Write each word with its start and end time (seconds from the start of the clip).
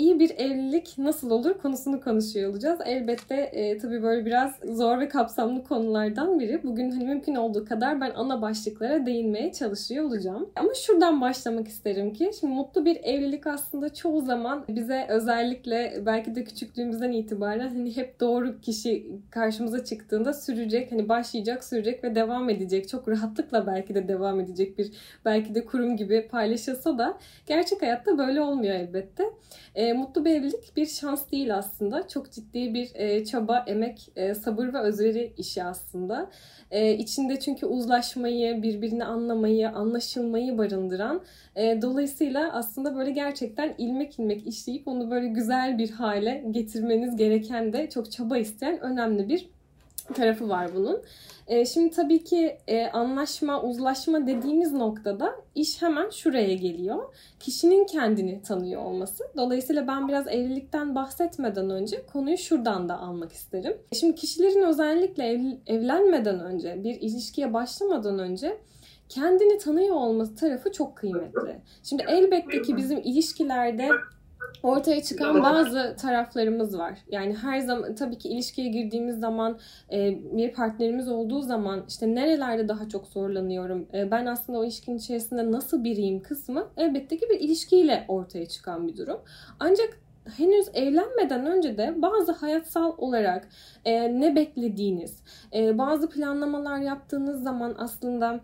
iyi 0.00 0.20
bir 0.20 0.30
evlilik 0.38 0.98
nasıl 0.98 1.30
olur 1.30 1.58
konusunu 1.58 2.00
konuşuyor 2.00 2.50
olacağız. 2.50 2.80
Elbette 2.84 3.34
e, 3.34 3.78
tabii 3.78 4.02
böyle 4.02 4.26
biraz 4.26 4.54
zor 4.64 5.00
ve 5.00 5.08
kapsamlı 5.08 5.64
konulardan 5.64 6.40
biri. 6.40 6.62
Bugün 6.62 6.90
hani 6.90 7.04
mümkün 7.04 7.34
olduğu 7.34 7.64
kadar 7.64 8.00
ben 8.00 8.12
ana 8.14 8.42
başlıklara 8.42 9.06
değinmeye 9.06 9.52
çalışıyor 9.52 10.04
olacağım. 10.04 10.50
Ama 10.56 10.74
şuradan 10.74 11.20
başlamak 11.20 11.68
isterim 11.68 12.12
ki 12.12 12.30
şimdi 12.40 12.54
mutlu 12.54 12.84
bir 12.84 12.96
evlilik 12.96 13.46
aslında 13.46 13.94
çoğu 13.94 14.20
zaman 14.20 14.64
bize 14.68 15.06
özellikle 15.08 16.02
belki 16.06 16.34
de 16.34 16.44
küçüklüğümüzden 16.44 17.12
itibaren 17.12 17.68
hani 17.68 17.96
hep 17.96 18.20
doğru 18.20 18.60
kişi 18.60 19.06
karşımıza 19.30 19.84
çıktığında 19.84 20.32
sürecek, 20.32 20.92
hani 20.92 21.08
başlayacak, 21.08 21.64
sürecek 21.64 22.04
ve 22.04 22.14
devam 22.14 22.50
edecek. 22.50 22.88
Çok 22.88 23.08
rahatlıkla 23.08 23.66
belki 23.66 23.94
de 23.94 24.08
devam 24.08 24.40
edecek 24.40 24.78
bir 24.78 24.92
belki 25.24 25.54
de 25.54 25.64
kurum 25.64 25.96
gibi 25.96 26.28
paylaşılsa 26.28 26.98
da 26.98 27.18
gerçek 27.46 27.82
hayatta 27.82 28.18
böyle 28.18 28.40
olmuyor 28.40 28.74
elbette. 28.74 29.24
E, 29.74 29.89
mutlu 29.92 30.24
bir 30.24 30.30
evlilik 30.30 30.76
bir 30.76 30.86
şans 30.86 31.30
değil 31.30 31.56
aslında. 31.56 32.08
Çok 32.08 32.32
ciddi 32.32 32.74
bir 32.74 32.90
e, 32.94 33.24
çaba, 33.24 33.64
emek, 33.66 34.08
e, 34.16 34.34
sabır 34.34 34.72
ve 34.72 34.78
özveri 34.78 35.32
işi 35.36 35.64
aslında. 35.64 36.30
E, 36.70 36.92
içinde 36.94 37.40
çünkü 37.40 37.66
uzlaşmayı, 37.66 38.62
birbirini 38.62 39.04
anlamayı, 39.04 39.70
anlaşılmayı 39.70 40.58
barındıran. 40.58 41.22
E, 41.56 41.82
dolayısıyla 41.82 42.52
aslında 42.52 42.96
böyle 42.96 43.10
gerçekten 43.10 43.74
ilmek 43.78 44.18
ilmek 44.18 44.46
işleyip 44.46 44.88
onu 44.88 45.10
böyle 45.10 45.26
güzel 45.26 45.78
bir 45.78 45.90
hale 45.90 46.44
getirmeniz 46.50 47.16
gereken 47.16 47.72
de 47.72 47.90
çok 47.90 48.12
çaba 48.12 48.38
isteyen 48.38 48.80
önemli 48.80 49.28
bir 49.28 49.48
tarafı 50.14 50.48
var 50.48 50.70
bunun. 50.74 51.02
E, 51.50 51.66
şimdi 51.66 51.90
tabii 51.90 52.24
ki 52.24 52.58
e, 52.68 52.86
anlaşma, 52.86 53.62
uzlaşma 53.62 54.26
dediğimiz 54.26 54.72
noktada 54.72 55.34
iş 55.54 55.82
hemen 55.82 56.10
şuraya 56.10 56.54
geliyor. 56.54 57.14
Kişinin 57.40 57.86
kendini 57.86 58.42
tanıyor 58.42 58.84
olması. 58.84 59.24
Dolayısıyla 59.36 59.86
ben 59.86 60.08
biraz 60.08 60.28
evlilikten 60.28 60.94
bahsetmeden 60.94 61.70
önce 61.70 62.06
konuyu 62.06 62.38
şuradan 62.38 62.88
da 62.88 62.98
almak 62.98 63.32
isterim. 63.32 63.76
Şimdi 63.92 64.14
kişilerin 64.14 64.62
özellikle 64.62 65.24
ev, 65.24 65.40
evlenmeden 65.66 66.40
önce, 66.40 66.84
bir 66.84 67.00
ilişkiye 67.00 67.54
başlamadan 67.54 68.18
önce 68.18 68.58
kendini 69.08 69.58
tanıyor 69.58 69.94
olması 69.94 70.34
tarafı 70.34 70.72
çok 70.72 70.96
kıymetli. 70.96 71.60
Şimdi 71.82 72.04
elbette 72.08 72.62
ki 72.62 72.76
bizim 72.76 72.98
ilişkilerde 72.98 73.88
ortaya 74.62 75.02
çıkan 75.02 75.42
bazı 75.42 75.96
taraflarımız 76.00 76.78
var. 76.78 76.98
Yani 77.10 77.36
her 77.36 77.58
zaman 77.58 77.94
tabii 77.94 78.18
ki 78.18 78.28
ilişkiye 78.28 78.68
girdiğimiz 78.68 79.20
zaman 79.20 79.58
e, 79.92 80.18
bir 80.36 80.52
partnerimiz 80.52 81.08
olduğu 81.08 81.42
zaman 81.42 81.84
işte 81.88 82.14
nerelerde 82.14 82.68
daha 82.68 82.88
çok 82.88 83.06
zorlanıyorum. 83.06 83.88
E, 83.94 84.10
ben 84.10 84.26
aslında 84.26 84.58
o 84.58 84.64
ilişkinin 84.64 84.98
içerisinde 84.98 85.52
nasıl 85.52 85.84
biriyim 85.84 86.22
kısmı 86.22 86.68
elbette 86.76 87.16
ki 87.16 87.26
bir 87.30 87.40
ilişkiyle 87.40 88.04
ortaya 88.08 88.46
çıkan 88.46 88.88
bir 88.88 88.96
durum. 88.96 89.20
Ancak 89.60 89.98
henüz 90.36 90.66
evlenmeden 90.74 91.46
önce 91.46 91.78
de 91.78 92.02
bazı 92.02 92.32
hayatsal 92.32 92.92
olarak 92.98 93.48
e, 93.84 94.20
ne 94.20 94.36
beklediğiniz, 94.36 95.22
e, 95.54 95.78
bazı 95.78 96.10
planlamalar 96.10 96.78
yaptığınız 96.78 97.42
zaman 97.42 97.74
aslında 97.78 98.40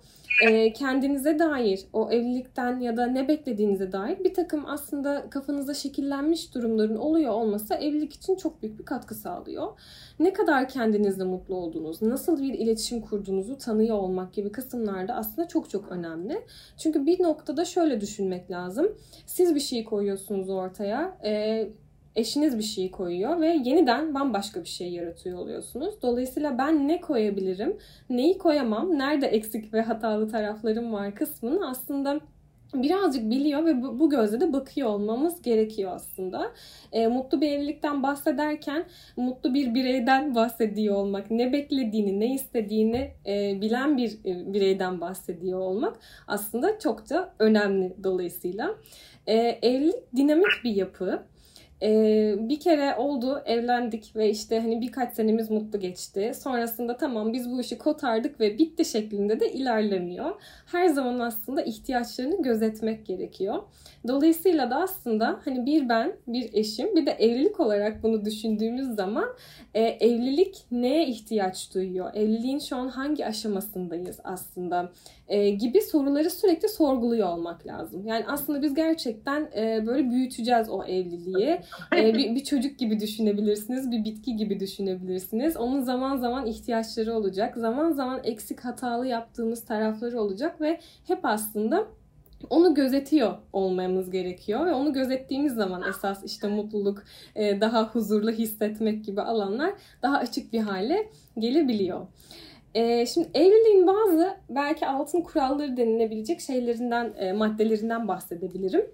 e, 0.46 0.72
kendinize 0.72 1.38
dair 1.38 1.80
o 1.92 2.10
evlilikten 2.10 2.80
ya 2.80 2.96
da 2.96 3.06
ne 3.06 3.28
beklediğinize 3.28 3.92
dair 3.92 4.24
bir 4.24 4.34
takım 4.34 4.66
aslında 4.66 5.30
kafanızda 5.30 5.74
şekillenmiş 5.74 6.54
durumların 6.54 6.96
oluyor 6.96 7.32
olması 7.32 7.74
evlilik 7.74 8.12
için 8.14 8.36
çok 8.36 8.62
büyük 8.62 8.78
bir 8.78 8.84
katkı 8.84 9.14
sağlıyor. 9.14 9.80
Ne 10.20 10.32
kadar 10.32 10.68
kendinizle 10.68 11.24
mutlu 11.24 11.54
olduğunuz, 11.54 12.02
nasıl 12.02 12.42
bir 12.42 12.54
iletişim 12.54 13.00
kurduğunuzu 13.00 13.58
tanıyor 13.58 13.96
olmak 13.96 14.32
gibi 14.32 14.52
kısımlarda 14.52 15.14
aslında 15.14 15.48
çok 15.48 15.70
çok 15.70 15.88
önemli. 15.88 16.42
Çünkü 16.76 17.06
bir 17.06 17.22
noktada 17.22 17.64
şöyle 17.64 18.00
düşünmek 18.00 18.50
lazım. 18.50 18.92
Siz 19.26 19.54
bir 19.54 19.60
şey 19.60 19.84
koyuyorsunuz 19.84 20.50
ortaya. 20.50 21.18
E, 21.24 21.68
eşiniz 22.16 22.58
bir 22.58 22.62
şey 22.62 22.90
koyuyor 22.90 23.40
ve 23.40 23.46
yeniden 23.64 24.14
bambaşka 24.14 24.62
bir 24.62 24.68
şey 24.68 24.92
yaratıyor 24.92 25.38
oluyorsunuz. 25.38 25.94
Dolayısıyla 26.02 26.58
ben 26.58 26.88
ne 26.88 27.00
koyabilirim, 27.00 27.76
neyi 28.10 28.38
koyamam, 28.38 28.98
nerede 28.98 29.26
eksik 29.26 29.74
ve 29.74 29.82
hatalı 29.82 30.30
taraflarım 30.30 30.92
var 30.92 31.14
kısmını 31.14 31.68
aslında 31.70 32.20
birazcık 32.74 33.30
biliyor 33.30 33.64
ve 33.64 33.82
bu, 33.82 33.98
bu 33.98 34.10
gözle 34.10 34.40
de 34.40 34.52
bakıyor 34.52 34.88
olmamız 34.88 35.42
gerekiyor 35.42 35.92
aslında. 35.94 36.52
E, 36.92 37.06
mutlu 37.06 37.40
bir 37.40 37.52
evlilikten 37.52 38.02
bahsederken 38.02 38.84
mutlu 39.16 39.54
bir 39.54 39.74
bireyden 39.74 40.34
bahsediyor 40.34 40.94
olmak, 40.94 41.30
ne 41.30 41.52
beklediğini, 41.52 42.20
ne 42.20 42.34
istediğini 42.34 43.10
e, 43.26 43.60
bilen 43.60 43.96
bir 43.96 44.10
e, 44.24 44.52
bireyden 44.52 45.00
bahsediyor 45.00 45.60
olmak 45.60 45.96
aslında 46.26 46.78
çok 46.78 47.10
da 47.10 47.34
önemli 47.38 47.96
dolayısıyla. 48.04 48.74
E, 49.26 49.34
evlilik 49.62 50.16
dinamik 50.16 50.64
bir 50.64 50.70
yapı. 50.70 51.22
Ee, 51.82 52.34
bir 52.38 52.60
kere 52.60 52.94
oldu 52.96 53.42
evlendik 53.44 54.16
ve 54.16 54.30
işte 54.30 54.60
hani 54.60 54.80
birkaç 54.80 55.14
senemiz 55.14 55.50
mutlu 55.50 55.80
geçti. 55.80 56.32
Sonrasında 56.34 56.96
tamam 56.96 57.32
biz 57.32 57.50
bu 57.50 57.60
işi 57.60 57.78
kotardık 57.78 58.40
ve 58.40 58.58
bitti 58.58 58.84
şeklinde 58.84 59.40
de 59.40 59.52
ilerlemiyor. 59.52 60.40
Her 60.66 60.86
zaman 60.86 61.18
aslında 61.18 61.62
ihtiyaçlarını 61.62 62.42
gözetmek 62.42 63.06
gerekiyor. 63.06 63.62
Dolayısıyla 64.08 64.70
da 64.70 64.76
aslında 64.76 65.40
hani 65.44 65.66
bir 65.66 65.88
ben, 65.88 66.16
bir 66.26 66.50
eşim, 66.54 66.96
bir 66.96 67.06
de 67.06 67.10
evlilik 67.10 67.60
olarak 67.60 68.02
bunu 68.02 68.24
düşündüğümüz 68.24 68.94
zaman 68.96 69.28
e, 69.74 69.82
evlilik 69.82 70.64
neye 70.70 71.06
ihtiyaç 71.06 71.74
duyuyor? 71.74 72.14
Evliliğin 72.14 72.58
şu 72.58 72.76
an 72.76 72.88
hangi 72.88 73.26
aşamasındayız 73.26 74.20
aslında? 74.24 74.92
E, 75.28 75.50
gibi 75.50 75.82
soruları 75.82 76.30
sürekli 76.30 76.68
sorguluyor 76.68 77.28
olmak 77.28 77.66
lazım. 77.66 78.06
Yani 78.06 78.24
aslında 78.28 78.62
biz 78.62 78.74
gerçekten 78.74 79.50
e, 79.56 79.86
böyle 79.86 80.10
büyüteceğiz 80.10 80.68
o 80.70 80.84
evliliği. 80.84 81.60
E, 81.96 82.14
bir, 82.14 82.34
bir 82.34 82.44
çocuk 82.44 82.78
gibi 82.78 83.00
düşünebilirsiniz, 83.00 83.90
bir 83.90 84.04
bitki 84.04 84.36
gibi 84.36 84.60
düşünebilirsiniz. 84.60 85.56
Onun 85.56 85.80
zaman 85.80 86.16
zaman 86.16 86.46
ihtiyaçları 86.46 87.14
olacak. 87.14 87.56
Zaman 87.56 87.92
zaman 87.92 88.20
eksik 88.24 88.60
hatalı 88.60 89.06
yaptığımız 89.06 89.64
tarafları 89.64 90.20
olacak 90.20 90.60
ve 90.60 90.80
hep 91.06 91.18
aslında 91.22 91.86
onu 92.50 92.74
gözetiyor 92.74 93.34
olmamız 93.52 94.10
gerekiyor 94.10 94.66
ve 94.66 94.72
onu 94.72 94.92
gözettiğimiz 94.92 95.54
zaman 95.54 95.82
esas 95.88 96.24
işte 96.24 96.48
mutluluk, 96.48 97.02
e, 97.34 97.60
daha 97.60 97.84
huzurlu 97.84 98.30
hissetmek 98.30 99.04
gibi 99.04 99.20
alanlar 99.20 99.72
daha 100.02 100.16
açık 100.16 100.52
bir 100.52 100.60
hale 100.60 101.10
gelebiliyor. 101.38 102.06
E, 102.74 103.06
şimdi 103.06 103.28
evliliğin 103.34 103.86
bazı 103.86 104.36
belki 104.48 104.86
altın 104.86 105.20
kuralları 105.20 105.76
denilebilecek 105.76 106.40
şeylerinden, 106.40 107.14
e, 107.18 107.32
maddelerinden 107.32 108.08
bahsedebilirim. 108.08 108.86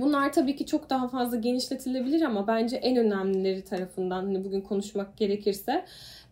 Bunlar 0.00 0.32
tabii 0.32 0.56
ki 0.56 0.66
çok 0.66 0.90
daha 0.90 1.08
fazla 1.08 1.36
genişletilebilir 1.36 2.22
ama 2.22 2.46
bence 2.46 2.76
en 2.76 2.96
önemlileri 2.96 3.64
tarafından 3.64 4.24
hani 4.24 4.44
bugün 4.44 4.60
konuşmak 4.60 5.16
gerekirse 5.16 5.84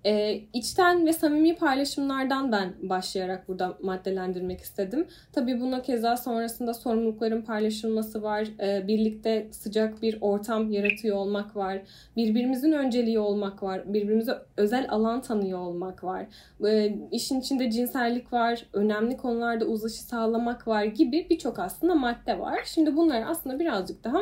e, 0.05 0.41
içten 0.53 1.07
ve 1.07 1.13
samimi 1.13 1.57
paylaşımlardan 1.57 2.53
ben 2.53 2.75
başlayarak 2.83 3.49
burada 3.49 3.79
maddelendirmek 3.83 4.61
istedim. 4.61 5.07
Tabii 5.33 5.61
buna 5.61 5.83
keza 5.83 6.17
sonrasında 6.17 6.75
sorumlulukların 6.75 7.43
paylaşılması 7.43 8.23
var. 8.23 8.49
E, 8.61 8.89
birlikte 8.89 9.49
sıcak 9.51 10.03
bir 10.03 10.19
ortam 10.21 10.73
yaratıyor 10.73 11.17
olmak 11.17 11.57
var. 11.57 11.83
Birbirimizin 12.17 12.73
önceliği 12.73 13.19
olmak 13.19 13.63
var. 13.63 13.83
Birbirimize 13.95 14.39
özel 14.57 14.87
alan 14.89 15.23
tanıyor 15.23 15.59
olmak 15.59 16.05
var. 16.05 16.27
E, 16.67 16.97
işin 17.13 17.41
içinde 17.41 17.71
cinsellik 17.71 18.33
var. 18.33 18.67
Önemli 18.73 19.17
konularda 19.17 19.65
uzlaşı 19.65 20.03
sağlamak 20.03 20.69
var 20.69 20.85
gibi 20.85 21.27
birçok 21.31 21.59
aslında 21.59 21.95
madde 21.95 22.39
var. 22.39 22.61
Şimdi 22.65 22.97
bunları 22.97 23.27
aslında 23.27 23.59
birazcık 23.59 24.05
daha 24.05 24.21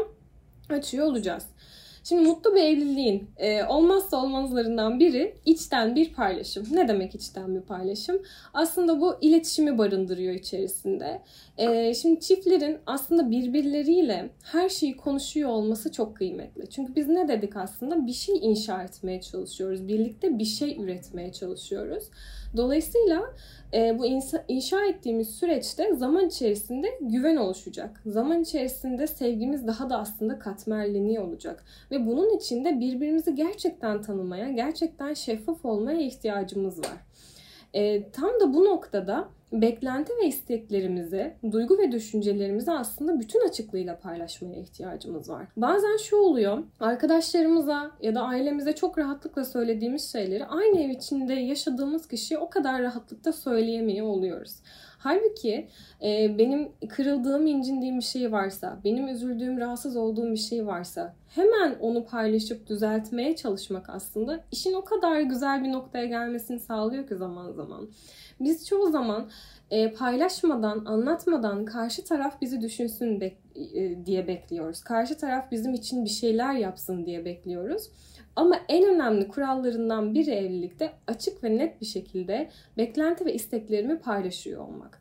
açıyor 0.70 1.06
olacağız. 1.06 1.46
Şimdi 2.08 2.28
mutlu 2.28 2.54
bir 2.54 2.62
evliliğin 2.62 3.30
e, 3.36 3.64
olmazsa 3.64 4.22
olmazlarından 4.22 5.00
biri 5.00 5.36
içten 5.44 5.94
bir 5.94 6.12
paylaşım. 6.12 6.66
Ne 6.72 6.88
demek 6.88 7.14
içten 7.14 7.54
bir 7.54 7.60
paylaşım? 7.60 8.22
Aslında 8.54 9.00
bu 9.00 9.16
iletişimi 9.20 9.78
barındırıyor 9.78 10.34
içerisinde. 10.34 11.22
E, 11.58 11.94
şimdi 11.94 12.20
çiftlerin 12.20 12.78
aslında 12.86 13.30
birbirleriyle 13.30 14.30
her 14.42 14.68
şeyi 14.68 14.96
konuşuyor 14.96 15.50
olması 15.50 15.92
çok 15.92 16.16
kıymetli. 16.16 16.70
Çünkü 16.70 16.96
biz 16.96 17.08
ne 17.08 17.28
dedik 17.28 17.56
aslında? 17.56 18.06
Bir 18.06 18.12
şey 18.12 18.34
inşa 18.42 18.82
etmeye 18.82 19.20
çalışıyoruz. 19.20 19.88
Birlikte 19.88 20.38
bir 20.38 20.44
şey 20.44 20.76
üretmeye 20.80 21.32
çalışıyoruz. 21.32 22.04
Dolayısıyla 22.56 23.22
e, 23.74 23.98
bu 23.98 24.06
insa, 24.06 24.44
inşa 24.48 24.86
ettiğimiz 24.86 25.30
süreçte 25.30 25.94
zaman 25.94 26.26
içerisinde 26.26 26.98
güven 27.00 27.36
oluşacak. 27.36 28.00
Zaman 28.06 28.42
içerisinde 28.42 29.06
sevgimiz 29.06 29.66
daha 29.66 29.90
da 29.90 29.98
aslında 29.98 30.38
katmerleniyor 30.38 31.24
olacak. 31.24 31.64
Ve 31.90 32.06
bunun 32.06 32.36
için 32.36 32.64
de 32.64 32.80
birbirimizi 32.80 33.34
gerçekten 33.34 34.02
tanımaya, 34.02 34.50
gerçekten 34.50 35.14
şeffaf 35.14 35.64
olmaya 35.64 36.00
ihtiyacımız 36.00 36.78
var. 36.78 37.07
E, 37.74 38.10
tam 38.10 38.30
da 38.40 38.54
bu 38.54 38.64
noktada 38.64 39.28
beklenti 39.52 40.12
ve 40.22 40.26
isteklerimizi, 40.26 41.34
duygu 41.52 41.78
ve 41.78 41.92
düşüncelerimizi 41.92 42.72
aslında 42.72 43.20
bütün 43.20 43.48
açıklığıyla 43.48 43.98
paylaşmaya 43.98 44.60
ihtiyacımız 44.60 45.28
var. 45.28 45.46
Bazen 45.56 45.96
şu 45.96 46.16
oluyor, 46.16 46.58
arkadaşlarımıza 46.80 47.90
ya 48.02 48.14
da 48.14 48.22
ailemize 48.22 48.74
çok 48.74 48.98
rahatlıkla 48.98 49.44
söylediğimiz 49.44 50.12
şeyleri 50.12 50.46
aynı 50.46 50.80
ev 50.80 50.90
içinde 50.90 51.34
yaşadığımız 51.34 52.08
kişiye 52.08 52.40
o 52.40 52.50
kadar 52.50 52.82
rahatlıkla 52.82 53.32
söyleyemiyor 53.32 54.06
oluyoruz. 54.06 54.56
Halbuki 54.98 55.68
e, 56.02 56.38
benim 56.38 56.68
kırıldığım, 56.88 57.46
incindiğim 57.46 57.98
bir 57.98 58.04
şey 58.04 58.32
varsa, 58.32 58.78
benim 58.84 59.08
üzüldüğüm, 59.08 59.60
rahatsız 59.60 59.96
olduğum 59.96 60.32
bir 60.32 60.36
şey 60.36 60.66
varsa 60.66 61.14
hemen 61.28 61.76
onu 61.80 62.06
paylaşıp 62.06 62.66
düzeltmeye 62.66 63.36
çalışmak 63.36 63.90
aslında 63.90 64.44
işin 64.52 64.74
o 64.74 64.84
kadar 64.84 65.20
güzel 65.20 65.64
bir 65.64 65.72
noktaya 65.72 66.04
gelmesini 66.06 66.60
sağlıyor 66.60 67.08
ki 67.08 67.16
zaman 67.16 67.52
zaman. 67.52 67.88
Biz 68.40 68.66
çoğu 68.66 68.90
zaman 68.90 69.28
e, 69.70 69.92
paylaşmadan, 69.92 70.84
anlatmadan 70.84 71.64
karşı 71.64 72.04
taraf 72.04 72.40
bizi 72.40 72.60
düşünsün 72.60 73.20
bek- 73.20 73.74
e, 73.74 74.06
diye 74.06 74.26
bekliyoruz. 74.26 74.80
Karşı 74.80 75.18
taraf 75.18 75.50
bizim 75.50 75.74
için 75.74 76.04
bir 76.04 76.10
şeyler 76.10 76.54
yapsın 76.54 77.06
diye 77.06 77.24
bekliyoruz. 77.24 77.90
Ama 78.38 78.60
en 78.68 78.84
önemli 78.84 79.28
kurallarından 79.28 80.14
biri 80.14 80.30
evlilikte 80.30 80.92
açık 81.06 81.44
ve 81.44 81.58
net 81.58 81.80
bir 81.80 81.86
şekilde 81.86 82.50
beklenti 82.76 83.24
ve 83.24 83.34
isteklerimi 83.34 83.98
paylaşıyor 83.98 84.68
olmak. 84.68 85.00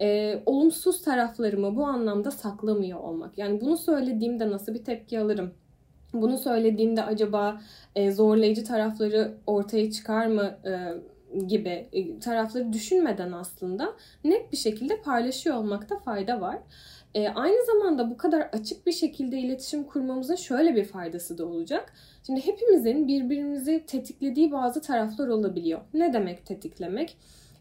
Ee, 0.00 0.42
olumsuz 0.46 1.02
taraflarımı 1.02 1.76
bu 1.76 1.84
anlamda 1.84 2.30
saklamıyor 2.30 3.00
olmak. 3.00 3.38
Yani 3.38 3.60
bunu 3.60 3.76
söylediğimde 3.76 4.50
nasıl 4.50 4.74
bir 4.74 4.84
tepki 4.84 5.20
alırım? 5.20 5.54
Bunu 6.12 6.38
söylediğimde 6.38 7.04
acaba 7.04 7.60
e, 7.96 8.10
zorlayıcı 8.10 8.64
tarafları 8.64 9.34
ortaya 9.46 9.90
çıkar 9.90 10.26
mı 10.26 10.58
e, 10.64 10.72
gibi 11.46 11.88
e, 11.92 12.18
tarafları 12.18 12.72
düşünmeden 12.72 13.32
aslında 13.32 13.94
net 14.24 14.52
bir 14.52 14.56
şekilde 14.56 15.02
paylaşıyor 15.02 15.56
olmakta 15.56 15.98
fayda 15.98 16.40
var. 16.40 16.58
E, 17.14 17.28
aynı 17.28 17.66
zamanda 17.66 18.10
bu 18.10 18.16
kadar 18.16 18.40
açık 18.40 18.86
bir 18.86 18.92
şekilde 18.92 19.38
iletişim 19.38 19.84
kurmamızın 19.84 20.36
şöyle 20.36 20.76
bir 20.76 20.84
faydası 20.84 21.38
da 21.38 21.46
olacak. 21.46 21.92
Şimdi 22.26 22.46
hepimizin 22.46 23.08
birbirimizi 23.08 23.84
tetiklediği 23.86 24.52
bazı 24.52 24.80
taraflar 24.80 25.28
olabiliyor. 25.28 25.80
Ne 25.94 26.12
demek 26.12 26.46
tetiklemek? 26.46 27.16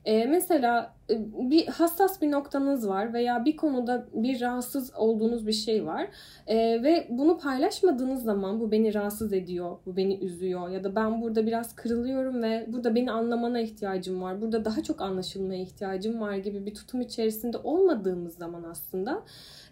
Ee, 0.08 0.26
mesela 0.26 0.94
e, 1.10 1.16
bir 1.50 1.68
hassas 1.68 2.22
bir 2.22 2.32
noktanız 2.32 2.88
var 2.88 3.14
veya 3.14 3.46
bir 3.46 3.58
konuda 3.58 4.08
bir 4.14 4.42
rahatsız 4.42 4.96
olduğunuz 4.96 5.48
bir 5.48 5.54
şey 5.54 5.86
var 5.86 6.08
ee, 6.48 6.84
ve 6.84 7.08
bunu 7.10 7.38
paylaşmadığınız 7.38 8.24
zaman 8.24 8.60
bu 8.60 8.72
beni 8.72 8.94
rahatsız 8.94 9.34
ediyor, 9.34 9.78
bu 9.86 9.98
beni 9.98 10.20
üzüyor 10.20 10.70
ya 10.70 10.84
da 10.84 10.96
ben 10.96 11.22
burada 11.22 11.46
biraz 11.46 11.76
kırılıyorum 11.76 12.44
ve 12.44 12.66
burada 12.68 12.96
beni 12.96 13.12
anlamana 13.12 13.60
ihtiyacım 13.60 14.22
var, 14.22 14.42
burada 14.42 14.66
daha 14.66 14.84
çok 14.84 15.02
anlaşılmaya 15.02 15.62
ihtiyacım 15.62 16.22
var 16.22 16.36
gibi 16.36 16.66
bir 16.66 16.76
tutum 16.76 17.02
içerisinde 17.02 17.58
olmadığımız 17.58 18.36
zaman 18.36 18.64
aslında 18.64 19.24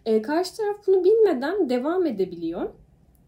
e, 0.05 0.21
karşı 0.21 0.57
taraf 0.57 0.77
bunu 0.87 1.03
bilmeden 1.03 1.69
devam 1.69 2.05
edebiliyor. 2.05 2.69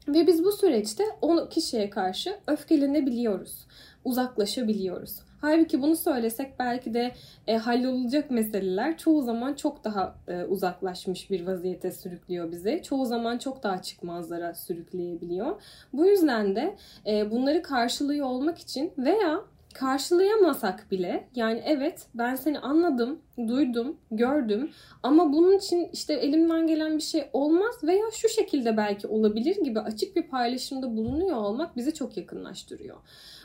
Ve 0.08 0.28
biz 0.28 0.44
bu 0.44 0.52
süreçte 0.52 1.04
o 1.22 1.50
kişiye 1.50 1.90
karşı 1.90 2.36
öfkelenebiliyoruz, 2.48 3.68
uzaklaşabiliyoruz. 4.06 5.20
Halbuki 5.42 5.82
bunu 5.82 5.96
söylesek 5.96 6.60
belki 6.60 6.94
de 6.94 7.12
e, 7.48 7.58
hallolacak 7.58 8.32
meseleler 8.32 8.98
çoğu 8.98 9.22
zaman 9.22 9.54
çok 9.54 9.84
daha 9.84 10.16
e, 10.28 10.44
uzaklaşmış 10.44 11.30
bir 11.30 11.48
vaziyete 11.48 11.92
sürüklüyor 11.92 12.52
bizi. 12.52 12.82
Çoğu 12.84 13.06
zaman 13.06 13.38
çok 13.38 13.64
daha 13.64 13.82
çıkmazlara 13.82 14.54
sürükleyebiliyor. 14.54 15.62
Bu 15.94 16.06
yüzden 16.06 16.56
de 16.56 16.76
e, 17.08 17.32
bunları 17.32 17.62
karşılıyor 17.62 18.28
olmak 18.28 18.58
için 18.58 18.94
veya 18.98 19.42
karşılayamasak 19.80 20.92
bile 20.92 21.28
yani 21.36 21.62
evet 21.66 22.08
ben 22.14 22.36
seni 22.36 22.60
anladım, 22.60 23.20
duydum, 23.38 23.98
gördüm 24.12 24.72
ama 25.04 25.34
bunun 25.34 25.58
için 25.58 25.90
işte 25.94 26.14
elimden 26.14 26.68
gelen 26.68 26.98
bir 26.98 27.04
şey 27.04 27.30
olmaz 27.34 27.84
veya 27.84 28.06
şu 28.14 28.30
şekilde 28.30 28.78
belki 28.78 29.08
olabilir 29.08 29.64
gibi 29.64 29.80
açık 29.80 30.16
bir 30.16 30.24
paylaşımda 30.24 30.98
bulunuyor 30.98 31.38
olmak 31.38 31.76
bizi 31.76 31.94
çok 31.94 32.18
yakınlaştırıyor. 32.18 32.98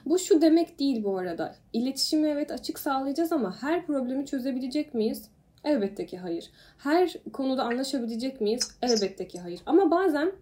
Bu 0.06 0.18
şu 0.18 0.42
demek 0.42 0.78
değil 0.78 1.04
bu 1.04 1.18
arada. 1.18 1.54
İletişimi 1.72 2.28
evet 2.28 2.50
açık 2.50 2.78
sağlayacağız 2.78 3.32
ama 3.32 3.62
her 3.62 3.86
problemi 3.86 4.26
çözebilecek 4.26 4.94
miyiz? 4.94 5.28
Elbette 5.64 6.06
ki 6.06 6.18
hayır. 6.18 6.50
Her 6.78 7.12
konuda 7.32 7.64
anlaşabilecek 7.64 8.40
miyiz? 8.40 8.70
Elbette 8.82 9.28
ki 9.28 9.40
hayır. 9.40 9.60
Ama 9.66 9.90
bazen 9.90 10.32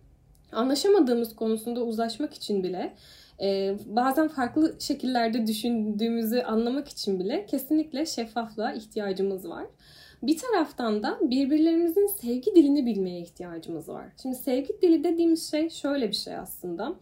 anlaşamadığımız 0.53 1.37
konusunda 1.37 1.81
uzlaşmak 1.81 2.35
için 2.35 2.63
bile 2.63 2.93
e, 3.41 3.77
bazen 3.87 4.29
farklı 4.29 4.77
şekillerde 4.79 5.47
düşündüğümüzü 5.47 6.41
anlamak 6.41 6.89
için 6.89 7.21
bile 7.21 7.47
kesinlikle 7.47 8.07
şeffaflığa 8.07 8.73
ihtiyacımız 8.73 9.49
var. 9.49 9.67
Bir 10.23 10.39
taraftan 10.39 11.03
da 11.03 11.19
birbirlerimizin 11.23 12.07
sevgi 12.07 12.55
dilini 12.55 12.87
bilmeye 12.87 13.21
ihtiyacımız 13.21 13.89
var. 13.89 14.05
Şimdi 14.23 14.37
sevgi 14.37 14.83
dili 14.83 15.05
dediğimiz 15.05 15.51
şey 15.51 15.71
şöyle 15.71 16.09
bir 16.09 16.15
şey 16.15 16.37
aslında. 16.37 16.95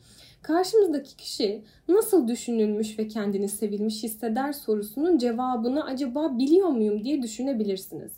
Karşımızdaki 0.42 1.16
kişi 1.16 1.62
nasıl 1.88 2.28
düşünülmüş 2.28 2.98
ve 2.98 3.08
kendini 3.08 3.48
sevilmiş 3.48 4.02
hisseder 4.02 4.52
sorusunun 4.52 5.18
cevabını 5.18 5.84
acaba 5.84 6.38
biliyor 6.38 6.68
muyum 6.68 7.04
diye 7.04 7.22
düşünebilirsiniz 7.22 8.12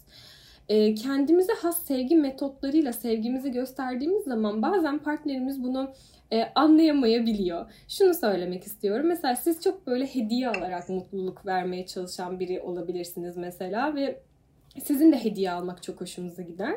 kendimize 0.94 1.52
has 1.52 1.82
sevgi 1.86 2.16
metotlarıyla 2.16 2.92
sevgimizi 2.92 3.52
gösterdiğimiz 3.52 4.24
zaman 4.24 4.62
bazen 4.62 4.98
partnerimiz 4.98 5.62
bunu 5.62 5.92
e, 6.32 6.44
anlayamayabiliyor. 6.54 7.72
Şunu 7.88 8.14
söylemek 8.14 8.64
istiyorum. 8.64 9.06
Mesela 9.06 9.36
siz 9.36 9.62
çok 9.62 9.86
böyle 9.86 10.06
hediye 10.06 10.48
alarak 10.48 10.88
mutluluk 10.88 11.46
vermeye 11.46 11.86
çalışan 11.86 12.40
biri 12.40 12.60
olabilirsiniz 12.60 13.36
mesela 13.36 13.94
ve 13.94 14.20
sizin 14.84 15.12
de 15.12 15.24
hediye 15.24 15.50
almak 15.50 15.82
çok 15.82 16.00
hoşunuza 16.00 16.42
gider. 16.42 16.74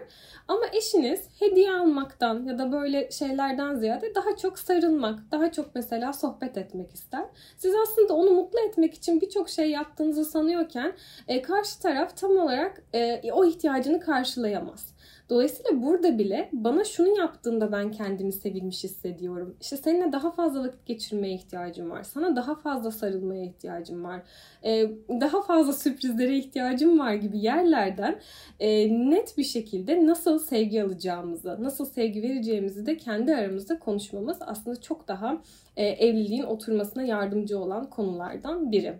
Ama 0.48 0.66
eşiniz 0.74 1.22
hediye 1.40 1.72
almaktan 1.72 2.46
ya 2.46 2.60
da 2.60 2.72
böyle 2.72 3.12
şeylerden 3.12 3.76
ziyade 3.76 4.16
daha 4.16 4.38
çok 4.38 4.60
sarılmak, 4.60 5.20
daha 5.32 5.52
çok 5.52 5.76
mesela 5.76 6.14
sohbet 6.14 6.58
etmek 6.58 6.94
ister. 6.94 7.26
Siz 7.58 7.76
aslında 7.84 8.14
onu 8.14 8.32
mutlu 8.32 8.60
etmek 8.60 8.94
için 8.94 9.22
birçok 9.22 9.50
şey 9.50 9.72
yaptığınızı 9.72 10.26
sanıyorken 10.26 10.94
e, 11.28 11.42
karşı 11.42 11.80
taraf 11.80 12.18
tam 12.18 12.38
olarak 12.38 12.84
e, 12.94 13.32
o 13.32 13.46
ihtiyacını 13.46 14.00
karşılayamaz. 14.00 14.93
Dolayısıyla 15.30 15.84
burada 15.84 16.18
bile 16.18 16.50
bana 16.54 16.84
şunu 16.84 17.18
yaptığında 17.18 17.72
ben 17.72 17.92
kendimi 17.92 18.34
sevilmiş 18.34 18.84
hissediyorum. 18.84 19.58
İşte 19.62 19.78
seninle 19.78 20.12
daha 20.12 20.32
fazla 20.32 20.64
vakit 20.64 20.86
geçirmeye 20.86 21.36
ihtiyacım 21.36 21.92
var. 21.92 22.04
Sana 22.04 22.36
daha 22.36 22.56
fazla 22.56 22.92
sarılmaya 22.92 23.46
ihtiyacım 23.46 24.04
var. 24.04 24.22
Ee, 24.64 24.92
daha 25.10 25.42
fazla 25.42 25.74
sürprizlere 25.74 26.38
ihtiyacım 26.38 27.00
var 27.00 27.14
gibi 27.14 27.40
yerlerden 27.40 28.20
e, 28.60 28.90
net 29.10 29.38
bir 29.38 29.44
şekilde 29.44 30.08
nasıl 30.08 30.40
sevgi 30.40 30.84
alacağımızı, 30.84 31.64
nasıl 31.64 31.86
sevgi 31.86 32.22
vereceğimizi 32.22 32.86
de 32.86 32.98
kendi 32.98 33.36
aramızda 33.36 33.80
konuşmamız 33.80 34.38
aslında 34.42 34.82
çok 34.82 35.08
daha 35.08 35.42
e, 35.78 35.86
evliliğin 35.86 36.44
oturmasına 36.44 37.04
yardımcı 37.04 37.60
olan 37.60 37.90
konulardan 37.90 38.72
biri. 38.72 39.00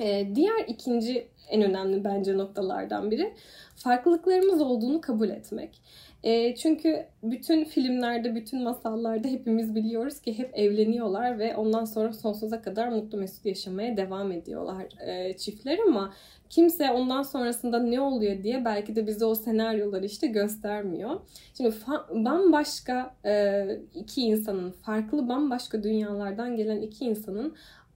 Ee, 0.00 0.28
diğer 0.34 0.64
ikinci 0.68 1.28
en 1.48 1.62
önemli 1.62 2.04
bence 2.04 2.38
noktalardan 2.38 3.10
biri 3.10 3.32
farklılıklarımız 3.76 4.60
olduğunu 4.60 5.00
kabul 5.00 5.28
etmek. 5.28 5.80
E, 6.24 6.54
çünkü 6.54 7.06
bütün 7.22 7.64
filmlerde, 7.64 8.34
bütün 8.34 8.62
masallarda 8.62 9.28
hepimiz 9.28 9.74
biliyoruz 9.74 10.20
ki 10.20 10.38
hep 10.38 10.50
evleniyorlar 10.54 11.38
ve 11.38 11.56
ondan 11.56 11.84
sonra 11.84 12.12
sonsuza 12.12 12.62
kadar 12.62 12.88
mutlu 12.88 13.18
mesut 13.18 13.46
yaşamaya 13.46 13.96
devam 13.96 14.32
ediyorlar 14.32 14.86
e, 15.06 15.36
çiftler 15.36 15.78
ama 15.88 16.12
kimse 16.50 16.90
ondan 16.90 17.22
sonrasında 17.22 17.78
ne 17.78 18.00
oluyor 18.00 18.42
diye 18.42 18.64
belki 18.64 18.96
de 18.96 19.06
bize 19.06 19.24
o 19.24 19.34
senaryoları 19.34 20.06
işte 20.06 20.26
göstermiyor. 20.26 21.20
Şimdi 21.56 21.74
bambaşka 22.10 23.14
e, 23.24 23.64
iki 23.94 24.22
insanın, 24.22 24.70
farklı 24.70 25.28
bambaşka 25.28 25.82
dünyalardan 25.82 26.56
gelen 26.56 26.80
iki 26.80 27.04
insanın 27.04 27.54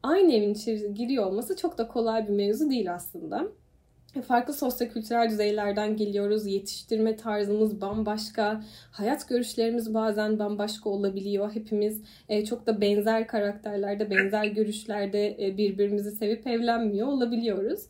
aynı 0.08 0.32
evin 0.32 0.54
içeri 0.54 0.94
giriyor 0.94 1.26
olması 1.26 1.56
çok 1.56 1.78
da 1.78 1.88
kolay 1.88 2.28
bir 2.28 2.32
mevzu 2.32 2.70
değil 2.70 2.94
aslında. 2.94 3.48
Farklı 4.26 4.54
sosyokültürel 4.54 5.30
düzeylerden 5.30 5.96
geliyoruz. 5.96 6.46
Yetiştirme 6.46 7.16
tarzımız 7.16 7.80
bambaşka. 7.80 8.62
Hayat 8.90 9.28
görüşlerimiz 9.28 9.94
bazen 9.94 10.38
bambaşka 10.38 10.90
olabiliyor. 10.90 11.54
Hepimiz 11.54 12.02
e, 12.28 12.44
çok 12.44 12.66
da 12.66 12.80
benzer 12.80 13.26
karakterlerde, 13.26 14.10
benzer 14.10 14.44
görüşlerde 14.44 15.46
e, 15.46 15.56
birbirimizi 15.56 16.10
sevip 16.10 16.46
evlenmiyor 16.46 17.06
olabiliyoruz. 17.06 17.86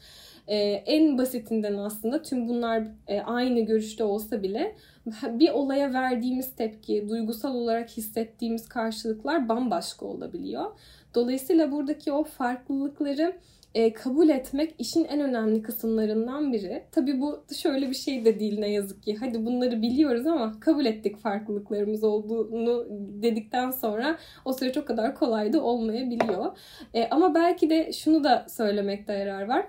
E, 0.49 0.57
en 0.73 1.19
basitinden 1.19 1.75
aslında 1.75 2.23
tüm 2.23 2.49
bunlar 2.49 2.85
aynı 3.25 3.61
görüşte 3.61 4.05
olsa 4.05 4.43
bile 4.43 4.77
bir 5.23 5.51
olaya 5.51 5.93
verdiğimiz 5.93 6.57
tepki, 6.57 7.09
duygusal 7.09 7.55
olarak 7.55 7.91
hissettiğimiz 7.91 8.69
karşılıklar 8.69 9.49
bambaşka 9.49 10.07
olabiliyor. 10.07 10.67
Dolayısıyla 11.15 11.73
buradaki 11.73 12.13
o 12.13 12.25
farklılıkları 12.25 13.37
e, 13.75 13.93
kabul 13.93 14.29
etmek 14.29 14.75
işin 14.79 15.05
en 15.05 15.21
önemli 15.21 15.63
kısımlarından 15.63 16.53
biri. 16.53 16.85
Tabi 16.93 17.21
bu 17.21 17.45
şöyle 17.63 17.91
bir 17.91 17.95
şey 17.95 18.25
de 18.25 18.41
değil 18.41 18.59
ne 18.59 18.71
yazık 18.71 19.03
ki. 19.03 19.17
Hadi 19.21 19.47
bunları 19.47 19.83
biliyoruz 19.83 20.27
ama 20.27 20.61
kabul 20.61 20.85
ettik 20.85 21.19
farklılıklarımız 21.19 22.05
olduğunu 22.05 22.87
dedikten 23.23 23.71
sonra 23.71 24.19
o 24.45 24.53
süreç 24.53 24.77
o 24.77 24.85
kadar 24.85 25.15
kolay 25.15 25.53
da 25.53 25.63
olmayabiliyor. 25.63 26.59
E, 26.95 27.09
ama 27.09 27.35
belki 27.35 27.71
de 27.71 27.93
şunu 27.93 28.25
da 28.25 28.47
söylemekte 28.49 29.13
yarar 29.13 29.49
var 29.49 29.67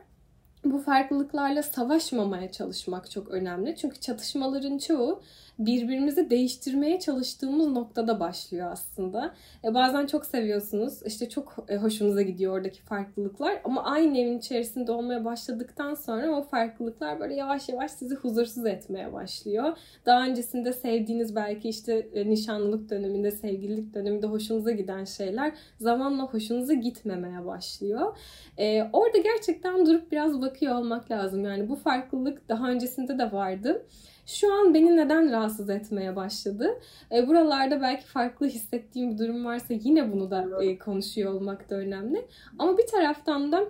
bu 0.65 0.77
farklılıklarla 0.77 1.63
savaşmamaya 1.63 2.51
çalışmak 2.51 3.11
çok 3.11 3.29
önemli. 3.29 3.75
Çünkü 3.75 3.99
çatışmaların 3.99 4.77
çoğu 4.77 5.21
birbirimizi 5.59 6.29
değiştirmeye 6.29 6.99
çalıştığımız 6.99 7.67
noktada 7.67 8.19
başlıyor 8.19 8.71
aslında. 8.71 9.33
E, 9.63 9.73
bazen 9.73 10.05
çok 10.05 10.25
seviyorsunuz. 10.25 10.99
işte 11.05 11.29
çok 11.29 11.65
e, 11.67 11.77
hoşunuza 11.77 12.21
gidiyor 12.21 12.57
oradaki 12.57 12.81
farklılıklar. 12.81 13.61
Ama 13.63 13.83
aynı 13.83 14.17
evin 14.17 14.37
içerisinde 14.37 14.91
olmaya 14.91 15.25
başladıktan 15.25 15.93
sonra 15.93 16.31
o 16.31 16.43
farklılıklar 16.43 17.19
böyle 17.19 17.33
yavaş 17.33 17.69
yavaş 17.69 17.91
sizi 17.91 18.15
huzursuz 18.15 18.65
etmeye 18.65 19.13
başlıyor. 19.13 19.77
Daha 20.05 20.25
öncesinde 20.25 20.73
sevdiğiniz 20.73 21.35
belki 21.35 21.69
işte 21.69 22.09
e, 22.13 22.29
nişanlılık 22.29 22.89
döneminde, 22.89 23.31
sevgililik 23.31 23.93
döneminde 23.93 24.27
hoşunuza 24.27 24.71
giden 24.71 25.03
şeyler 25.03 25.51
zamanla 25.77 26.23
hoşunuza 26.23 26.73
gitmemeye 26.73 27.45
başlıyor. 27.45 28.17
E, 28.57 28.83
orada 28.93 29.17
gerçekten 29.17 29.85
durup 29.85 30.11
biraz 30.11 30.41
bakıyor 30.41 30.75
olmak 30.75 31.11
lazım. 31.11 31.43
Yani 31.43 31.69
bu 31.69 31.75
farklılık 31.75 32.49
daha 32.49 32.69
öncesinde 32.69 33.19
de 33.19 33.31
vardı. 33.31 33.85
Şu 34.29 34.53
an 34.53 34.73
beni 34.73 34.97
neden 34.97 35.31
rahatsız 35.31 35.69
etmeye 35.69 36.15
başladı? 36.15 36.79
E, 37.11 37.27
buralarda 37.27 37.81
belki 37.81 38.05
farklı 38.05 38.47
hissettiğim 38.47 39.11
bir 39.11 39.17
durum 39.17 39.45
varsa 39.45 39.73
yine 39.73 40.11
bunu 40.11 40.31
da 40.31 40.63
e, 40.63 40.77
konuşuyor 40.77 41.33
olmak 41.33 41.69
da 41.69 41.75
önemli. 41.75 42.27
Ama 42.59 42.77
bir 42.77 42.87
taraftan 42.87 43.51
da 43.51 43.63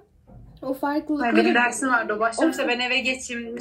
o 0.62 0.74
farklılıkları... 0.74 1.36
Benim 1.36 1.56
dersim 1.56 1.90
vardı 1.90 2.14
o 2.18 2.20
başlamışsa 2.20 2.68
ben 2.68 2.80
eve 2.80 3.00
geçeyim 3.00 3.58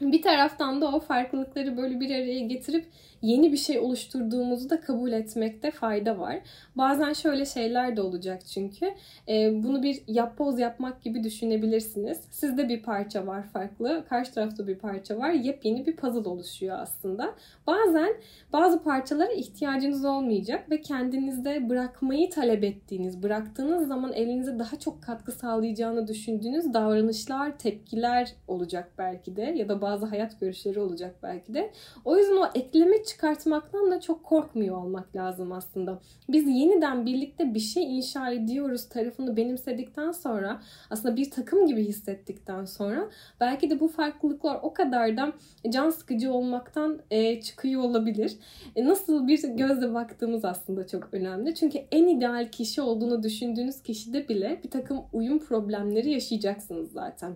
bir 0.00 0.22
taraftan 0.22 0.80
da 0.80 0.86
o 0.86 1.00
farklılıkları 1.00 1.76
böyle 1.76 2.00
bir 2.00 2.10
araya 2.10 2.40
getirip 2.40 2.86
yeni 3.22 3.52
bir 3.52 3.56
şey 3.56 3.78
oluşturduğumuzu 3.78 4.70
da 4.70 4.80
kabul 4.80 5.12
etmekte 5.12 5.70
fayda 5.70 6.18
var. 6.18 6.40
Bazen 6.76 7.12
şöyle 7.12 7.46
şeyler 7.46 7.96
de 7.96 8.02
olacak 8.02 8.46
çünkü. 8.46 8.94
E, 9.28 9.62
bunu 9.62 9.82
bir 9.82 10.02
yapboz 10.06 10.58
yapmak 10.58 11.02
gibi 11.02 11.24
düşünebilirsiniz. 11.24 12.20
Sizde 12.30 12.68
bir 12.68 12.82
parça 12.82 13.26
var 13.26 13.42
farklı, 13.42 14.04
karşı 14.08 14.34
tarafta 14.34 14.66
bir 14.66 14.78
parça 14.78 15.18
var. 15.18 15.30
Yepyeni 15.30 15.86
bir 15.86 15.96
puzzle 15.96 16.28
oluşuyor 16.28 16.78
aslında. 16.78 17.34
Bazen 17.66 18.14
bazı 18.52 18.82
parçalara 18.82 19.32
ihtiyacınız 19.32 20.04
olmayacak 20.04 20.70
ve 20.70 20.80
kendinizde 20.80 21.68
bırakmayı 21.68 22.30
talep 22.30 22.64
ettiğiniz, 22.64 23.22
bıraktığınız 23.22 23.88
zaman 23.88 24.12
elinize 24.12 24.58
daha 24.58 24.78
çok 24.78 25.02
katkı 25.02 25.32
sağlayacağını 25.32 26.08
düşündüğünüz 26.08 26.74
davranışlar, 26.74 27.58
tepkiler 27.58 28.32
olacak 28.48 28.92
belki 28.98 29.36
de 29.36 29.42
ya 29.42 29.68
da 29.68 29.82
bazı 29.82 30.06
hayat 30.06 30.40
görüşleri 30.40 30.80
olacak 30.80 31.14
belki 31.22 31.54
de. 31.54 31.70
O 32.04 32.16
yüzden 32.16 32.36
o 32.36 32.46
ekleme 32.54 33.02
çıkartmaktan 33.10 33.90
da 33.90 34.00
çok 34.00 34.24
korkmuyor 34.24 34.76
olmak 34.76 35.16
lazım 35.16 35.52
aslında. 35.52 36.00
Biz 36.28 36.48
yeniden 36.48 37.06
birlikte 37.06 37.54
bir 37.54 37.60
şey 37.60 37.98
inşa 37.98 38.30
ediyoruz 38.30 38.88
tarafını 38.88 39.36
benimsedikten 39.36 40.12
sonra 40.12 40.60
aslında 40.90 41.16
bir 41.16 41.30
takım 41.30 41.66
gibi 41.66 41.84
hissettikten 41.84 42.64
sonra 42.64 43.08
belki 43.40 43.70
de 43.70 43.80
bu 43.80 43.88
farklılıklar 43.88 44.58
o 44.62 44.74
kadar 44.74 45.16
da 45.16 45.32
can 45.70 45.90
sıkıcı 45.90 46.32
olmaktan 46.32 46.98
e, 47.10 47.40
çıkıyor 47.40 47.82
olabilir. 47.82 48.36
E, 48.76 48.84
nasıl 48.84 49.28
bir 49.28 49.48
gözle 49.48 49.94
baktığımız 49.94 50.44
aslında 50.44 50.86
çok 50.86 51.08
önemli. 51.12 51.54
Çünkü 51.54 51.78
en 51.92 52.06
ideal 52.06 52.48
kişi 52.50 52.82
olduğunu 52.82 53.22
düşündüğünüz 53.22 53.82
kişide 53.82 54.28
bile 54.28 54.60
bir 54.64 54.70
takım 54.70 55.00
uyum 55.12 55.38
problemleri 55.38 56.10
yaşayacaksınız 56.10 56.92
zaten 56.92 57.34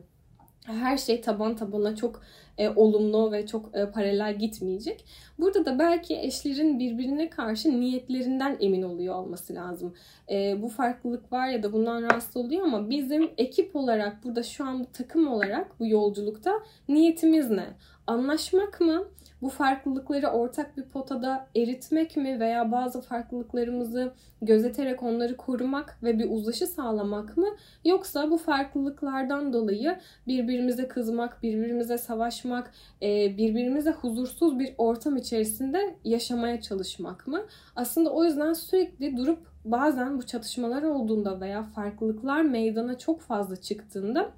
her 0.64 0.96
şey 0.96 1.20
taban 1.20 1.56
tabana 1.56 1.96
çok 1.96 2.22
e, 2.58 2.68
olumlu 2.68 3.32
ve 3.32 3.46
çok 3.46 3.76
e, 3.76 3.90
paralel 3.90 4.38
gitmeyecek. 4.38 5.04
Burada 5.38 5.64
da 5.64 5.78
belki 5.78 6.18
eşlerin 6.18 6.78
birbirine 6.78 7.30
karşı 7.30 7.80
niyetlerinden 7.80 8.56
emin 8.60 8.82
oluyor 8.82 9.14
olması 9.14 9.54
lazım. 9.54 9.94
E, 10.30 10.62
bu 10.62 10.68
farklılık 10.68 11.32
var 11.32 11.48
ya 11.48 11.62
da 11.62 11.72
bundan 11.72 12.02
rahatsız 12.02 12.36
oluyor 12.36 12.62
ama 12.62 12.90
bizim 12.90 13.30
ekip 13.38 13.76
olarak 13.76 14.24
burada 14.24 14.42
şu 14.42 14.64
an 14.64 14.86
takım 14.92 15.28
olarak 15.28 15.80
bu 15.80 15.86
yolculukta 15.86 16.52
niyetimiz 16.88 17.50
ne? 17.50 17.66
Anlaşmak 18.06 18.80
mı? 18.80 19.04
bu 19.44 19.48
farklılıkları 19.48 20.28
ortak 20.28 20.76
bir 20.76 20.82
potada 20.82 21.46
eritmek 21.56 22.16
mi 22.16 22.40
veya 22.40 22.72
bazı 22.72 23.00
farklılıklarımızı 23.00 24.12
gözeterek 24.42 25.02
onları 25.02 25.36
korumak 25.36 25.98
ve 26.02 26.18
bir 26.18 26.30
uzlaşı 26.30 26.66
sağlamak 26.66 27.36
mı 27.36 27.46
yoksa 27.84 28.30
bu 28.30 28.38
farklılıklardan 28.38 29.52
dolayı 29.52 29.98
birbirimize 30.26 30.88
kızmak, 30.88 31.42
birbirimize 31.42 31.98
savaşmak, 31.98 32.70
e, 33.02 33.36
birbirimize 33.36 33.90
huzursuz 33.90 34.58
bir 34.58 34.74
ortam 34.78 35.16
içerisinde 35.16 35.96
yaşamaya 36.04 36.60
çalışmak 36.60 37.26
mı? 37.26 37.40
Aslında 37.76 38.10
o 38.10 38.24
yüzden 38.24 38.52
sürekli 38.52 39.16
durup 39.16 39.38
bazen 39.64 40.18
bu 40.18 40.26
çatışmalar 40.26 40.82
olduğunda 40.82 41.40
veya 41.40 41.62
farklılıklar 41.62 42.42
meydana 42.42 42.98
çok 42.98 43.20
fazla 43.20 43.56
çıktığında 43.56 44.32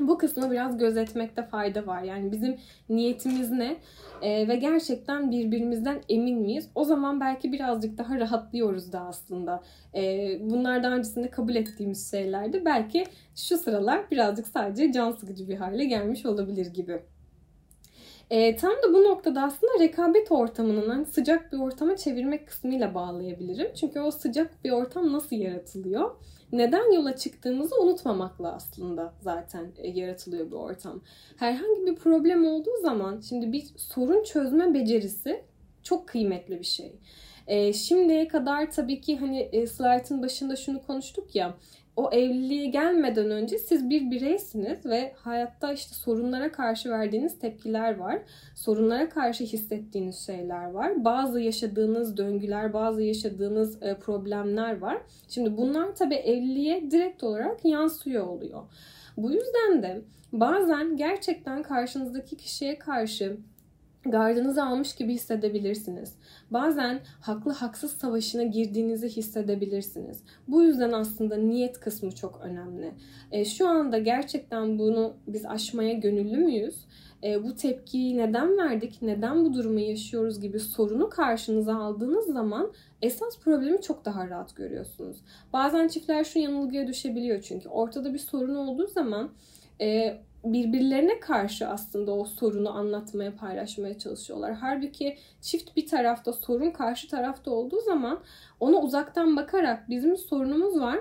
bu 0.00 0.18
kısmı 0.18 0.50
biraz 0.50 0.78
gözetmekte 0.78 1.42
fayda 1.42 1.86
var. 1.86 2.02
Yani 2.02 2.32
bizim 2.32 2.56
niyetimiz 2.88 3.50
ne 3.50 3.76
ee, 4.22 4.48
ve 4.48 4.56
gerçekten 4.56 5.30
birbirimizden 5.30 6.00
emin 6.08 6.38
miyiz? 6.38 6.68
O 6.74 6.84
zaman 6.84 7.20
belki 7.20 7.52
birazcık 7.52 7.98
daha 7.98 8.20
rahatlıyoruz 8.20 8.92
da 8.92 9.00
aslında. 9.00 9.62
Ee, 9.94 10.38
bunlar 10.40 10.82
daha 10.82 10.92
öncesinde 10.92 11.30
kabul 11.30 11.54
ettiğimiz 11.54 12.10
şeylerdi. 12.10 12.64
Belki 12.64 13.04
şu 13.36 13.58
sıralar 13.58 14.10
birazcık 14.10 14.48
sadece 14.48 14.92
can 14.92 15.12
sıkıcı 15.12 15.48
bir 15.48 15.56
hale 15.56 15.84
gelmiş 15.84 16.26
olabilir 16.26 16.66
gibi. 16.66 17.02
E, 18.30 18.56
tam 18.56 18.72
da 18.72 18.94
bu 18.94 19.04
noktada 19.04 19.42
aslında 19.42 19.72
rekabet 19.80 20.32
ortamının 20.32 20.88
hani 20.88 21.06
sıcak 21.06 21.52
bir 21.52 21.58
ortama 21.58 21.96
çevirmek 21.96 22.48
kısmıyla 22.48 22.94
bağlayabilirim. 22.94 23.74
Çünkü 23.74 24.00
o 24.00 24.10
sıcak 24.10 24.64
bir 24.64 24.70
ortam 24.70 25.12
nasıl 25.12 25.36
yaratılıyor? 25.36 26.10
Neden 26.52 26.92
yola 26.92 27.16
çıktığımızı 27.16 27.80
unutmamakla 27.80 28.52
aslında 28.52 29.14
zaten 29.20 29.72
e, 29.78 29.88
yaratılıyor 29.88 30.50
bu 30.50 30.56
ortam. 30.56 31.00
Herhangi 31.36 31.86
bir 31.86 31.94
problem 31.94 32.46
olduğu 32.46 32.80
zaman 32.82 33.20
şimdi 33.20 33.52
bir 33.52 33.64
sorun 33.76 34.22
çözme 34.22 34.74
becerisi 34.74 35.44
çok 35.82 36.08
kıymetli 36.08 36.58
bir 36.58 36.64
şey. 36.64 36.92
E, 37.46 37.72
şimdiye 37.72 38.28
kadar 38.28 38.70
tabii 38.70 39.00
ki 39.00 39.16
hani 39.16 39.40
e, 39.40 39.66
slaytın 39.66 40.22
başında 40.22 40.56
şunu 40.56 40.86
konuştuk 40.86 41.34
ya 41.34 41.54
o 41.96 42.10
evliliğe 42.12 42.66
gelmeden 42.66 43.30
önce 43.30 43.58
siz 43.58 43.90
bir 43.90 44.10
bireysiniz 44.10 44.86
ve 44.86 45.12
hayatta 45.16 45.72
işte 45.72 45.94
sorunlara 45.94 46.52
karşı 46.52 46.90
verdiğiniz 46.90 47.38
tepkiler 47.38 47.96
var. 47.96 48.18
Sorunlara 48.54 49.08
karşı 49.08 49.44
hissettiğiniz 49.44 50.26
şeyler 50.26 50.70
var. 50.70 51.04
Bazı 51.04 51.40
yaşadığınız 51.40 52.16
döngüler, 52.16 52.72
bazı 52.72 53.02
yaşadığınız 53.02 53.82
e, 53.82 53.94
problemler 53.98 54.78
var. 54.78 54.98
Şimdi 55.28 55.56
bunlar 55.56 55.96
tabii 55.96 56.14
evliliğe 56.14 56.90
direkt 56.90 57.24
olarak 57.24 57.64
yansıyor 57.64 58.26
oluyor. 58.26 58.62
Bu 59.16 59.30
yüzden 59.30 59.82
de 59.82 60.02
bazen 60.32 60.96
gerçekten 60.96 61.62
karşınızdaki 61.62 62.36
kişiye 62.36 62.78
karşı 62.78 63.36
gardınızı 64.04 64.64
almış 64.64 64.94
gibi 64.94 65.14
hissedebilirsiniz. 65.14 66.14
Bazen 66.50 67.00
haklı 67.20 67.52
haksız 67.52 67.92
savaşına 67.92 68.42
girdiğinizi 68.42 69.08
hissedebilirsiniz. 69.08 70.20
Bu 70.48 70.62
yüzden 70.62 70.92
aslında 70.92 71.36
niyet 71.36 71.80
kısmı 71.80 72.14
çok 72.14 72.40
önemli. 72.42 72.92
E, 73.32 73.44
şu 73.44 73.68
anda 73.68 73.98
gerçekten 73.98 74.78
bunu 74.78 75.14
biz 75.26 75.46
aşmaya 75.46 75.92
gönüllü 75.92 76.36
müyüz? 76.36 76.84
E, 77.24 77.44
bu 77.44 77.56
tepkiyi 77.56 78.16
neden 78.16 78.58
verdik, 78.58 78.98
neden 79.02 79.44
bu 79.44 79.54
durumu 79.54 79.80
yaşıyoruz 79.80 80.40
gibi 80.40 80.60
sorunu 80.60 81.10
karşınıza 81.10 81.76
aldığınız 81.76 82.26
zaman 82.26 82.72
esas 83.02 83.38
problemi 83.38 83.82
çok 83.82 84.04
daha 84.04 84.28
rahat 84.28 84.56
görüyorsunuz. 84.56 85.16
Bazen 85.52 85.88
çiftler 85.88 86.24
şu 86.24 86.38
yanılgıya 86.38 86.86
düşebiliyor 86.86 87.42
çünkü 87.42 87.68
ortada 87.68 88.14
bir 88.14 88.18
sorun 88.18 88.54
olduğu 88.54 88.86
zaman 88.86 89.30
e, 89.80 90.18
birbirlerine 90.44 91.20
karşı 91.20 91.68
aslında 91.68 92.12
o 92.12 92.24
sorunu 92.24 92.70
anlatmaya, 92.70 93.36
paylaşmaya 93.36 93.98
çalışıyorlar. 93.98 94.54
Halbuki 94.54 95.18
çift 95.40 95.76
bir 95.76 95.86
tarafta 95.86 96.32
sorun 96.32 96.70
karşı 96.70 97.08
tarafta 97.08 97.50
olduğu 97.50 97.80
zaman 97.80 98.20
ona 98.60 98.76
uzaktan 98.76 99.36
bakarak 99.36 99.90
bizim 99.90 100.16
sorunumuz 100.16 100.80
var 100.80 100.98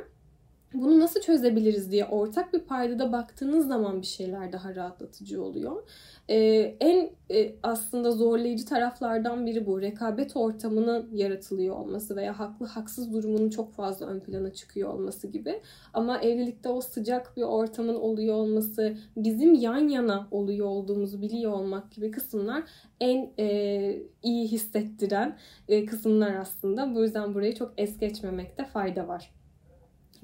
bunu 0.74 1.00
nasıl 1.00 1.22
çözebiliriz 1.22 1.92
diye 1.92 2.06
ortak 2.06 2.54
bir 2.54 2.60
paydada 2.60 3.12
baktığınız 3.12 3.68
zaman 3.68 4.02
bir 4.02 4.08
şeyler 4.08 4.52
daha 4.52 4.76
rahatlatıcı 4.76 5.44
oluyor. 5.44 5.84
Ee, 6.30 6.76
en 6.80 7.10
e, 7.32 7.56
aslında 7.64 8.12
zorlayıcı 8.12 8.66
taraflardan 8.66 9.46
biri 9.46 9.66
bu. 9.66 9.82
Rekabet 9.82 10.38
ortamının 10.38 11.10
yaratılıyor 11.14 11.76
olması 11.76 12.16
veya 12.16 12.40
haklı 12.40 12.66
haksız 12.66 13.14
durumunun 13.14 13.50
çok 13.50 13.74
fazla 13.74 14.06
ön 14.06 14.20
plana 14.20 14.54
çıkıyor 14.54 14.94
olması 14.94 15.28
gibi. 15.28 15.62
Ama 15.94 16.22
evlilikte 16.22 16.70
o 16.70 16.82
sıcak 16.82 17.38
bir 17.38 17.42
ortamın 17.42 17.96
oluyor 17.96 18.36
olması, 18.36 18.98
bizim 19.16 19.54
yan 19.54 19.88
yana 19.88 20.28
oluyor 20.32 20.68
olduğumuzu 20.68 21.22
biliyor 21.22 21.52
olmak 21.52 21.92
gibi 21.92 22.12
kısımlar 22.12 22.64
en 23.00 23.30
e, 23.40 24.04
iyi 24.24 24.48
hissettiren 24.48 25.38
e, 25.68 25.86
kısımlar 25.86 26.36
aslında. 26.36 26.96
Bu 26.96 27.02
yüzden 27.02 27.34
burayı 27.34 27.56
çok 27.56 27.74
es 27.78 27.98
geçmemekte 27.98 28.66
fayda 28.66 29.08
var. 29.08 29.41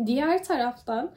Diğer 0.06 0.44
taraftan 0.44 1.12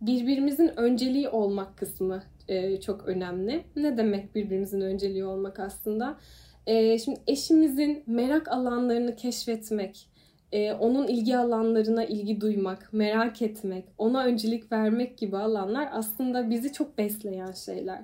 birbirimizin 0.00 0.72
önceliği 0.76 1.28
olmak 1.28 1.76
kısmı 1.76 2.22
e, 2.48 2.80
çok 2.80 3.08
önemli. 3.08 3.64
Ne 3.76 3.96
demek 3.96 4.34
birbirimizin 4.34 4.80
önceliği 4.80 5.24
olmak 5.24 5.60
aslında? 5.60 6.18
E, 6.66 6.98
şimdi 6.98 7.20
eşimizin 7.26 8.02
merak 8.06 8.48
alanlarını 8.48 9.16
keşfetmek, 9.16 10.08
e, 10.52 10.72
onun 10.72 11.06
ilgi 11.06 11.36
alanlarına 11.36 12.04
ilgi 12.04 12.40
duymak, 12.40 12.92
merak 12.92 13.42
etmek, 13.42 13.84
ona 13.98 14.24
öncelik 14.24 14.72
vermek 14.72 15.18
gibi 15.18 15.36
alanlar 15.36 15.88
aslında 15.92 16.50
bizi 16.50 16.72
çok 16.72 16.98
besleyen 16.98 17.52
şeyler. 17.52 18.00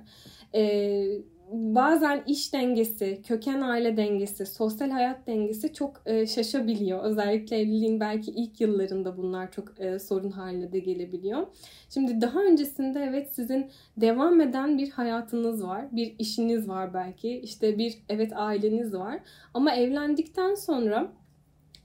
E, 0.55 1.03
bazen 1.51 2.23
iş 2.27 2.53
dengesi, 2.53 3.21
köken 3.27 3.61
aile 3.61 3.97
dengesi, 3.97 4.45
sosyal 4.45 4.89
hayat 4.89 5.27
dengesi 5.27 5.73
çok 5.73 6.01
e, 6.05 6.27
şaşabiliyor. 6.27 7.03
Özellikle 7.03 7.57
evliliğin 7.57 7.99
belki 7.99 8.31
ilk 8.31 8.61
yıllarında 8.61 9.17
bunlar 9.17 9.51
çok 9.51 9.79
e, 9.79 9.99
sorun 9.99 10.31
haline 10.31 10.71
de 10.71 10.79
gelebiliyor. 10.79 11.47
Şimdi 11.89 12.21
daha 12.21 12.39
öncesinde 12.43 12.99
evet 13.09 13.29
sizin 13.33 13.69
devam 13.97 14.41
eden 14.41 14.77
bir 14.77 14.89
hayatınız 14.89 15.63
var, 15.63 15.85
bir 15.91 16.15
işiniz 16.19 16.69
var 16.69 16.93
belki, 16.93 17.39
işte 17.39 17.77
bir 17.77 17.97
evet 18.09 18.31
aileniz 18.35 18.93
var. 18.93 19.19
Ama 19.53 19.75
evlendikten 19.75 20.55
sonra 20.55 21.11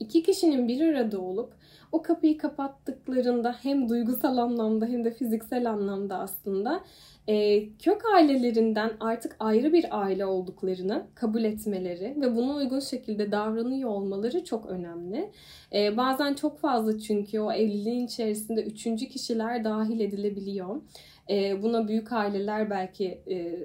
iki 0.01 0.23
kişinin 0.23 0.69
bir 0.69 0.81
arada 0.81 1.21
olup 1.21 1.55
o 1.97 2.03
kapıyı 2.03 2.39
kapattıklarında 2.39 3.57
hem 3.63 3.89
duygusal 3.89 4.37
anlamda 4.37 4.87
hem 4.87 5.05
de 5.05 5.11
fiziksel 5.11 5.71
anlamda 5.71 6.19
aslında 6.19 6.81
e, 7.29 7.69
kök 7.79 8.03
ailelerinden 8.15 8.93
artık 9.01 9.37
ayrı 9.41 9.73
bir 9.73 10.01
aile 10.03 10.27
olduklarını 10.27 11.07
kabul 11.15 11.45
etmeleri 11.45 12.15
ve 12.21 12.37
buna 12.37 12.55
uygun 12.55 12.81
şekilde 12.81 13.33
davranıyor 13.33 13.91
olmaları 13.91 14.45
çok 14.45 14.67
önemli. 14.67 15.31
E, 15.73 15.97
bazen 15.97 16.35
çok 16.35 16.59
fazla 16.59 16.99
çünkü 16.99 17.41
o 17.41 17.53
evliliğin 17.53 18.07
içerisinde 18.07 18.63
üçüncü 18.63 19.09
kişiler 19.09 19.65
dahil 19.65 20.01
edilebiliyor. 20.01 20.81
E, 21.31 21.63
buna 21.63 21.89
büyük 21.89 22.13
aileler 22.13 22.71
belki 22.71 23.23
e, 23.31 23.59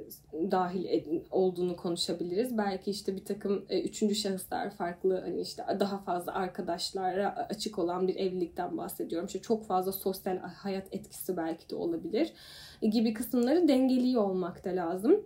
dahil 0.51 0.85
ed- 0.85 1.21
olduğunu 1.31 1.75
konuşabiliriz. 1.75 2.57
Belki 2.57 2.91
işte 2.91 3.15
bir 3.15 3.25
takım 3.25 3.65
e, 3.69 3.81
üçüncü 3.81 4.15
şahıslar 4.15 4.69
farklı 4.69 5.21
hani 5.21 5.41
işte 5.41 5.63
daha 5.79 5.97
fazla 5.97 6.33
arkadaşlara 6.33 7.47
açık 7.49 7.79
olan 7.79 8.07
bir 8.07 8.15
evlilikten 8.15 8.77
bahsediyorum. 8.77 9.27
İşte 9.27 9.41
çok 9.41 9.65
fazla 9.65 9.91
sosyal 9.91 10.37
hayat 10.37 10.87
etkisi 10.91 11.37
belki 11.37 11.69
de 11.69 11.75
olabilir 11.75 12.33
gibi 12.81 13.13
kısımları 13.13 13.67
dengeliyor 13.67 14.23
olmak 14.23 14.65
da 14.65 14.69
lazım. 14.69 15.25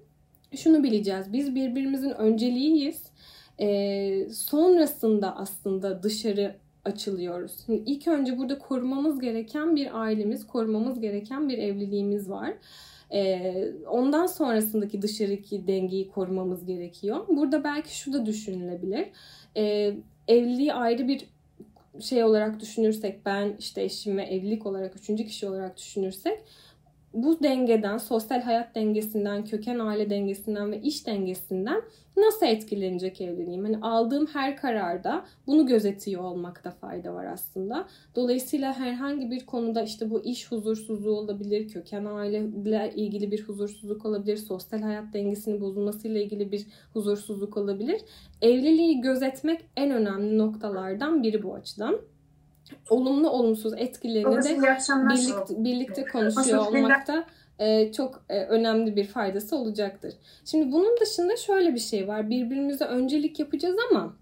Şunu 0.56 0.84
bileceğiz. 0.84 1.34
Biz 1.34 1.56
birbirimizin 1.56 2.10
önceliğiyiz. 2.10 3.04
E, 3.60 4.30
sonrasında 4.30 5.36
aslında 5.36 6.04
dışarı 6.04 6.56
açılıyoruz. 6.86 7.52
Şimdi 7.66 7.84
ilk 7.86 8.08
önce 8.08 8.38
burada 8.38 8.60
korumamız 8.60 9.20
gereken 9.20 9.76
bir 9.76 10.02
ailemiz, 10.02 10.48
korumamız 10.48 11.00
gereken 11.00 11.50
bir 11.50 11.58
evliliğimiz 11.58 12.30
var. 12.30 12.54
Ee, 13.14 13.72
ondan 13.90 14.26
sonrasındaki 14.26 15.02
dışarıki 15.02 15.68
dengeyi 15.68 16.12
korumamız 16.12 16.66
gerekiyor. 16.66 17.28
Burada 17.28 17.64
belki 17.64 17.98
şu 17.98 18.14
da 18.14 18.26
düşünülebilir. 18.26 19.08
Ee, 19.58 19.94
evliliği 20.28 20.74
ayrı 20.74 21.08
bir 21.08 21.26
şey 22.02 22.24
olarak 22.24 22.60
düşünürsek, 22.60 23.26
ben 23.26 23.56
işte 23.60 23.84
eşim 23.84 24.18
ve 24.18 24.24
evlilik 24.24 24.66
olarak 24.66 24.96
üçüncü 24.96 25.26
kişi 25.26 25.48
olarak 25.48 25.78
düşünürsek 25.78 26.40
bu 27.16 27.44
dengeden, 27.44 27.98
sosyal 27.98 28.42
hayat 28.42 28.76
dengesinden, 28.76 29.46
köken 29.46 29.80
aile 29.80 30.10
dengesinden 30.10 30.72
ve 30.72 30.82
iş 30.82 31.08
dengesinden 31.08 31.82
nasıl 32.18 32.46
etkilenecek 32.46 33.22
evliliğim? 33.22 33.64
Hani 33.64 33.78
aldığım 33.78 34.26
her 34.26 34.58
kararda 34.58 35.26
bunu 35.48 35.68
gözetiyor 35.68 36.24
olmakta 36.24 36.72
fayda 36.72 37.14
var 37.14 37.26
aslında. 37.26 37.88
Dolayısıyla 38.16 38.74
herhangi 38.74 39.32
bir 39.32 39.46
konuda 39.46 39.84
işte 39.84 40.10
bu 40.10 40.24
iş 40.24 40.52
huzursuzluğu 40.52 41.18
olabilir, 41.18 41.68
köken 41.68 42.06
aileyle 42.06 42.94
ilgili 42.96 43.32
bir 43.32 43.44
huzursuzluk 43.44 44.06
olabilir, 44.06 44.38
sosyal 44.38 44.82
hayat 44.82 45.14
dengesinin 45.14 45.62
bozulmasıyla 45.62 46.22
ilgili 46.22 46.52
bir 46.52 46.68
huzursuzluk 46.94 47.58
olabilir. 47.58 48.02
Evliliği 48.42 49.02
gözetmek 49.02 49.66
en 49.78 49.92
önemli 49.92 50.38
noktalardan 50.38 51.24
biri 51.24 51.44
bu 51.44 51.54
açıdan 51.54 52.00
olumlu 52.90 53.30
olumsuz 53.30 53.74
etkilerini 53.74 54.44
de 54.44 54.62
birlikte, 54.90 55.64
birlikte 55.64 56.06
konuşuyor 56.06 56.68
olmakta 56.68 57.26
e, 57.60 57.92
çok 57.92 58.26
e, 58.30 58.40
önemli 58.46 58.96
bir 58.96 59.08
faydası 59.08 59.56
olacaktır. 59.56 60.14
Şimdi 60.46 60.72
bunun 60.72 60.98
dışında 61.02 61.38
şöyle 61.38 61.74
bir 61.74 61.80
şey 61.80 62.08
var. 62.08 62.30
Birbirimize 62.30 62.86
öncelik 62.86 63.40
yapacağız 63.40 63.76
ama 63.92 64.14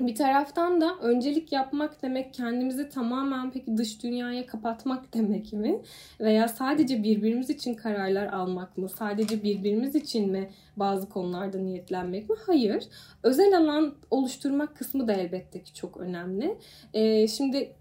bir 0.00 0.14
taraftan 0.14 0.80
da 0.80 0.98
öncelik 1.02 1.52
yapmak 1.52 2.02
demek 2.02 2.34
kendimizi 2.34 2.88
tamamen 2.88 3.50
peki 3.50 3.76
dış 3.76 4.02
dünyaya 4.02 4.46
kapatmak 4.46 5.14
demek 5.14 5.52
mi? 5.52 5.80
Veya 6.20 6.48
sadece 6.48 7.02
birbirimiz 7.02 7.50
için 7.50 7.74
kararlar 7.74 8.26
almak 8.26 8.78
mı? 8.78 8.88
Sadece 8.88 9.42
birbirimiz 9.42 9.94
için 9.94 10.30
mi 10.30 10.50
bazı 10.76 11.08
konularda 11.08 11.58
niyetlenmek 11.58 12.30
mi? 12.30 12.36
Hayır. 12.46 12.84
Özel 13.22 13.58
alan 13.58 13.94
oluşturmak 14.10 14.76
kısmı 14.76 15.08
da 15.08 15.12
elbette 15.12 15.62
ki 15.62 15.74
çok 15.74 15.96
önemli. 15.96 16.58
Ee, 16.94 17.28
şimdi 17.28 17.72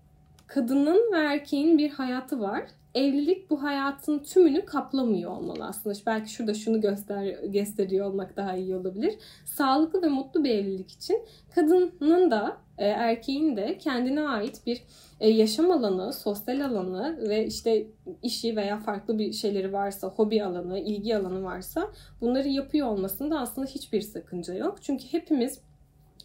kadının 0.47 1.13
ve 1.13 1.17
erkeğin 1.17 1.77
bir 1.77 1.89
hayatı 1.89 2.39
var 2.39 2.63
evlilik 2.95 3.49
bu 3.49 3.63
hayatın 3.63 4.19
tümünü 4.19 4.65
kaplamıyor 4.65 5.31
olmalı 5.31 5.65
aslında. 5.65 5.95
Belki 6.05 6.31
şurada 6.31 6.53
şunu 6.53 6.81
göster 6.81 7.25
gösteriyor 7.43 8.07
olmak 8.07 8.37
daha 8.37 8.55
iyi 8.55 8.75
olabilir. 8.75 9.13
Sağlıklı 9.45 10.01
ve 10.01 10.07
mutlu 10.07 10.43
bir 10.43 10.49
evlilik 10.49 10.91
için 10.91 11.25
kadının 11.55 12.31
da 12.31 12.57
e, 12.77 12.85
erkeğin 12.85 13.57
de 13.57 13.77
kendine 13.77 14.21
ait 14.21 14.61
bir 14.65 14.83
e, 15.19 15.29
yaşam 15.29 15.71
alanı, 15.71 16.13
sosyal 16.13 16.59
alanı 16.59 17.29
ve 17.29 17.47
işte 17.47 17.87
işi 18.21 18.55
veya 18.55 18.77
farklı 18.77 19.19
bir 19.19 19.33
şeyleri 19.33 19.73
varsa, 19.73 20.07
hobi 20.07 20.43
alanı, 20.43 20.79
ilgi 20.79 21.17
alanı 21.17 21.43
varsa 21.43 21.91
bunları 22.21 22.47
yapıyor 22.47 22.87
olmasında 22.87 23.39
aslında 23.39 23.67
hiçbir 23.67 24.01
sakınca 24.01 24.53
yok. 24.53 24.77
Çünkü 24.81 25.03
hepimiz 25.11 25.59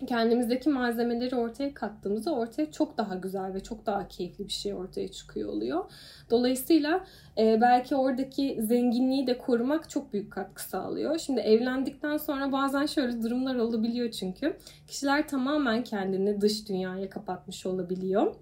kendimizdeki 0.07 0.69
malzemeleri 0.71 1.37
ortaya 1.37 1.75
kattığımızda 1.75 2.35
ortaya 2.35 2.73
çok 2.73 2.99
daha 2.99 3.15
güzel 3.15 3.55
ve 3.55 3.63
çok 3.63 3.87
daha 3.87 4.09
keyifli 4.09 4.47
bir 4.47 4.53
şey 4.53 4.75
ortaya 4.75 5.09
çıkıyor 5.09 5.49
oluyor. 5.49 5.85
Dolayısıyla 6.31 7.05
e, 7.39 7.61
belki 7.61 7.97
oradaki 7.97 8.59
zenginliği 8.63 9.27
de 9.27 9.39
korumak 9.39 9.91
çok 9.91 10.13
büyük 10.13 10.33
katkı 10.33 10.63
sağlıyor. 10.63 11.19
Şimdi 11.19 11.41
evlendikten 11.41 12.17
sonra 12.17 12.53
bazen 12.53 12.87
şöyle 12.87 13.23
durumlar 13.23 13.55
olabiliyor 13.55 14.11
çünkü. 14.11 14.57
Kişiler 14.87 15.29
tamamen 15.29 15.85
kendini 15.85 16.41
dış 16.41 16.69
dünyaya 16.69 17.11
kapatmış 17.11 17.67
olabiliyor 17.67 18.35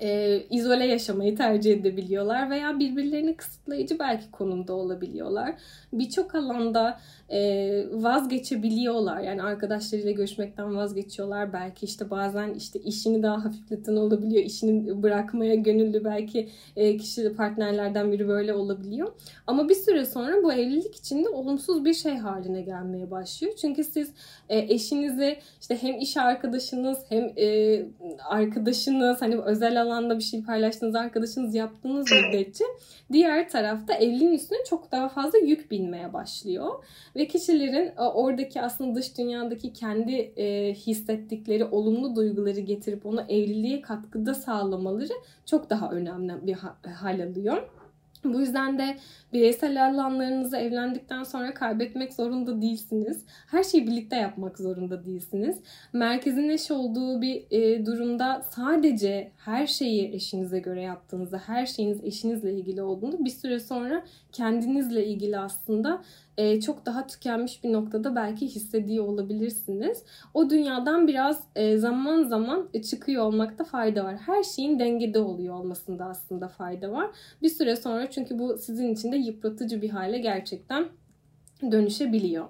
e, 0.00 0.42
izole 0.50 0.86
yaşamayı 0.86 1.36
tercih 1.36 1.72
edebiliyorlar 1.72 2.50
veya 2.50 2.78
birbirlerini 2.78 3.36
kısıtlayıcı 3.36 3.98
belki 3.98 4.30
konumda 4.30 4.72
olabiliyorlar. 4.72 5.54
Birçok 5.92 6.34
alanda 6.34 7.00
e, 7.28 7.84
vazgeçebiliyorlar. 7.92 9.20
Yani 9.20 9.42
arkadaşlarıyla 9.42 10.10
görüşmekten 10.10 10.76
vazgeçiyorlar. 10.76 11.52
Belki 11.52 11.86
işte 11.86 12.10
bazen 12.10 12.54
işte 12.54 12.78
işini 12.78 13.22
daha 13.22 13.44
hafifleten 13.44 13.96
olabiliyor. 13.96 14.44
İşini 14.44 15.02
bırakmaya 15.02 15.54
gönüllü 15.54 16.04
belki 16.04 16.48
e, 16.76 16.96
kişi 16.96 17.34
partnerlerden 17.34 18.12
biri 18.12 18.28
böyle 18.28 18.54
olabiliyor. 18.54 19.12
Ama 19.46 19.68
bir 19.68 19.74
süre 19.74 20.04
sonra 20.04 20.42
bu 20.42 20.52
evlilik 20.52 20.96
içinde 20.96 21.28
olumsuz 21.28 21.84
bir 21.84 21.94
şey 21.94 22.16
haline 22.16 22.62
gelmeye 22.62 23.10
başlıyor. 23.10 23.54
Çünkü 23.60 23.84
siz 23.84 24.10
e, 24.48 24.58
eşinizi 24.58 25.38
işte 25.60 25.82
hem 25.82 25.98
iş 25.98 26.16
arkadaşınız 26.16 26.98
hem 27.08 27.32
e, 27.36 27.82
arkadaşınız 28.28 29.22
hani 29.22 29.40
özel 29.40 29.81
alanda 29.82 30.18
bir 30.18 30.22
şey 30.22 30.42
paylaştığınız 30.42 30.94
arkadaşınız 30.94 31.54
yaptığınız 31.54 32.06
müddetçe 32.12 32.64
diğer 33.12 33.48
tarafta 33.48 33.94
evliliğin 33.94 34.32
üstüne 34.32 34.58
çok 34.70 34.92
daha 34.92 35.08
fazla 35.08 35.38
yük 35.38 35.70
binmeye 35.70 36.12
başlıyor. 36.12 36.84
Ve 37.16 37.26
kişilerin 37.26 37.92
e, 37.98 38.00
oradaki 38.00 38.60
aslında 38.62 38.94
dış 38.94 39.18
dünyadaki 39.18 39.72
kendi 39.72 40.12
e, 40.12 40.74
hissettikleri 40.74 41.64
olumlu 41.64 42.16
duyguları 42.16 42.60
getirip 42.60 43.06
onu 43.06 43.20
evliliğe 43.28 43.80
katkıda 43.80 44.34
sağlamaları 44.34 45.12
çok 45.46 45.70
daha 45.70 45.90
önemli 45.90 46.46
bir 46.46 46.56
hal 46.92 47.20
alıyor. 47.20 47.81
Bu 48.24 48.40
yüzden 48.40 48.78
de 48.78 48.96
bireysel 49.32 49.86
alanlarınızı 49.86 50.56
evlendikten 50.56 51.22
sonra 51.22 51.54
kaybetmek 51.54 52.12
zorunda 52.12 52.62
değilsiniz. 52.62 53.24
Her 53.46 53.62
şeyi 53.62 53.86
birlikte 53.86 54.16
yapmak 54.16 54.58
zorunda 54.58 55.04
değilsiniz. 55.04 55.60
Merkezin 55.92 56.48
eş 56.48 56.70
olduğu 56.70 57.22
bir 57.22 57.44
e, 57.50 57.86
durumda 57.86 58.42
sadece 58.50 59.32
her 59.36 59.66
şeyi 59.66 60.14
eşinize 60.14 60.58
göre 60.58 60.82
yaptığınızda, 60.82 61.38
her 61.46 61.66
şeyiniz 61.66 62.04
eşinizle 62.04 62.52
ilgili 62.52 62.82
olduğunda 62.82 63.24
bir 63.24 63.30
süre 63.30 63.60
sonra 63.60 64.04
kendinizle 64.32 65.06
ilgili 65.06 65.38
aslında 65.38 66.02
e, 66.36 66.60
çok 66.60 66.86
daha 66.86 67.06
tükenmiş 67.06 67.64
bir 67.64 67.72
noktada 67.72 68.16
belki 68.16 68.46
hissediyor 68.46 69.06
olabilirsiniz. 69.06 70.02
O 70.34 70.50
dünyadan 70.50 71.08
biraz 71.08 71.44
e, 71.56 71.78
zaman 71.78 72.22
zaman 72.22 72.68
çıkıyor 72.90 73.24
olmakta 73.24 73.64
fayda 73.64 74.04
var. 74.04 74.16
Her 74.16 74.42
şeyin 74.42 74.78
dengede 74.78 75.18
oluyor 75.18 75.54
olmasında 75.54 76.04
aslında 76.04 76.48
fayda 76.48 76.92
var. 76.92 77.10
Bir 77.42 77.48
süre 77.48 77.76
sonra 77.76 78.10
çünkü 78.12 78.38
bu 78.38 78.58
sizin 78.58 78.94
için 78.94 79.12
de 79.12 79.16
yıpratıcı 79.16 79.82
bir 79.82 79.90
hale 79.90 80.18
gerçekten 80.18 80.88
dönüşebiliyor. 81.72 82.46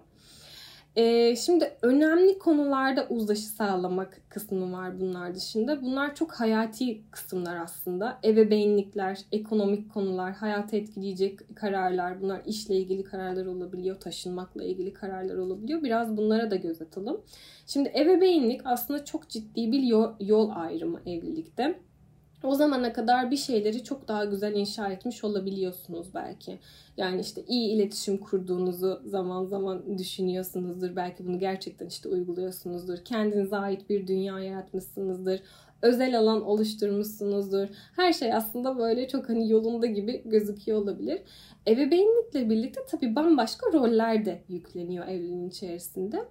Ee, 0.96 1.36
şimdi 1.36 1.72
önemli 1.82 2.38
konularda 2.38 3.06
uzlaşı 3.08 3.42
sağlamak 3.42 4.20
kısmı 4.28 4.72
var 4.72 5.00
bunlar 5.00 5.34
dışında. 5.34 5.82
Bunlar 5.82 6.14
çok 6.14 6.32
hayati 6.32 7.10
kısımlar 7.10 7.56
aslında. 7.56 8.18
Ebeveynlikler, 8.24 9.18
ekonomik 9.32 9.92
konular, 9.92 10.32
hayatı 10.32 10.76
etkileyecek 10.76 11.56
kararlar, 11.56 12.20
bunlar 12.20 12.42
işle 12.46 12.76
ilgili 12.76 13.04
kararlar 13.04 13.46
olabiliyor, 13.46 14.00
taşınmakla 14.00 14.64
ilgili 14.64 14.92
kararlar 14.92 15.36
olabiliyor. 15.36 15.82
Biraz 15.82 16.16
bunlara 16.16 16.50
da 16.50 16.56
göz 16.56 16.82
atalım. 16.82 17.20
Şimdi 17.66 17.92
ebeveynlik 17.98 18.60
aslında 18.64 19.04
çok 19.04 19.28
ciddi 19.28 19.72
bir 19.72 19.82
yol, 19.82 20.12
yol 20.20 20.50
ayrımı 20.54 21.00
evlilikte. 21.06 21.78
O 22.44 22.54
zamana 22.54 22.92
kadar 22.92 23.30
bir 23.30 23.36
şeyleri 23.36 23.84
çok 23.84 24.08
daha 24.08 24.24
güzel 24.24 24.54
inşa 24.54 24.88
etmiş 24.88 25.24
olabiliyorsunuz 25.24 26.14
belki. 26.14 26.58
Yani 26.96 27.20
işte 27.20 27.44
iyi 27.46 27.70
iletişim 27.76 28.18
kurduğunuzu 28.18 29.02
zaman 29.04 29.44
zaman 29.44 29.98
düşünüyorsunuzdur. 29.98 30.96
Belki 30.96 31.26
bunu 31.26 31.38
gerçekten 31.38 31.86
işte 31.86 32.08
uyguluyorsunuzdur. 32.08 32.98
Kendinize 33.04 33.56
ait 33.56 33.90
bir 33.90 34.06
dünya 34.06 34.40
yaratmışsınızdır 34.40 35.40
özel 35.82 36.18
alan 36.18 36.42
oluşturmuşsunuzdur. 36.42 37.68
Her 37.96 38.12
şey 38.12 38.34
aslında 38.34 38.78
böyle 38.78 39.08
çok 39.08 39.28
hani 39.28 39.50
yolunda 39.50 39.86
gibi 39.86 40.22
gözüküyor 40.24 40.78
olabilir. 40.78 41.18
Ebeveynlikle 41.68 42.50
birlikte 42.50 42.80
tabii 42.90 43.16
bambaşka 43.16 43.72
roller 43.72 44.24
de 44.24 44.42
yükleniyor 44.48 45.08
evliliğin 45.08 45.48
içerisinde. 45.48 46.24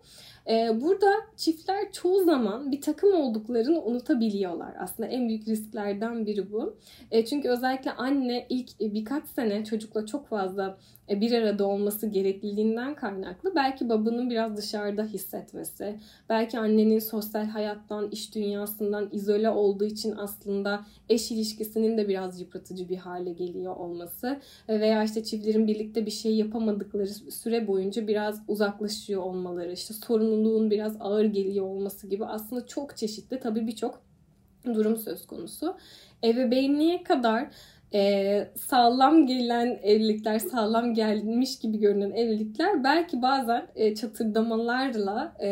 Ee, 0.50 0.82
burada 0.82 1.12
çiftler 1.38 1.92
çoğu 1.92 2.24
zaman 2.24 2.72
bir 2.72 2.82
takım 2.82 3.14
olduklarını 3.14 3.84
unutabiliyorlar. 3.84 4.76
Aslında 4.80 5.10
en 5.10 5.28
büyük 5.28 5.48
risklerden 5.48 6.26
biri 6.26 6.52
bu. 6.52 6.78
E, 7.12 7.26
çünkü 7.26 7.50
özellikle 7.50 7.92
anne 7.92 8.46
ilk 8.50 8.80
birkaç 8.80 9.28
sene 9.28 9.66
çocukla 9.66 10.06
çok 10.06 10.28
fazla 10.28 10.78
bir 11.19 11.32
arada 11.32 11.67
olması 11.67 12.08
gerekliliğinden 12.08 12.95
kaynaklı 12.95 13.56
belki 13.56 13.89
babanın 13.89 14.30
biraz 14.30 14.58
dışarıda 14.58 15.04
hissetmesi, 15.04 16.00
belki 16.30 16.60
annenin 16.60 17.00
sosyal 17.00 17.45
hayattan, 17.45 18.10
iş 18.12 18.36
dünyasından 18.36 19.10
izole 19.12 19.50
olduğu 19.50 19.86
için 19.86 20.15
aslında 20.17 20.86
eş 21.10 21.32
ilişkisinin 21.32 21.97
de 21.97 22.08
biraz 22.08 22.41
yıpratıcı 22.41 22.89
bir 22.89 22.97
hale 22.97 23.32
geliyor 23.32 23.76
olması 23.76 24.39
e, 24.67 24.80
veya 24.80 25.04
işte 25.04 25.24
çiftlerin 25.24 25.67
birlikte 25.67 26.06
bir 26.06 26.12
şey 26.12 26.36
yapamadıkları 26.36 27.08
süre 27.08 27.67
boyunca 27.67 28.08
biraz 28.08 28.41
uzaklaşıyor 28.47 29.21
olmaları, 29.21 29.71
işte 29.71 29.93
sorumluluğun 29.93 30.71
biraz 30.71 30.97
ağır 31.00 31.26
geliyor 31.26 31.65
olması 31.65 32.08
gibi 32.08 32.26
aslında 32.26 32.67
çok 32.67 32.97
çeşitli 32.97 33.39
tabii 33.39 33.67
birçok 33.67 34.02
durum 34.65 34.97
söz 34.97 35.28
konusu. 35.28 35.78
Ebeveynliğe 36.24 37.04
kadar 37.04 37.47
e, 37.93 38.47
sağlam 38.56 39.27
gelen 39.27 39.80
evlilikler, 39.84 40.39
sağlam 40.39 40.93
gelmiş 40.93 41.60
gibi 41.60 41.80
görünen 41.80 42.12
evlilikler 42.12 42.84
belki 42.84 43.21
bazen 43.21 43.67
e, 43.75 43.95
çatırdamalarla 43.95 45.36
e, 45.39 45.49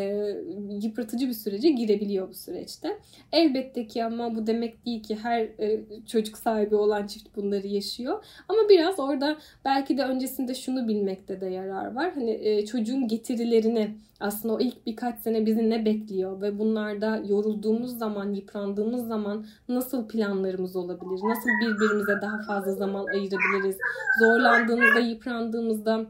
yıpratıcı 0.81 1.27
bir 1.27 1.33
sürece 1.33 1.69
girebiliyor 1.69 2.29
bu 2.29 2.33
süreçte. 2.33 2.97
Elbette 3.31 3.87
ki 3.87 4.03
ama 4.03 4.35
bu 4.35 4.47
demek 4.47 4.85
değil 4.85 5.03
ki 5.03 5.15
her 5.15 5.41
e, 5.41 5.81
çocuk 6.07 6.37
sahibi 6.37 6.75
olan 6.75 7.07
çift 7.07 7.35
bunları 7.35 7.67
yaşıyor. 7.67 8.25
Ama 8.47 8.59
biraz 8.69 8.99
orada 8.99 9.37
belki 9.65 9.97
de 9.97 10.03
öncesinde 10.03 10.55
şunu 10.55 10.87
bilmekte 10.87 11.41
de 11.41 11.45
yarar 11.45 11.95
var. 11.95 12.11
Hani 12.15 12.31
e, 12.31 12.65
çocuğun 12.65 13.07
getirilerini 13.07 13.91
aslında 14.19 14.53
o 14.53 14.59
ilk 14.59 14.85
birkaç 14.85 15.19
sene 15.19 15.45
bizi 15.45 15.69
ne 15.69 15.85
bekliyor 15.85 16.41
ve 16.41 16.59
bunlarda 16.59 17.17
yorulduğumuz 17.17 17.97
zaman, 17.97 18.33
yıprandığımız 18.33 19.07
zaman 19.07 19.45
nasıl 19.69 20.07
planlarımız 20.07 20.75
olabilir? 20.75 21.21
Nasıl 21.23 21.49
birbirimize 21.61 22.21
daha 22.21 22.41
fazla 22.41 22.73
zaman 22.73 23.05
ayırabiliriz? 23.05 23.77
Zorlandığımızda, 24.19 24.99
yıprandığımızda 24.99 26.05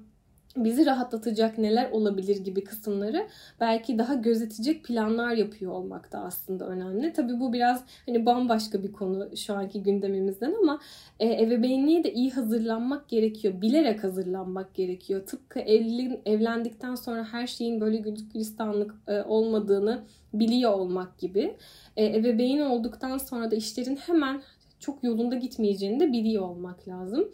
bizi 0.57 0.85
rahatlatacak 0.85 1.57
neler 1.57 1.91
olabilir 1.91 2.38
gibi 2.43 2.63
kısımları 2.63 3.27
belki 3.59 3.97
daha 3.97 4.13
gözetecek 4.13 4.83
planlar 4.83 5.31
yapıyor 5.31 5.71
olmak 5.71 6.12
da 6.12 6.19
aslında 6.19 6.67
önemli. 6.67 7.13
Tabii 7.13 7.39
bu 7.39 7.53
biraz 7.53 7.83
hani 8.05 8.25
bambaşka 8.25 8.83
bir 8.83 8.91
konu 8.91 9.38
şu 9.38 9.53
anki 9.53 9.83
gündemimizden 9.83 10.55
ama 10.62 10.79
e, 11.19 11.43
ebeveynliğe 11.43 12.03
de 12.03 12.13
iyi 12.13 12.31
hazırlanmak 12.31 13.09
gerekiyor. 13.09 13.62
Bilerek 13.62 14.03
hazırlanmak 14.03 14.73
gerekiyor. 14.73 15.25
Tıpkı 15.25 15.59
evliliğin, 15.59 16.21
evlendikten 16.25 16.95
sonra 16.95 17.23
her 17.23 17.47
şeyin 17.47 17.81
böyle 17.81 17.97
güllük 17.97 18.33
gülistanlık 18.33 18.95
e, 19.07 19.21
olmadığını 19.21 20.03
biliyor 20.33 20.71
olmak 20.71 21.17
gibi. 21.19 21.57
E, 21.97 22.05
ebeveyn 22.05 22.59
olduktan 22.59 23.17
sonra 23.17 23.51
da 23.51 23.55
işlerin 23.55 23.95
hemen 23.95 24.41
çok 24.79 25.03
yolunda 25.03 25.35
gitmeyeceğini 25.35 25.99
de 25.99 26.12
biliyor 26.12 26.43
olmak 26.43 26.88
lazım. 26.88 27.31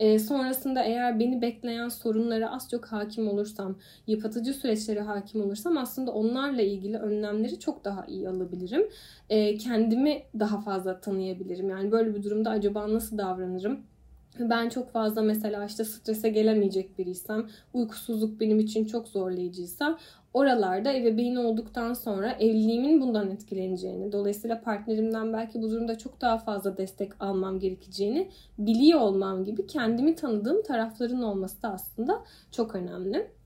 E, 0.00 0.18
sonrasında 0.18 0.82
eğer 0.84 1.20
beni 1.20 1.42
bekleyen 1.42 1.88
sorunlara 1.88 2.50
az 2.52 2.70
çok 2.70 2.86
hakim 2.86 3.28
olursam, 3.28 3.78
yıpratıcı 4.06 4.54
süreçlere 4.54 5.00
hakim 5.00 5.42
olursam 5.42 5.78
aslında 5.78 6.12
onlarla 6.12 6.62
ilgili 6.62 6.98
önlemleri 6.98 7.60
çok 7.60 7.84
daha 7.84 8.06
iyi 8.06 8.28
alabilirim. 8.28 8.88
E, 9.30 9.56
kendimi 9.58 10.22
daha 10.38 10.60
fazla 10.60 11.00
tanıyabilirim. 11.00 11.70
Yani 11.70 11.92
böyle 11.92 12.14
bir 12.14 12.22
durumda 12.22 12.50
acaba 12.50 12.94
nasıl 12.94 13.18
davranırım? 13.18 13.86
Ben 14.38 14.68
çok 14.68 14.90
fazla 14.90 15.22
mesela 15.22 15.64
işte 15.64 15.84
strese 15.84 16.28
gelemeyecek 16.28 16.98
biriysem, 16.98 17.46
uykusuzluk 17.74 18.40
benim 18.40 18.58
için 18.58 18.84
çok 18.84 19.08
zorlayıcıysa 19.08 19.98
oralarda 20.34 20.92
ebeveyn 20.92 21.36
olduktan 21.36 21.94
sonra 21.94 22.32
evliliğimin 22.32 23.00
bundan 23.00 23.30
etkileneceğini, 23.30 24.12
dolayısıyla 24.12 24.60
partnerimden 24.60 25.32
belki 25.32 25.62
bu 25.62 25.70
durumda 25.70 25.98
çok 25.98 26.20
daha 26.20 26.38
fazla 26.38 26.76
destek 26.76 27.22
almam 27.22 27.58
gerekeceğini 27.58 28.30
biliyor 28.58 29.00
olmam 29.00 29.44
gibi 29.44 29.66
kendimi 29.66 30.14
tanıdığım 30.14 30.62
tarafların 30.62 31.22
olması 31.22 31.62
da 31.62 31.72
aslında 31.72 32.24
çok 32.52 32.74
önemli. 32.74 33.37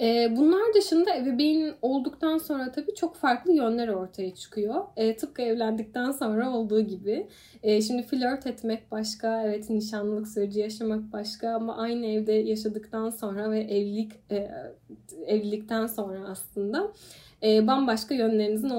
E, 0.00 0.36
bunlar 0.36 0.74
dışında 0.74 1.16
ebeveyn 1.16 1.74
olduktan 1.82 2.38
sonra 2.38 2.72
tabii 2.72 2.94
çok 2.94 3.16
farklı 3.16 3.52
yönler 3.52 3.88
ortaya 3.88 4.34
çıkıyor. 4.34 4.84
E, 4.96 5.16
tıpkı 5.16 5.42
evlendikten 5.42 6.10
sonra 6.10 6.56
olduğu 6.56 6.80
gibi. 6.80 7.26
E, 7.62 7.82
şimdi 7.82 8.02
flört 8.02 8.46
etmek 8.46 8.90
başka, 8.90 9.42
evet 9.42 9.70
nişanlılık 9.70 10.28
süreci 10.28 10.60
yaşamak 10.60 11.12
başka 11.12 11.50
ama 11.54 11.76
aynı 11.76 12.06
evde 12.06 12.32
yaşadıktan 12.32 13.10
sonra 13.10 13.50
ve 13.50 13.60
evlilik 13.60 14.12
e, 14.30 14.50
evlilikten 15.26 15.86
sonra 15.86 16.28
aslında 16.28 16.92
e, 17.42 17.66
bambaşka 17.66 18.14
yönlerinizin 18.14 18.70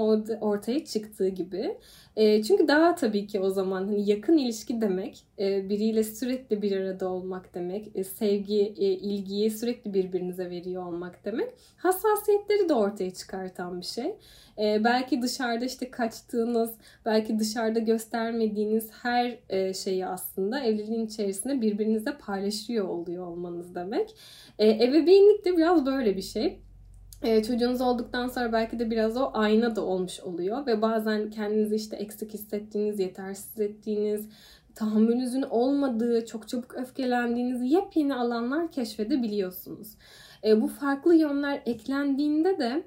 ortaya 0.41 0.86
çıktığı 0.86 1.28
gibi. 1.28 1.78
E, 2.15 2.43
çünkü 2.43 2.67
daha 2.67 2.95
tabii 2.95 3.28
ki 3.28 3.39
o 3.39 3.49
zaman 3.49 3.86
hani 3.86 4.10
yakın 4.10 4.38
ilişki 4.38 4.82
demek, 4.82 5.23
e, 5.39 5.69
biriyle 5.69 6.04
sürekli 6.04 6.62
bir 6.62 6.78
arada 6.78 7.10
olmak 7.10 7.56
demek, 7.56 7.91
e, 7.95 8.04
sevgi, 8.04 8.73
e, 8.78 8.86
ilgiyi 8.86 9.52
sürekli 9.52 9.93
birbirinize 9.93 10.49
veriyor 10.49 10.86
olmak 10.86 11.26
demek. 11.26 11.49
Hassasiyetleri 11.78 12.69
de 12.69 12.73
ortaya 12.73 13.13
çıkartan 13.13 13.82
bir 13.82 13.86
şey. 13.86 14.15
E, 14.58 14.84
belki 14.84 15.22
dışarıda 15.22 15.66
işte 15.66 15.92
kaçtığınız, 15.92 16.74
belki 17.06 17.39
dışarıda 17.39 17.80
göstermediğiniz 17.80 18.92
her 18.92 19.39
e, 19.50 19.74
şeyi 19.74 20.06
aslında 20.06 20.60
evliliğin 20.60 21.06
içerisinde 21.06 21.62
birbirinize 21.62 22.18
paylaşıyor 22.18 22.88
oluyor 22.88 23.28
olmanız 23.28 23.76
demek. 23.76 24.16
E, 24.60 24.70
ebeveynlik 24.70 25.46
de 25.46 25.58
biraz 25.58 25.86
böyle 25.86 26.18
bir 26.18 26.22
şey 26.22 26.60
e, 27.24 27.44
çocuğunuz 27.44 27.82
olduktan 27.82 28.28
sonra 28.28 28.54
belki 28.54 28.80
de 28.80 28.92
biraz 28.92 29.18
o 29.18 29.32
ayna 29.34 29.76
da 29.76 29.86
olmuş 29.86 30.20
oluyor 30.20 30.66
ve 30.66 30.82
bazen 30.82 31.30
kendinizi 31.30 31.76
işte 31.76 31.96
eksik 31.96 32.34
hissettiğiniz, 32.34 33.00
yetersiz 33.00 33.60
ettiğiniz, 33.60 34.30
tahammülünüzün 34.76 35.42
olmadığı, 35.42 36.26
çok 36.26 36.48
çabuk 36.48 36.76
öfkelendiğiniz 36.76 37.72
yepyeni 37.72 38.16
alanlar 38.16 38.72
keşfedebiliyorsunuz. 38.72 39.88
E, 40.44 40.62
bu 40.62 40.68
farklı 40.68 41.16
yönler 41.16 41.62
eklendiğinde 41.66 42.60
de 42.60 42.84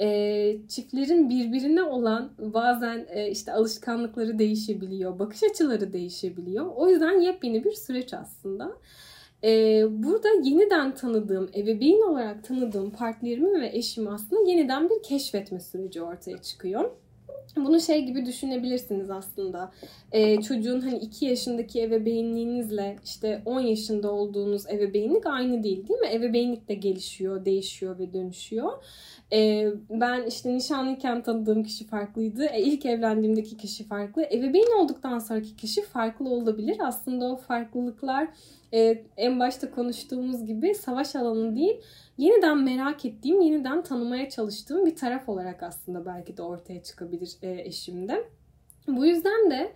e, 0.00 0.56
çiftlerin 0.68 1.30
birbirine 1.30 1.82
olan 1.82 2.30
bazen 2.38 3.06
e, 3.08 3.30
işte 3.30 3.52
alışkanlıkları 3.52 4.38
değişebiliyor, 4.38 5.18
bakış 5.18 5.42
açıları 5.42 5.92
değişebiliyor. 5.92 6.66
O 6.76 6.88
yüzden 6.88 7.20
yepyeni 7.20 7.64
bir 7.64 7.72
süreç 7.72 8.14
aslında. 8.14 8.72
Ee, 9.44 9.84
burada 9.90 10.28
yeniden 10.42 10.94
tanıdığım, 10.94 11.50
ebeveyn 11.54 12.10
olarak 12.10 12.44
tanıdığım 12.44 12.90
partnerimi 12.90 13.60
ve 13.60 13.70
eşimi 13.72 14.10
aslında 14.10 14.50
yeniden 14.50 14.90
bir 14.90 15.02
keşfetme 15.02 15.60
süreci 15.60 16.02
ortaya 16.02 16.38
çıkıyor. 16.38 16.90
Bunu 17.56 17.80
şey 17.80 18.04
gibi 18.04 18.26
düşünebilirsiniz 18.26 19.10
aslında. 19.10 19.72
Ee, 20.12 20.40
çocuğun 20.40 20.80
hani 20.80 20.98
2 20.98 21.26
yaşındaki 21.26 21.82
ebeveynliğinizle 21.82 22.96
işte 23.04 23.42
10 23.44 23.60
yaşında 23.60 24.12
olduğunuz 24.12 24.66
ebeveynlik 24.66 25.26
aynı 25.26 25.62
değil 25.62 25.88
değil 25.88 26.00
mi? 26.00 26.08
Ebeveynlik 26.12 26.68
de 26.68 26.74
gelişiyor, 26.74 27.44
değişiyor 27.44 27.98
ve 27.98 28.12
dönüşüyor. 28.12 28.72
Ee, 29.32 29.68
ben 29.90 30.26
işte 30.26 30.54
nişanlıyken 30.54 31.22
tanıdığım 31.22 31.62
kişi 31.62 31.86
farklıydı. 31.86 32.44
E, 32.44 32.62
ilk 32.62 32.86
evlendiğimdeki 32.86 33.56
kişi 33.56 33.84
farklı. 33.84 34.22
Ebeveyn 34.22 34.80
olduktan 34.80 35.18
sonraki 35.18 35.56
kişi 35.56 35.82
farklı 35.82 36.28
olabilir. 36.28 36.76
Aslında 36.80 37.32
o 37.32 37.36
farklılıklar 37.36 38.28
e, 38.72 39.04
en 39.16 39.40
başta 39.40 39.70
konuştuğumuz 39.70 40.46
gibi 40.46 40.74
savaş 40.74 41.16
alanı 41.16 41.56
değil, 41.56 41.80
yeniden 42.18 42.58
merak 42.58 43.04
ettiğim, 43.04 43.40
yeniden 43.40 43.82
tanımaya 43.82 44.30
çalıştığım 44.30 44.86
bir 44.86 44.96
taraf 44.96 45.28
olarak 45.28 45.62
aslında 45.62 46.06
belki 46.06 46.36
de 46.36 46.42
ortaya 46.42 46.82
çıkabilir 46.82 47.36
e, 47.42 47.60
eşimde. 47.60 48.24
Bu 48.88 49.06
yüzden 49.06 49.50
de 49.50 49.72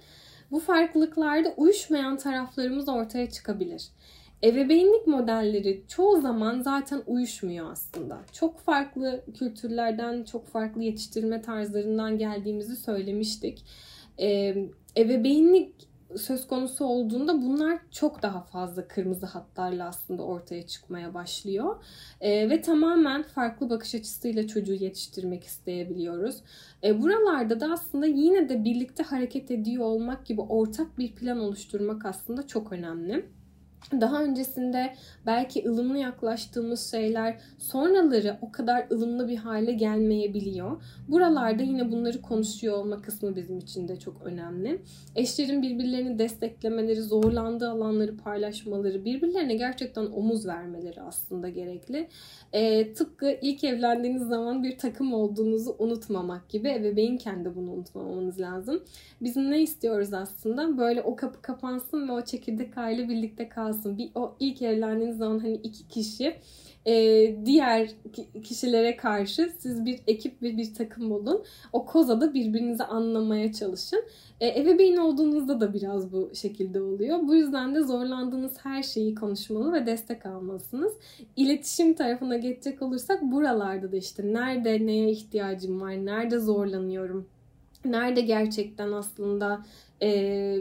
bu 0.50 0.60
farklılıklarda 0.60 1.54
uyuşmayan 1.56 2.16
taraflarımız 2.16 2.88
ortaya 2.88 3.30
çıkabilir. 3.30 3.88
Ebeveynlik 4.44 5.06
modelleri 5.06 5.82
çoğu 5.88 6.20
zaman 6.20 6.60
zaten 6.60 7.02
uyuşmuyor 7.06 7.72
aslında. 7.72 8.20
Çok 8.32 8.60
farklı 8.60 9.24
kültürlerden, 9.38 10.24
çok 10.24 10.46
farklı 10.46 10.82
yetiştirme 10.82 11.42
tarzlarından 11.42 12.18
geldiğimizi 12.18 12.76
söylemiştik. 12.76 13.64
Ee, 14.20 14.56
ebeveynlik 14.96 15.74
söz 16.18 16.46
konusu 16.46 16.84
olduğunda 16.84 17.42
bunlar 17.42 17.78
çok 17.90 18.22
daha 18.22 18.40
fazla 18.40 18.88
kırmızı 18.88 19.26
hatlarla 19.26 19.88
aslında 19.88 20.22
ortaya 20.22 20.66
çıkmaya 20.66 21.14
başlıyor. 21.14 21.84
E, 22.20 22.50
ve 22.50 22.62
tamamen 22.62 23.22
farklı 23.22 23.70
bakış 23.70 23.94
açısıyla 23.94 24.46
çocuğu 24.46 24.74
yetiştirmek 24.74 25.44
isteyebiliyoruz. 25.44 26.36
E, 26.84 27.02
buralarda 27.02 27.60
da 27.60 27.72
aslında 27.72 28.06
yine 28.06 28.48
de 28.48 28.64
birlikte 28.64 29.02
hareket 29.02 29.50
ediyor 29.50 29.84
olmak 29.84 30.26
gibi 30.26 30.40
ortak 30.40 30.98
bir 30.98 31.12
plan 31.12 31.40
oluşturmak 31.40 32.06
aslında 32.06 32.46
çok 32.46 32.72
önemli 32.72 33.26
daha 34.00 34.22
öncesinde 34.22 34.94
belki 35.26 35.68
ılımlı 35.68 35.98
yaklaştığımız 35.98 36.90
şeyler 36.90 37.40
sonraları 37.58 38.38
o 38.40 38.52
kadar 38.52 38.86
ılımlı 38.92 39.28
bir 39.28 39.36
hale 39.36 39.72
gelmeyebiliyor. 39.72 40.82
Buralarda 41.08 41.62
yine 41.62 41.92
bunları 41.92 42.22
konuşuyor 42.22 42.78
olma 42.78 43.02
kısmı 43.02 43.36
bizim 43.36 43.58
için 43.58 43.88
de 43.88 43.98
çok 43.98 44.22
önemli. 44.24 44.82
Eşlerin 45.16 45.62
birbirlerini 45.62 46.18
desteklemeleri, 46.18 47.02
zorlandığı 47.02 47.70
alanları 47.70 48.16
paylaşmaları, 48.16 49.04
birbirlerine 49.04 49.54
gerçekten 49.54 50.06
omuz 50.06 50.46
vermeleri 50.46 51.02
aslında 51.02 51.48
gerekli. 51.48 52.08
E, 52.52 52.92
tıpkı 52.92 53.38
ilk 53.42 53.64
evlendiğiniz 53.64 54.22
zaman 54.22 54.62
bir 54.62 54.78
takım 54.78 55.14
olduğunuzu 55.14 55.76
unutmamak 55.78 56.48
gibi 56.48 56.68
ebeveynken 56.68 57.44
de 57.44 57.56
bunu 57.56 57.72
unutmamanız 57.72 58.40
lazım. 58.40 58.82
Biz 59.20 59.36
ne 59.36 59.62
istiyoruz 59.62 60.12
aslında? 60.14 60.78
Böyle 60.78 61.02
o 61.02 61.16
kapı 61.16 61.42
kapansın 61.42 62.08
ve 62.08 62.12
o 62.12 62.24
çekirdek 62.24 62.78
aile 62.78 63.08
birlikte 63.08 63.48
kalsın. 63.48 63.71
Bir, 63.84 64.10
o 64.14 64.34
ilk 64.40 64.62
evlendiğiniz 64.62 65.18
zaman 65.18 65.38
hani 65.38 65.54
iki 65.54 65.88
kişi 65.88 66.34
e, 66.86 66.94
diğer 67.46 67.90
kişilere 68.42 68.96
karşı 68.96 69.52
siz 69.58 69.84
bir 69.84 70.00
ekip 70.06 70.42
ve 70.42 70.56
bir 70.56 70.74
takım 70.74 71.12
olun. 71.12 71.44
O 71.72 71.86
kozada 71.86 72.34
birbirinizi 72.34 72.84
anlamaya 72.84 73.52
çalışın. 73.52 74.04
E, 74.40 74.60
ebeveyn 74.60 74.96
olduğunuzda 74.96 75.60
da 75.60 75.74
biraz 75.74 76.12
bu 76.12 76.30
şekilde 76.34 76.82
oluyor. 76.82 77.18
Bu 77.22 77.34
yüzden 77.34 77.74
de 77.74 77.82
zorlandığınız 77.82 78.52
her 78.62 78.82
şeyi 78.82 79.14
konuşmalı 79.14 79.72
ve 79.72 79.86
destek 79.86 80.26
almalısınız. 80.26 80.92
İletişim 81.36 81.94
tarafına 81.94 82.36
geçecek 82.36 82.82
olursak 82.82 83.22
buralarda 83.22 83.92
da 83.92 83.96
işte 83.96 84.32
nerede 84.32 84.86
neye 84.86 85.10
ihtiyacım 85.10 85.80
var, 85.80 85.92
nerede 85.92 86.38
zorlanıyorum, 86.38 87.26
nerede 87.84 88.20
gerçekten 88.20 88.92
aslında 88.92 89.64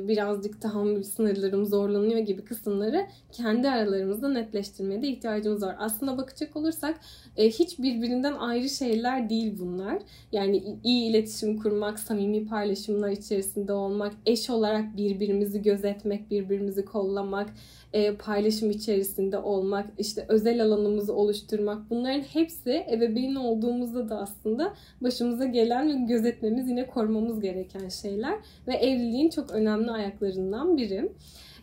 birazcık 0.07 0.61
tahammül 0.61 1.03
sınırlarım 1.03 1.65
zorlanıyor 1.65 2.19
gibi 2.19 2.43
kısımları 2.45 3.07
kendi 3.31 3.69
aralarımızda 3.69 4.29
netleştirmeye 4.29 5.01
de 5.01 5.07
ihtiyacımız 5.07 5.63
var. 5.63 5.75
Aslında 5.79 6.17
bakacak 6.17 6.55
olursak 6.55 6.99
hiç 7.37 7.79
birbirinden 7.79 8.33
ayrı 8.33 8.69
şeyler 8.69 9.29
değil 9.29 9.59
bunlar. 9.59 10.01
Yani 10.31 10.77
iyi 10.83 11.09
iletişim 11.09 11.57
kurmak, 11.61 11.99
samimi 11.99 12.47
paylaşımlar 12.47 13.09
içerisinde 13.09 13.73
olmak, 13.73 14.13
eş 14.25 14.49
olarak 14.49 14.97
birbirimizi 14.97 15.61
gözetmek, 15.61 16.31
birbirimizi 16.31 16.85
kollamak, 16.85 17.49
e, 17.93 18.15
paylaşım 18.15 18.71
içerisinde 18.71 19.37
olmak, 19.37 19.89
işte 19.97 20.25
özel 20.29 20.63
alanımızı 20.63 21.13
oluşturmak 21.13 21.89
bunların 21.89 22.21
hepsi 22.21 22.85
ebeveyn 22.91 23.35
olduğumuzda 23.35 24.09
da 24.09 24.19
aslında 24.19 24.73
başımıza 25.01 25.45
gelen 25.45 25.89
ve 25.89 26.13
gözetmemiz 26.13 26.69
yine 26.69 26.87
korumamız 26.87 27.39
gereken 27.39 27.89
şeyler 27.89 28.39
ve 28.67 28.73
evliliğin 28.73 29.29
çok 29.29 29.51
önemli 29.51 29.91
ayaklarından 29.91 30.77
biri. 30.77 31.11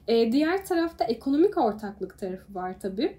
E, 0.08 0.32
diğer 0.32 0.66
tarafta 0.66 1.04
ekonomik 1.04 1.58
ortaklık 1.58 2.18
tarafı 2.18 2.54
var 2.54 2.80
tabii. 2.80 3.16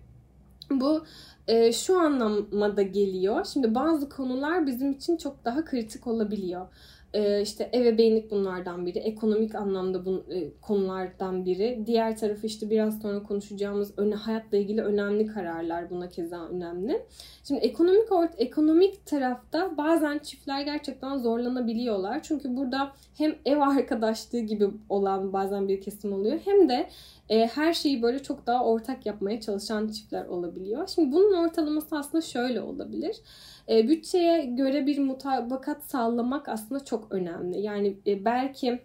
Bu 0.72 1.04
e, 1.48 1.72
şu 1.72 2.00
anlamada 2.00 2.82
geliyor. 2.82 3.45
Şimdi 3.45 3.76
bazı 3.76 4.10
konular 4.10 4.67
bizim 4.67 4.91
için 4.91 5.17
çok 5.17 5.45
daha 5.45 5.65
kritik 5.65 6.08
olabiliyor. 6.08 6.67
E, 7.13 7.41
işte 7.41 7.69
ebeveynlik 7.74 8.32
bunlardan 8.32 8.86
biri, 8.86 9.00
ekonomik 9.00 9.56
anlamda 9.56 10.06
bu 10.06 10.24
e, 10.30 10.60
konulardan 10.62 11.45
biri. 11.45 11.84
Diğer 11.86 12.17
tarafı 12.17 12.48
işte 12.48 12.69
biraz 12.69 13.02
sonra 13.02 13.24
konuşacağımız 13.24 13.93
öne, 13.98 14.15
hayatla 14.15 14.58
ilgili 14.58 14.82
önemli 14.82 15.26
kararlar 15.26 15.89
buna 15.89 16.10
keza 16.10 16.45
önemli. 16.48 17.06
Şimdi 17.43 17.60
ekonomik 17.62 18.12
ort 18.12 18.34
ekonomik 18.38 19.06
tarafta 19.06 19.78
bazen 19.78 20.19
çiftler 20.19 20.62
gerçekten 20.62 21.17
zorlanabiliyorlar. 21.17 22.24
Çünkü 22.24 22.58
burada 22.58 22.91
hem 23.17 23.36
ev 23.45 23.58
arkadaşlığı 23.58 24.39
gibi 24.39 24.67
olan 24.89 25.34
bazen 25.34 25.67
bir 25.67 25.82
kesim 25.82 26.13
oluyor 26.13 26.39
hem 26.45 26.69
de 26.69 26.89
e, 27.30 27.48
her 27.48 27.74
şeyi 27.74 28.02
böyle 28.02 28.19
çok 28.19 28.48
daha 28.48 28.65
ortak 28.65 29.06
yapmaya 29.06 29.41
çalışan 29.41 29.88
çiftler 29.88 30.26
olabiliyor. 30.26 30.88
Şimdi 30.88 31.12
bunun 31.12 31.34
ortalaması 31.34 31.98
aslında 31.98 32.22
şöyle 32.22 32.62
olabilir. 32.62 33.15
E, 33.70 33.88
bütçeye 33.88 34.46
göre 34.46 34.88
bir 34.88 35.00
mutabakat 35.00 35.84
sağlamak 35.84 36.50
aslında 36.50 36.86
çok 36.86 37.12
önemli. 37.12 37.60
Yani 37.62 37.98
e, 38.08 38.26
belki 38.26 38.82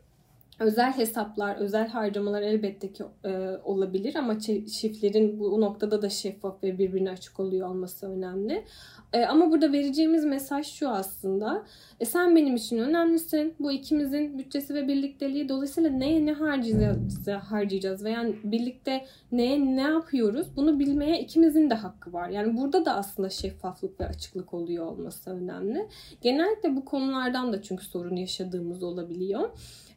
özel 0.59 0.93
hesaplar, 0.93 1.57
özel 1.57 1.89
harcamalar 1.89 2.43
elbette 2.43 2.93
ki 2.93 3.05
e, 3.25 3.31
olabilir 3.65 4.15
ama 4.15 4.39
çiftlerin 4.39 5.41
bu 5.41 5.61
noktada 5.61 6.03
da 6.03 6.09
şeffaf 6.09 6.63
ve 6.63 6.79
birbirine 6.79 7.11
açık 7.11 7.41
oluyor 7.41 7.69
olması 7.69 8.07
önemli. 8.11 8.65
E, 9.13 9.25
ama 9.25 9.51
burada 9.51 9.73
vereceğimiz 9.73 10.25
mesaj 10.25 10.67
şu 10.67 10.89
aslında. 10.89 11.65
E, 12.01 12.05
sen 12.05 12.37
benim 12.37 12.57
için 12.57 12.79
önemlisin. 12.79 13.55
Bu 13.61 13.73
ikimizin 13.73 14.39
bütçesi 14.39 14.75
ve 14.75 14.89
birlikteliği. 14.89 15.49
Dolayısıyla 15.49 15.91
neye 15.91 16.27
ne 16.27 16.33
harcayacağız, 16.33 17.29
harcayacağız 17.29 18.05
veya 18.05 18.27
birlikte 18.45 19.05
neye 19.33 19.77
ne 19.77 19.83
yapıyoruz 19.83 20.47
bunu 20.57 20.79
bilmeye 20.79 21.21
ikimizin 21.21 21.71
de 21.71 21.75
hakkı 21.75 22.13
var. 22.13 22.29
Yani 22.29 22.57
burada 22.57 22.85
da 22.85 22.95
aslında 22.95 23.31
şeffaflık 23.31 24.01
ve 24.01 24.07
açıklık 24.07 24.55
oluyor 24.55 24.87
olması 24.87 25.31
önemli. 25.31 25.89
Genellikle 26.21 26.77
bu 26.77 26.85
konulardan 26.85 27.53
da 27.53 27.63
çünkü 27.63 27.85
sorun 27.85 28.17
yaşadığımız 28.17 28.83
olabiliyor. 28.83 29.51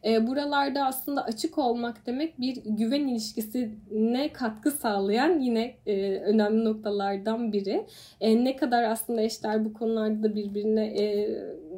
E, 0.04 0.26
buralarda 0.26 0.86
aslında 0.86 1.24
açık 1.24 1.58
olmak 1.58 2.06
demek 2.06 2.40
bir 2.40 2.56
güven 2.64 3.06
ilişkisine 3.06 4.32
katkı 4.32 4.70
sağlayan 4.70 5.38
yine 5.38 5.74
e, 5.86 6.16
önemli 6.18 6.64
noktalardan 6.64 7.52
biri. 7.52 7.86
E, 8.20 8.44
ne 8.44 8.56
kadar 8.56 8.82
aslında 8.82 9.22
eşler 9.22 9.64
bu 9.64 9.72
konularda 9.72 10.22
da 10.22 10.34
birbirine 10.34 10.86
e, 10.86 11.28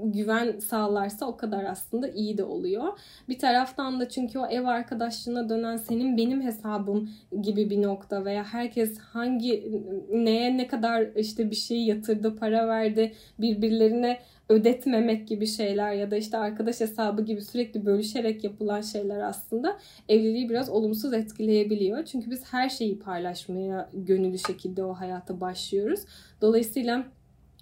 güven 0.04 0.58
sağlarsa 0.58 1.26
o 1.26 1.36
kadar 1.36 1.64
aslında 1.64 2.08
iyi 2.08 2.38
de 2.38 2.44
oluyor. 2.44 2.98
Bir 3.28 3.38
taraftan 3.38 4.00
da 4.00 4.08
çünkü 4.08 4.38
o 4.38 4.46
ev 4.46 4.64
arkadaşlığına 4.64 5.48
dönen 5.48 5.76
senin 5.76 6.16
benim 6.16 6.42
hesabım 6.42 7.10
gibi 7.42 7.70
bir 7.70 7.82
nokta 7.82 8.24
veya 8.24 8.44
herkes 8.44 8.98
hangi 8.98 9.82
neye 10.12 10.56
ne 10.56 10.66
kadar 10.66 11.06
işte 11.16 11.50
bir 11.50 11.56
şey 11.56 11.84
yatırdı, 11.84 12.36
para 12.36 12.68
verdi, 12.68 13.12
birbirlerine 13.38 14.18
ödetmemek 14.50 15.28
gibi 15.28 15.46
şeyler 15.46 15.92
ya 15.92 16.10
da 16.10 16.16
işte 16.16 16.38
arkadaş 16.38 16.80
hesabı 16.80 17.22
gibi 17.22 17.42
sürekli 17.42 17.86
bölüşerek 17.86 18.44
yapılan 18.44 18.80
şeyler 18.80 19.20
aslında 19.20 19.78
evliliği 20.08 20.48
biraz 20.48 20.68
olumsuz 20.68 21.12
etkileyebiliyor. 21.12 22.04
Çünkü 22.04 22.30
biz 22.30 22.52
her 22.52 22.68
şeyi 22.68 22.98
paylaşmaya 22.98 23.90
gönüllü 23.92 24.38
şekilde 24.38 24.84
o 24.84 24.92
hayata 24.92 25.40
başlıyoruz. 25.40 26.00
Dolayısıyla 26.40 27.04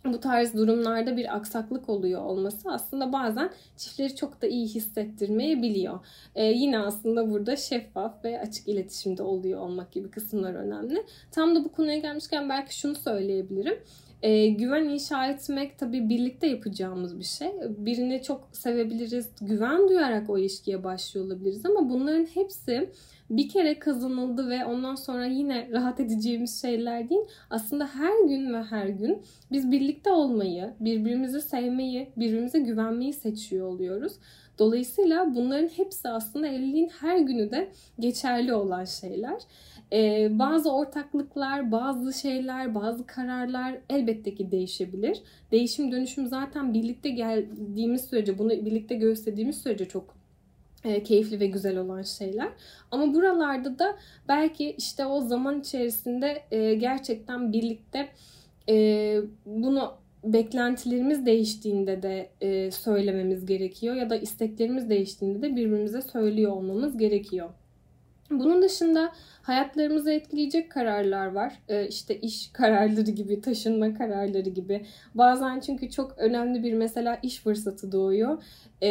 bu 0.04 0.20
tarz 0.20 0.54
durumlarda 0.54 1.16
bir 1.16 1.36
aksaklık 1.36 1.88
oluyor 1.88 2.22
olması 2.22 2.70
aslında 2.70 3.12
bazen 3.12 3.50
çiftleri 3.76 4.16
çok 4.16 4.42
da 4.42 4.46
iyi 4.46 4.66
hissettirmeyebiliyor. 4.66 6.00
Ee, 6.34 6.44
yine 6.44 6.78
aslında 6.78 7.30
burada 7.30 7.56
şeffaf 7.56 8.24
ve 8.24 8.40
açık 8.40 8.68
iletişimde 8.68 9.22
oluyor 9.22 9.60
olmak 9.60 9.92
gibi 9.92 10.10
kısımlar 10.10 10.54
önemli. 10.54 11.04
Tam 11.30 11.54
da 11.54 11.64
bu 11.64 11.72
konuya 11.72 11.98
gelmişken 11.98 12.48
belki 12.48 12.78
şunu 12.78 12.94
söyleyebilirim. 12.94 13.78
E, 14.22 14.48
güven 14.48 14.84
inşa 14.84 15.26
etmek 15.26 15.78
tabii 15.78 16.08
birlikte 16.08 16.46
yapacağımız 16.46 17.18
bir 17.18 17.24
şey. 17.24 17.52
Birini 17.78 18.22
çok 18.22 18.48
sevebiliriz, 18.52 19.30
güven 19.40 19.88
duyarak 19.88 20.30
o 20.30 20.38
ilişkiye 20.38 20.84
başlıyor 20.84 21.26
olabiliriz 21.26 21.66
ama 21.66 21.90
bunların 21.90 22.26
hepsi 22.26 22.90
bir 23.30 23.48
kere 23.48 23.78
kazanıldı 23.78 24.48
ve 24.50 24.64
ondan 24.64 24.94
sonra 24.94 25.26
yine 25.26 25.68
rahat 25.72 26.00
edeceğimiz 26.00 26.62
şeyler 26.62 27.10
değil. 27.10 27.20
Aslında 27.50 27.86
her 27.86 28.28
gün 28.28 28.54
ve 28.54 28.62
her 28.62 28.86
gün 28.86 29.22
biz 29.52 29.70
birlikte 29.70 30.10
olmayı, 30.10 30.74
birbirimizi 30.80 31.40
sevmeyi, 31.40 32.10
birbirimize 32.16 32.58
güvenmeyi 32.58 33.12
seçiyor 33.12 33.66
oluyoruz. 33.66 34.12
Dolayısıyla 34.58 35.34
bunların 35.34 35.68
hepsi 35.68 36.08
aslında 36.08 36.48
evliliğin 36.48 36.88
her 37.00 37.18
günü 37.18 37.50
de 37.50 37.68
geçerli 37.98 38.54
olan 38.54 38.84
şeyler. 38.84 39.42
Ee, 39.92 40.28
bazı 40.38 40.72
ortaklıklar, 40.72 41.72
bazı 41.72 42.12
şeyler, 42.12 42.74
bazı 42.74 43.06
kararlar 43.06 43.78
elbette 43.90 44.34
ki 44.34 44.50
değişebilir. 44.50 45.22
Değişim 45.52 45.92
dönüşüm 45.92 46.26
zaten 46.26 46.74
birlikte 46.74 47.10
geldiğimiz 47.10 48.04
sürece, 48.04 48.38
bunu 48.38 48.50
birlikte 48.50 48.94
gösterdiğimiz 48.94 49.62
sürece 49.62 49.88
çok 49.88 50.14
e, 50.84 51.02
keyifli 51.02 51.40
ve 51.40 51.46
güzel 51.46 51.76
olan 51.76 52.02
şeyler. 52.02 52.48
Ama 52.90 53.14
buralarda 53.14 53.78
da 53.78 53.96
belki 54.28 54.70
işte 54.70 55.06
o 55.06 55.20
zaman 55.20 55.60
içerisinde 55.60 56.42
e, 56.50 56.74
gerçekten 56.74 57.52
birlikte 57.52 58.08
e, 58.68 59.16
bunu 59.46 59.92
beklentilerimiz 60.24 61.26
değiştiğinde 61.26 62.02
de 62.02 62.30
e, 62.40 62.70
söylememiz 62.70 63.46
gerekiyor 63.46 63.94
ya 63.94 64.10
da 64.10 64.16
isteklerimiz 64.16 64.90
değiştiğinde 64.90 65.42
de 65.42 65.56
birbirimize 65.56 66.02
söylüyor 66.02 66.52
olmamız 66.52 66.98
gerekiyor. 66.98 67.48
Bunun 68.30 68.62
dışında 68.62 69.12
hayatlarımızı 69.48 70.10
etkileyecek 70.10 70.70
kararlar 70.70 71.26
var. 71.26 71.58
Ee, 71.68 71.88
işte 71.88 72.20
iş 72.20 72.50
kararları 72.52 73.10
gibi, 73.10 73.40
taşınma 73.40 73.94
kararları 73.94 74.48
gibi. 74.48 74.86
Bazen 75.14 75.60
çünkü 75.60 75.90
çok 75.90 76.18
önemli 76.18 76.62
bir 76.62 76.74
mesela 76.74 77.18
iş 77.22 77.40
fırsatı 77.40 77.92
doğuyor. 77.92 78.42
Ee, 78.82 78.90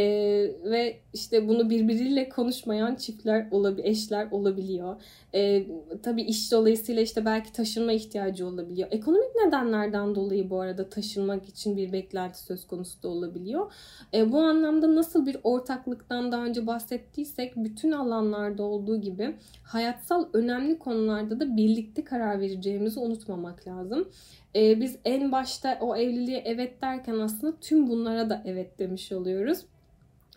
ve 0.64 1.00
işte 1.14 1.48
bunu 1.48 1.70
birbiriyle 1.70 2.30
konuşmayan 2.30 2.96
çiftler 2.96 3.48
olabilir, 3.52 3.86
eşler 3.86 4.32
olabiliyor. 4.32 5.02
Ee, 5.36 5.68
tabii 6.04 6.22
iş 6.22 6.52
dolayısıyla 6.52 7.02
işte 7.02 7.26
belki 7.26 7.52
taşınma 7.54 7.92
ihtiyacı 7.92 8.48
olabiliyor. 8.48 8.88
Ekonomik 8.92 9.36
nedenlerden 9.46 10.16
dolayı 10.16 10.50
bu 10.50 10.62
arada 10.62 10.90
taşınmak 10.90 11.50
için 11.50 11.78
bir 11.78 11.94
beklenti 11.94 12.44
söz 12.44 12.68
konusu 12.68 13.04
da 13.04 13.08
olabiliyor. 13.08 13.72
Ee, 14.14 14.32
bu 14.32 14.40
anlamda 14.40 14.96
nasıl 14.96 15.26
bir 15.26 15.38
ortaklıktan 15.44 16.32
daha 16.32 16.46
önce 16.46 16.68
bahsettiysek 16.68 17.54
bütün 17.56 17.92
alanlarda 17.92 18.64
olduğu 18.64 19.02
gibi 19.02 19.36
hayatsal 19.64 20.26
önemli 20.34 20.47
konularda 20.80 21.40
da 21.40 21.58
birlikte 21.58 22.04
karar 22.04 22.40
vereceğimizi 22.40 23.00
unutmamak 23.00 23.68
lazım. 23.68 24.10
Ee, 24.56 24.82
biz 24.82 24.98
en 25.06 25.32
başta 25.32 25.78
o 25.82 25.96
evliliğe 25.96 26.42
evet 26.46 26.82
derken 26.82 27.20
aslında 27.20 27.60
tüm 27.60 27.88
bunlara 27.88 28.30
da 28.30 28.44
evet 28.46 28.80
demiş 28.80 29.12
oluyoruz 29.12 29.66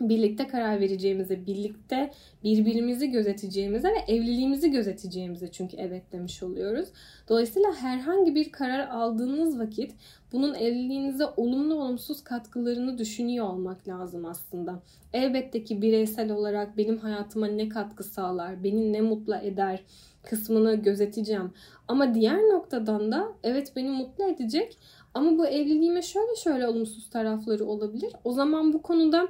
birlikte 0.09 0.47
karar 0.47 0.79
vereceğimize, 0.79 1.45
birlikte 1.45 2.11
birbirimizi 2.43 3.11
gözeteceğimize 3.11 3.87
ve 3.87 4.13
evliliğimizi 4.13 4.71
gözeteceğimize 4.71 5.51
çünkü 5.51 5.77
evet 5.77 6.11
demiş 6.11 6.43
oluyoruz. 6.43 6.89
Dolayısıyla 7.29 7.73
herhangi 7.73 8.35
bir 8.35 8.51
karar 8.51 8.87
aldığınız 8.87 9.59
vakit 9.59 9.91
bunun 10.31 10.53
evliliğinize 10.53 11.25
olumlu 11.37 11.75
olumsuz 11.75 12.23
katkılarını 12.23 12.97
düşünüyor 12.97 13.47
olmak 13.47 13.87
lazım 13.87 14.25
aslında. 14.25 14.79
Elbette 15.13 15.63
ki 15.63 15.81
bireysel 15.81 16.31
olarak 16.31 16.77
benim 16.77 16.97
hayatıma 16.97 17.47
ne 17.47 17.69
katkı 17.69 18.03
sağlar, 18.03 18.63
beni 18.63 18.93
ne 18.93 19.01
mutlu 19.01 19.35
eder 19.35 19.83
kısmını 20.23 20.75
gözeteceğim. 20.75 21.51
Ama 21.87 22.13
diğer 22.13 22.37
noktadan 22.37 23.11
da 23.11 23.27
evet 23.43 23.73
beni 23.75 23.89
mutlu 23.89 24.23
edecek 24.23 24.77
ama 25.13 25.37
bu 25.37 25.47
evliliğime 25.47 26.01
şöyle 26.01 26.35
şöyle 26.35 26.67
olumsuz 26.67 27.09
tarafları 27.09 27.65
olabilir. 27.65 28.13
O 28.23 28.31
zaman 28.31 28.73
bu 28.73 28.81
konuda 28.81 29.27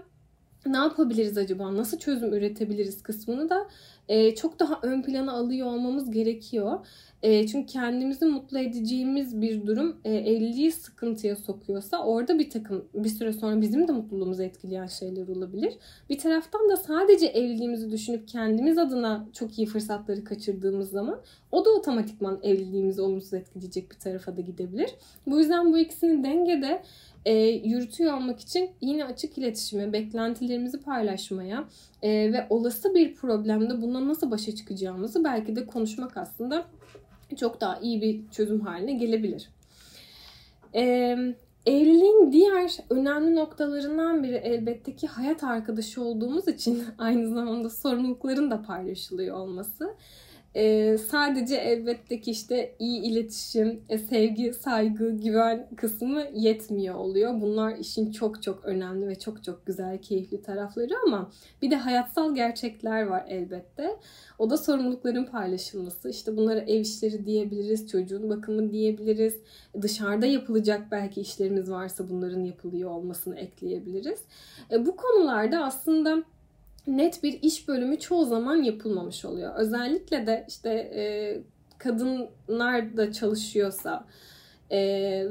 ne 0.66 0.78
yapabiliriz 0.78 1.38
acaba, 1.38 1.76
nasıl 1.76 1.98
çözüm 1.98 2.34
üretebiliriz 2.34 3.04
kısmını 3.04 3.50
da 3.50 3.68
e, 4.08 4.36
çok 4.36 4.60
daha 4.60 4.80
ön 4.82 5.02
plana 5.02 5.32
alıyor 5.32 5.68
olmamız 5.68 6.12
gerekiyor. 6.12 6.86
E, 7.24 7.48
çünkü 7.48 7.66
kendimizi 7.66 8.26
mutlu 8.26 8.60
edeceğimiz 8.60 9.42
bir 9.42 9.68
durum 9.68 9.98
e, 10.04 10.14
evliliği 10.16 10.72
sıkıntıya 10.72 11.36
sokuyorsa 11.36 12.04
orada 12.04 12.40
bir 12.40 12.50
takım 12.50 12.86
bir 12.94 13.10
süre 13.10 13.34
sonra 13.34 13.62
bizim 13.62 13.88
de 13.88 13.92
mutluluğumuzu 13.92 14.44
etkileyen 14.44 14.88
şeyler 14.88 15.28
olabilir. 15.28 15.74
Bir 16.10 16.18
taraftan 16.18 16.70
da 16.70 16.78
sadece 16.78 17.28
evliliğimizi 17.28 17.92
düşünüp 17.92 18.28
kendimiz 18.28 18.78
adına 18.78 19.28
çok 19.34 19.60
iyi 19.60 19.68
fırsatları 19.68 20.24
kaçırdığımız 20.24 20.90
zaman 20.90 21.22
o 21.52 21.66
da 21.66 21.70
otomatikman 21.70 22.40
evliliğimizi 22.44 23.02
olumsuz 23.02 23.34
etkileyecek 23.34 23.92
bir 23.92 24.00
tarafa 24.00 24.38
da 24.38 24.42
gidebilir. 24.42 24.90
Bu 25.28 25.40
yüzden 25.40 25.74
bu 25.74 25.78
ikisini 25.78 26.24
dengede 26.24 26.82
e, 27.26 27.34
yürütüyor 27.48 28.14
olmak 28.14 28.40
için 28.40 28.70
yine 28.82 29.06
açık 29.06 29.38
iletişime, 29.38 29.94
beklentilerimizi 29.94 30.82
paylaşmaya 30.82 31.64
e, 32.02 32.10
ve 32.10 32.48
olası 32.50 32.96
bir 32.96 33.16
problemde 33.16 33.82
bundan 33.82 34.08
nasıl 34.08 34.32
başa 34.32 34.56
çıkacağımızı 34.56 35.24
belki 35.24 35.56
de 35.56 35.66
konuşmak 35.66 36.18
aslında 36.18 36.66
çok 37.38 37.62
daha 37.62 37.80
iyi 37.80 38.02
bir 38.02 38.30
çözüm 38.32 38.60
haline 38.60 38.94
gelebilir. 38.94 39.50
E, 40.76 41.16
Evliliğin 41.66 42.32
diğer 42.32 42.78
önemli 42.90 43.36
noktalarından 43.36 44.24
biri 44.24 44.36
elbette 44.36 44.96
ki 44.96 45.08
hayat 45.08 45.44
arkadaşı 45.44 46.02
olduğumuz 46.02 46.48
için 46.48 46.84
aynı 46.98 47.30
zamanda 47.30 47.70
sorumlulukların 47.70 48.52
da 48.52 48.62
paylaşılıyor 48.62 49.38
olması. 49.38 49.96
Ee, 50.56 50.98
sadece 51.10 51.56
elbette 51.56 52.22
ki 52.22 52.32
işte 52.32 52.76
iyi 52.80 53.02
iletişim, 53.02 53.84
e, 53.90 53.98
sevgi, 53.98 54.54
saygı, 54.54 55.10
güven 55.10 55.68
kısmı 55.78 56.24
yetmiyor 56.34 56.96
oluyor. 56.96 57.42
Bunlar 57.42 57.76
işin 57.78 58.12
çok 58.12 58.44
çok 58.44 58.66
önemli 58.66 59.08
ve 59.08 59.20
çok 59.20 59.44
çok 59.44 59.66
güzel, 59.66 60.02
keyifli 60.02 60.42
tarafları 60.42 60.94
ama 61.06 61.32
bir 61.62 61.72
de 61.72 61.76
hayatsal 61.76 62.36
gerçekler 62.36 63.04
var 63.04 63.26
elbette. 63.28 64.00
O 64.40 64.50
da 64.50 64.58
sorumlulukların 64.58 65.26
paylaşılması. 65.26 66.10
İşte 66.10 66.38
bunlara 66.38 66.60
ev 66.60 66.80
işleri 66.80 67.26
diyebiliriz, 67.26 67.88
çocuğun 67.88 68.30
bakımı 68.30 68.72
diyebiliriz. 68.72 69.42
Dışarıda 69.82 70.26
yapılacak 70.26 70.82
belki 70.92 71.22
işlerimiz 71.22 71.72
varsa 71.72 72.10
bunların 72.10 72.44
yapılıyor 72.44 72.90
olmasını 72.90 73.40
ekleyebiliriz. 73.40 74.20
E, 74.72 74.86
bu 74.86 74.96
konularda 74.96 75.64
aslında 75.64 76.24
net 76.88 77.24
bir 77.24 77.42
iş 77.42 77.68
bölümü 77.68 78.00
çoğu 78.00 78.26
zaman 78.26 78.56
yapılmamış 78.56 79.26
oluyor. 79.26 79.56
Özellikle 79.56 80.28
de 80.28 80.46
işte 80.48 80.70
e, 80.70 81.04
kadınlar 81.78 82.98
da 82.98 83.12
çalışıyorsa 83.12 84.06
e, 84.72 84.80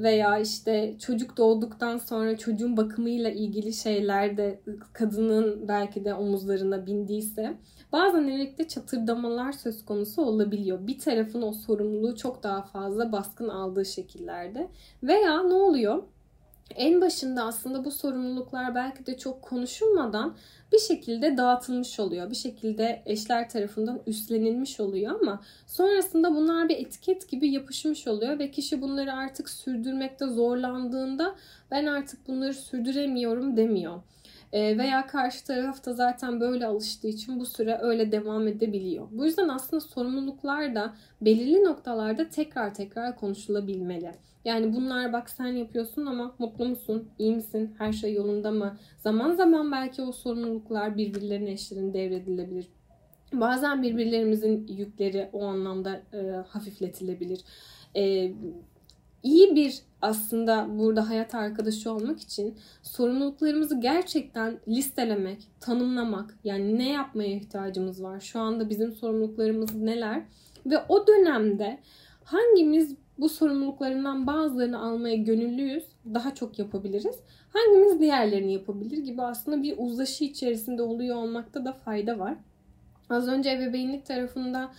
veya 0.03 0.39
işte 0.39 0.95
çocuk 0.99 1.37
doğduktan 1.37 1.99
sonra 1.99 2.39
çocuğun 2.39 2.77
bakımıyla 2.77 3.31
ilgili 3.31 3.73
şeyler 3.73 4.37
de 4.37 4.61
kadının 4.93 5.69
belki 5.69 6.05
de 6.05 6.15
omuzlarına 6.15 6.87
bindiyse 6.87 7.55
bazen 7.93 8.29
evlilikte 8.29 8.69
çatırdamalar 8.69 9.53
söz 9.53 9.85
konusu 9.85 10.23
olabiliyor. 10.23 10.87
Bir 10.87 10.99
tarafın 10.99 11.43
o 11.43 11.53
sorumluluğu 11.53 12.17
çok 12.17 12.43
daha 12.43 12.63
fazla 12.63 13.13
baskın 13.13 13.49
aldığı 13.49 13.85
şekillerde. 13.85 14.69
Veya 15.03 15.43
ne 15.43 15.55
oluyor? 15.55 16.03
En 16.77 17.01
başında 17.01 17.45
aslında 17.45 17.85
bu 17.85 17.91
sorumluluklar 17.91 18.75
belki 18.75 19.07
de 19.07 19.19
çok 19.19 19.43
konuşulmadan 19.43 20.37
bir 20.73 20.79
şekilde 20.79 21.37
dağıtılmış 21.37 22.01
oluyor. 22.01 22.31
Bir 22.31 22.37
şekilde 22.37 23.03
eşler 23.07 23.49
tarafından 23.49 24.01
üstlenilmiş 24.07 24.81
oluyor 24.81 25.21
ama 25.21 25.43
sonrasında 25.67 26.35
bunlar 26.35 26.69
bir 26.69 26.77
etiket 26.77 27.29
gibi 27.29 27.51
yapışmış 27.51 28.07
oluyor 28.07 28.39
ve 28.39 28.51
kişi 28.51 28.83
bunları 28.83 29.13
artık 29.13 29.51
sürdürmekte 29.51 30.27
zorlandığında 30.27 31.35
ben 31.71 31.87
artık 31.87 32.29
bunları 32.29 32.55
sürdüremiyorum 32.55 33.57
demiyor. 33.57 34.03
E, 34.53 34.79
veya 34.79 35.07
karşı 35.07 35.45
taraf 35.45 35.87
da 35.87 35.93
zaten 35.93 36.41
böyle 36.41 36.67
alıştığı 36.67 37.09
için 37.09 37.41
bu 37.41 37.47
süre 37.47 37.79
öyle 37.81 38.13
devam 38.13 38.49
edebiliyor. 38.49 39.09
Bu 39.11 39.25
yüzden 39.25 39.49
aslında 39.49 39.81
sorumluluklar 39.81 40.75
da 40.75 40.95
belirli 41.21 41.65
noktalarda 41.65 42.29
tekrar 42.29 42.75
tekrar 42.75 43.17
konuşulabilmeli. 43.17 44.30
Yani 44.45 44.77
bunlar 44.77 45.13
bak 45.13 45.31
sen 45.31 45.47
yapıyorsun 45.47 46.07
ama 46.07 46.35
mutlu 46.39 46.65
musun? 46.65 47.09
İyi 47.19 47.35
misin? 47.35 47.75
Her 47.79 47.93
şey 47.93 48.15
yolunda 48.15 48.51
mı? 48.51 48.77
Zaman 48.99 49.33
zaman 49.33 49.73
belki 49.73 50.03
o 50.03 50.13
sorumluluklar 50.13 50.97
birbirlerine 50.97 51.53
eşlerin 51.53 51.95
devredilebilir. 51.95 52.69
Bazen 53.33 53.83
birbirlerimizin 53.83 54.67
yükleri 54.67 55.29
o 55.33 55.45
anlamda 55.45 56.03
e, 56.13 56.19
hafifletilebilir. 56.49 57.41
E, 57.97 58.33
iyi 59.23 59.55
bir 59.55 59.83
aslında 60.03 60.67
burada 60.79 61.09
hayat 61.09 61.35
arkadaşı 61.35 61.93
olmak 61.93 62.21
için 62.21 62.59
sorumluluklarımızı 62.83 63.81
gerçekten 63.81 64.59
listelemek, 64.69 65.49
tanımlamak, 65.61 66.39
yani 66.45 66.79
ne 66.79 66.93
yapmaya 66.93 67.35
ihtiyacımız 67.35 68.03
var? 68.03 68.21
Şu 68.21 68.41
anda 68.41 68.71
bizim 68.71 68.93
sorumluluklarımız 68.93 69.75
neler? 69.75 70.23
Ve 70.67 70.79
o 70.89 71.07
dönemde 71.07 71.81
hangimiz 72.25 72.97
bu 73.21 73.29
sorumluluklarından 73.29 74.27
bazılarını 74.27 74.81
almaya 74.81 75.17
gönüllüyüz, 75.17 75.85
daha 76.15 76.35
çok 76.35 76.59
yapabiliriz. 76.59 77.17
Hangimiz 77.53 78.01
diğerlerini 78.01 78.53
yapabilir 78.53 78.99
gibi 78.99 79.23
aslında 79.23 79.63
bir 79.63 79.75
uzlaşı 79.79 80.25
içerisinde 80.25 80.83
oluyor 80.83 81.17
olmakta 81.17 81.65
da 81.65 81.73
fayda 81.73 82.19
var. 82.19 82.35
Az 83.11 83.29
önce 83.29 83.51
ebeveynlik 83.51 84.07
tarafında 84.07 84.71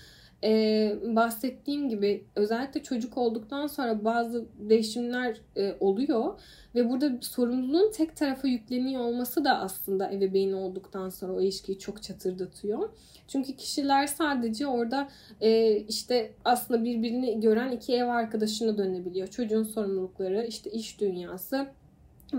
e, 0.43 0.93
bahsettiğim 1.04 1.89
gibi 1.89 2.25
özellikle 2.36 2.84
çocuk 2.84 3.17
olduktan 3.17 3.67
sonra 3.67 4.06
bazı 4.06 4.45
değişimler 4.60 5.38
e, 5.58 5.75
oluyor 5.80 6.39
ve 6.75 6.89
burada 6.89 7.12
sorumluluğun 7.21 7.91
tek 7.91 8.17
tarafa 8.17 8.47
yükleniyor 8.47 9.01
olması 9.01 9.45
da 9.45 9.60
aslında 9.60 10.12
ebeveyn 10.12 10.51
olduktan 10.51 11.10
sonra 11.10 11.34
o 11.34 11.41
ilişkiyi 11.41 11.80
çok 11.80 12.04
çatırdatıyor. 12.04 12.89
Çünkü 13.27 13.56
kişiler 13.56 14.08
sadece 14.08 14.67
orada 14.67 15.10
e, 15.41 15.75
işte 15.75 16.32
aslında 16.45 16.84
birbirini 16.84 17.39
gören 17.39 17.71
iki 17.71 17.93
ev 17.93 18.08
arkadaşına 18.08 18.77
dönebiliyor. 18.77 19.27
Çocuğun 19.27 19.63
sorumlulukları, 19.63 20.45
işte 20.45 20.71
iş 20.71 20.99
dünyası, 20.99 21.67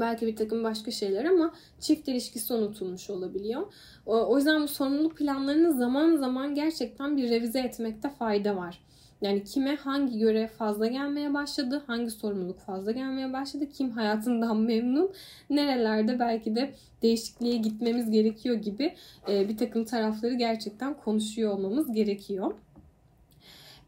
belki 0.01 0.27
bir 0.27 0.37
takım 0.37 0.65
başka 0.65 0.91
şeyler 0.91 1.25
ama 1.25 1.55
çift 1.81 2.09
ilişkisi 2.09 2.55
unutulmuş 2.55 3.11
olabiliyor. 3.11 3.73
O, 4.07 4.37
yüzden 4.37 4.63
bu 4.63 4.69
sorumluluk 4.69 5.17
planlarını 5.17 5.73
zaman 5.73 6.17
zaman 6.17 6.55
gerçekten 6.55 7.17
bir 7.17 7.31
revize 7.31 7.61
etmekte 7.61 8.09
fayda 8.09 8.57
var. 8.57 8.81
Yani 9.23 9.45
kime 9.45 9.77
hangi 9.77 10.19
görev 10.19 10.49
fazla 10.49 10.87
gelmeye 10.87 11.35
başladı, 11.35 11.83
hangi 11.87 12.11
sorumluluk 12.11 12.61
fazla 12.61 12.93
gelmeye 12.93 13.33
başladı, 13.33 13.69
kim 13.73 13.91
hayatından 13.91 14.57
memnun, 14.61 15.11
nerelerde 15.51 16.19
belki 16.19 16.57
de 16.57 16.75
değişikliğe 17.03 17.57
gitmemiz 17.57 18.11
gerekiyor 18.11 18.57
gibi 18.57 18.95
e, 19.29 19.49
bir 19.49 19.57
takım 19.57 19.85
tarafları 19.85 20.35
gerçekten 20.35 20.95
konuşuyor 20.95 21.53
olmamız 21.53 21.93
gerekiyor. 21.93 22.55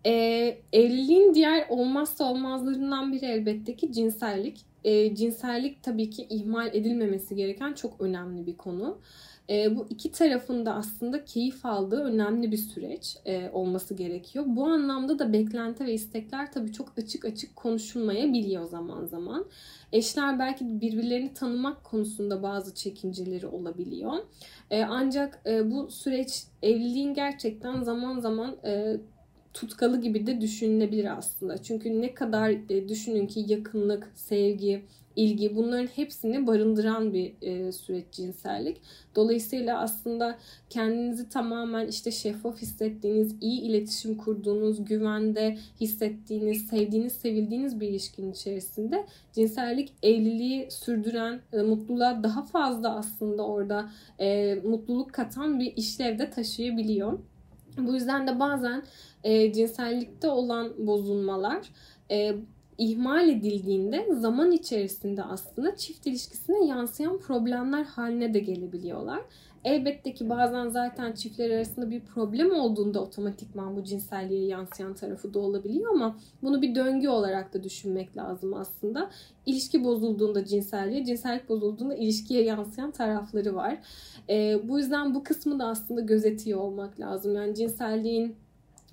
E, 0.06 0.12
evliliğin 0.72 1.34
diğer 1.34 1.66
olmazsa 1.68 2.24
olmazlarından 2.24 3.12
biri 3.12 3.24
elbette 3.24 3.76
ki 3.76 3.92
cinsellik. 3.92 4.73
E, 4.84 5.14
cinsellik 5.14 5.82
tabii 5.82 6.10
ki 6.10 6.26
ihmal 6.30 6.74
edilmemesi 6.74 7.36
gereken 7.36 7.72
çok 7.72 8.00
önemli 8.00 8.46
bir 8.46 8.56
konu. 8.56 8.98
E, 9.50 9.76
bu 9.76 9.86
iki 9.90 10.12
tarafın 10.12 10.66
da 10.66 10.74
aslında 10.74 11.24
keyif 11.24 11.66
aldığı 11.66 12.04
önemli 12.04 12.52
bir 12.52 12.56
süreç 12.56 13.16
e, 13.24 13.50
olması 13.50 13.94
gerekiyor. 13.94 14.44
Bu 14.48 14.64
anlamda 14.64 15.18
da 15.18 15.32
beklenti 15.32 15.86
ve 15.86 15.92
istekler 15.92 16.52
tabii 16.52 16.72
çok 16.72 16.92
açık 16.98 17.24
açık 17.24 17.56
konuşulmayabiliyor 17.56 18.64
zaman 18.64 19.06
zaman. 19.06 19.46
Eşler 19.92 20.38
belki 20.38 20.80
birbirlerini 20.80 21.34
tanımak 21.34 21.84
konusunda 21.84 22.42
bazı 22.42 22.74
çekinceleri 22.74 23.46
olabiliyor. 23.46 24.12
E, 24.70 24.84
ancak 24.84 25.42
e, 25.46 25.70
bu 25.70 25.90
süreç 25.90 26.44
evliliğin 26.62 27.14
gerçekten 27.14 27.82
zaman 27.82 28.20
zaman 28.20 28.56
e, 28.64 28.96
tutkalı 29.54 30.00
gibi 30.00 30.26
de 30.26 30.40
düşünülebilir 30.40 31.18
aslında. 31.18 31.62
Çünkü 31.62 32.00
ne 32.00 32.14
kadar 32.14 32.50
e, 32.50 32.88
düşünün 32.88 33.26
ki 33.26 33.44
yakınlık, 33.46 34.12
sevgi, 34.14 34.82
ilgi 35.16 35.56
bunların 35.56 35.86
hepsini 35.86 36.46
barındıran 36.46 37.12
bir 37.12 37.32
e, 37.42 37.72
süreç 37.72 38.04
cinsellik. 38.12 38.80
Dolayısıyla 39.16 39.80
aslında 39.80 40.38
kendinizi 40.70 41.28
tamamen 41.28 41.86
işte 41.86 42.10
şeffaf 42.10 42.62
hissettiğiniz, 42.62 43.34
iyi 43.40 43.60
iletişim 43.60 44.16
kurduğunuz, 44.16 44.84
güvende 44.84 45.58
hissettiğiniz, 45.80 46.66
sevdiğiniz, 46.66 47.12
sevildiğiniz 47.12 47.80
bir 47.80 47.88
ilişkinin 47.88 48.32
içerisinde 48.32 49.06
cinsellik 49.32 49.92
evliliği 50.02 50.70
sürdüren, 50.70 51.40
e, 51.52 51.62
mutluluğa 51.62 52.22
daha 52.22 52.42
fazla 52.42 52.96
aslında 52.96 53.46
orada 53.46 53.90
mutluluk 54.64 55.12
katan 55.12 55.60
bir 55.60 55.76
işlevde 55.76 56.30
taşıyabiliyor. 56.30 57.18
Bu 57.78 57.94
yüzden 57.94 58.26
de 58.26 58.40
bazen 58.40 58.82
e, 59.24 59.52
cinsellikte 59.52 60.28
olan 60.28 60.86
bozulmalar 60.86 61.68
e, 62.10 62.34
ihmal 62.78 63.28
edildiğinde 63.28 64.06
zaman 64.14 64.52
içerisinde 64.52 65.22
aslında 65.22 65.76
çift 65.76 66.06
ilişkisine 66.06 66.66
yansıyan 66.66 67.18
problemler 67.18 67.84
haline 67.84 68.34
de 68.34 68.38
gelebiliyorlar. 68.38 69.20
Elbette 69.64 70.14
ki 70.14 70.30
bazen 70.30 70.68
zaten 70.68 71.12
çiftler 71.12 71.50
arasında 71.50 71.90
bir 71.90 72.00
problem 72.00 72.50
olduğunda 72.50 73.02
otomatikman 73.02 73.76
bu 73.76 73.84
cinselliğe 73.84 74.46
yansıyan 74.46 74.94
tarafı 74.94 75.34
da 75.34 75.38
olabiliyor 75.38 75.94
ama 75.94 76.16
bunu 76.42 76.62
bir 76.62 76.74
döngü 76.74 77.08
olarak 77.08 77.54
da 77.54 77.62
düşünmek 77.62 78.16
lazım 78.16 78.54
aslında. 78.54 79.10
İlişki 79.46 79.84
bozulduğunda 79.84 80.44
cinselliğe, 80.44 81.04
cinsellik 81.04 81.48
bozulduğunda 81.48 81.94
ilişkiye 81.94 82.42
yansıyan 82.42 82.90
tarafları 82.90 83.54
var. 83.54 83.78
E, 84.28 84.68
bu 84.68 84.78
yüzden 84.78 85.14
bu 85.14 85.24
kısmı 85.24 85.58
da 85.58 85.66
aslında 85.66 86.00
gözetiyor 86.00 86.60
olmak 86.60 87.00
lazım. 87.00 87.34
Yani 87.34 87.54
cinselliğin 87.54 88.36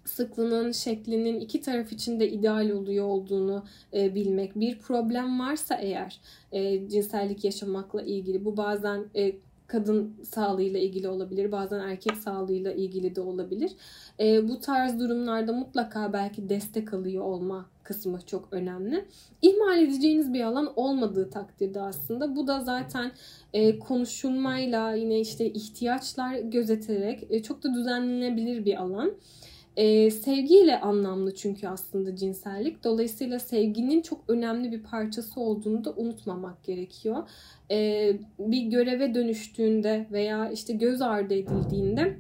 sıklığının, 0.06 0.72
şeklinin 0.72 1.40
iki 1.40 1.62
taraf 1.62 1.92
için 1.92 2.20
de 2.20 2.32
ideal 2.32 2.70
oluyor 2.70 3.06
olduğunu 3.06 3.64
e, 3.94 4.16
bilmek. 4.16 4.56
Bir 4.56 4.80
problem 4.80 5.40
varsa 5.40 5.76
eğer 5.76 6.20
e, 6.52 6.90
cinsellik 6.90 7.44
yaşamakla 7.44 8.02
ilgili 8.02 8.46
bu 8.46 8.58
bazen 8.58 9.06
e, 9.16 9.36
kadın 9.72 10.16
sağlığıyla 10.24 10.80
ilgili 10.80 11.08
olabilir, 11.08 11.52
bazen 11.52 11.80
erkek 11.80 12.18
sağlığıyla 12.18 12.72
ilgili 12.72 13.16
de 13.16 13.22
olabilir. 13.22 13.72
E, 14.20 14.50
bu 14.50 14.60
tarz 14.60 15.00
durumlarda 15.00 15.54
mutlaka 15.54 16.14
belki 16.14 16.50
destek 16.50 16.94
alıyor 16.94 17.24
olma 17.24 17.66
kısmı 17.84 18.20
çok 18.26 18.48
önemli. 18.52 19.06
İhmal 19.42 19.84
edeceğiniz 19.84 20.34
bir 20.34 20.42
alan 20.42 20.74
olmadığı 20.76 21.30
takdirde 21.30 21.82
aslında 21.82 22.36
bu 22.36 22.48
da 22.48 22.62
zaten 22.62 23.12
e, 23.54 23.80
konuşulmayla 23.80 24.94
yine 24.94 25.20
işte 25.20 25.46
ihtiyaçlar 25.46 26.36
gözeterek 26.36 27.28
e, 27.30 27.44
çok 27.44 27.64
da 27.64 27.74
düzenlenebilir 27.74 28.66
bir 28.66 28.82
alan. 28.82 29.12
E, 29.78 30.12
sevgiyle 30.12 30.80
anlamlı 30.80 31.36
çünkü 31.36 31.68
aslında 31.68 32.16
cinsellik. 32.16 32.84
Dolayısıyla 32.84 33.40
sevginin 33.40 34.02
çok 34.02 34.20
önemli 34.28 34.72
bir 34.72 34.84
parçası 34.84 35.42
olduğunu 35.42 35.86
da 35.86 35.94
unutmamak 35.94 36.64
gerekiyor. 36.64 37.30
E, 37.72 38.14
bir 38.40 38.62
göreve 38.62 39.16
dönüştüğünde 39.16 40.08
veya 40.12 40.50
işte 40.50 40.74
göz 40.74 41.02
ardı 41.02 41.34
edildiğinde 41.34 42.18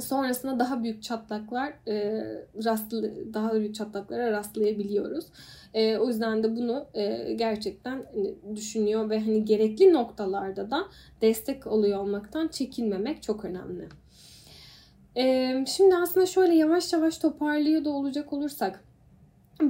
sonrasında 0.00 0.58
daha 0.58 0.82
büyük 0.82 1.02
çatlaklar 1.02 1.74
e, 1.88 2.24
rastlı 2.64 3.12
daha 3.34 3.54
büyük 3.54 3.74
çatlaklara 3.74 4.30
rastlayabiliyoruz. 4.30 5.26
E, 5.74 5.96
o 5.96 6.08
yüzden 6.08 6.42
de 6.42 6.56
bunu 6.56 6.86
e, 6.94 7.32
gerçekten 7.32 8.04
hani, 8.14 8.34
düşünüyor 8.56 9.10
ve 9.10 9.20
hani 9.20 9.44
gerekli 9.44 9.92
noktalarda 9.92 10.70
da 10.70 10.84
destek 11.20 11.66
oluyor 11.66 11.98
olmaktan 11.98 12.48
çekinmemek 12.48 13.22
çok 13.22 13.44
önemli. 13.44 13.88
Ee, 15.16 15.64
şimdi 15.68 15.96
aslında 15.96 16.26
şöyle 16.26 16.54
yavaş 16.54 16.92
yavaş 16.92 17.18
toparlıyor 17.18 17.84
da 17.84 17.90
olacak 17.90 18.32
olursak 18.32 18.84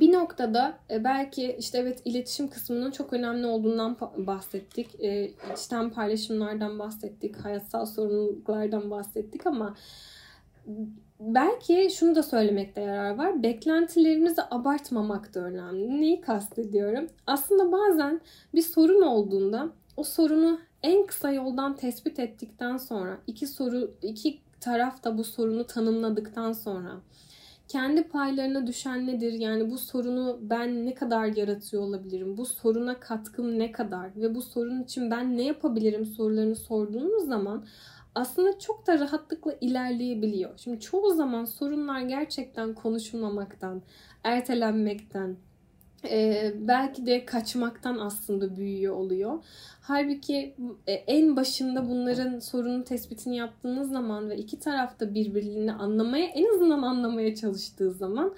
bir 0.01 0.13
noktada 0.13 0.79
e, 0.91 1.05
belki 1.05 1.57
işte 1.59 1.79
evet 1.79 2.03
iletişim 2.05 2.49
kısmının 2.49 2.91
çok 2.91 3.13
önemli 3.13 3.47
olduğundan 3.47 3.97
bahsettik. 4.17 5.01
E, 5.01 5.31
içten 5.53 5.91
paylaşımlardan 5.91 6.79
bahsettik. 6.79 7.37
Hayatsal 7.37 7.87
sorumluluklardan 7.87 8.91
bahsettik 8.91 9.47
ama 9.47 9.77
belki 11.21 11.89
şunu 11.95 12.15
da 12.15 12.23
söylemekte 12.23 12.81
yarar 12.81 13.19
var. 13.19 13.43
Beklentilerimizi 13.43 14.43
abartmamak 14.51 15.35
da 15.35 15.41
önemli. 15.41 16.01
Neyi 16.01 16.21
kastediyorum? 16.21 17.07
Aslında 17.27 17.73
bazen 17.73 18.21
bir 18.55 18.63
sorun 18.63 19.03
olduğunda 19.03 19.69
o 19.97 20.05
sorunu 20.05 20.61
en 20.83 21.07
kısa 21.07 21.33
yoldan 21.33 21.77
tespit 21.77 22.19
ettikten 22.19 22.77
sonra 22.77 23.19
iki 23.27 23.47
soru 23.47 23.95
iki 24.03 24.41
taraf 24.63 25.05
da 25.05 25.19
bu 25.19 25.25
sorunu 25.25 25.67
tanımladıktan 25.67 26.53
sonra 26.53 27.01
kendi 27.69 28.03
paylarına 28.03 28.67
düşen 28.67 29.07
nedir? 29.07 29.33
Yani 29.33 29.71
bu 29.71 29.79
sorunu 29.79 30.39
ben 30.43 30.87
ne 30.87 30.95
kadar 30.95 31.27
yaratıyor 31.27 31.83
olabilirim? 31.83 32.37
Bu 32.37 32.47
soruna 32.47 33.01
katkım 33.01 33.59
ne 33.59 33.73
kadar? 33.73 34.17
Ve 34.17 34.35
bu 34.35 34.43
sorun 34.43 34.83
için 34.83 35.11
ben 35.11 35.37
ne 35.37 35.43
yapabilirim 35.43 36.07
sorularını 36.07 36.57
sorduğunuz 36.57 37.27
zaman 37.27 37.67
aslında 38.15 38.59
çok 38.59 38.87
da 38.87 38.99
rahatlıkla 38.99 39.55
ilerleyebiliyor. 39.61 40.51
Şimdi 40.59 40.81
çoğu 40.81 41.15
zaman 41.15 41.45
sorunlar 41.45 42.01
gerçekten 42.01 42.75
konuşulmamaktan, 42.75 43.83
ertelenmekten, 44.25 45.37
e, 46.11 46.53
belki 46.61 47.07
de 47.07 47.25
kaçmaktan 47.25 47.99
aslında 47.99 48.57
büyüyor 48.57 48.97
oluyor. 48.97 49.45
Halbuki 49.81 50.55
e, 50.87 50.93
en 50.93 51.37
başında 51.37 51.89
bunların 51.89 52.39
sorunun 52.39 52.83
tespitini 52.83 53.37
yaptığınız 53.37 53.91
zaman 53.91 54.31
ve 54.31 54.37
iki 54.37 54.59
tarafta 54.59 55.15
birbirini 55.15 55.73
anlamaya 55.73 56.27
en 56.27 56.55
azından 56.55 56.83
anlamaya 56.83 57.35
çalıştığı 57.35 57.93
zaman 57.93 58.35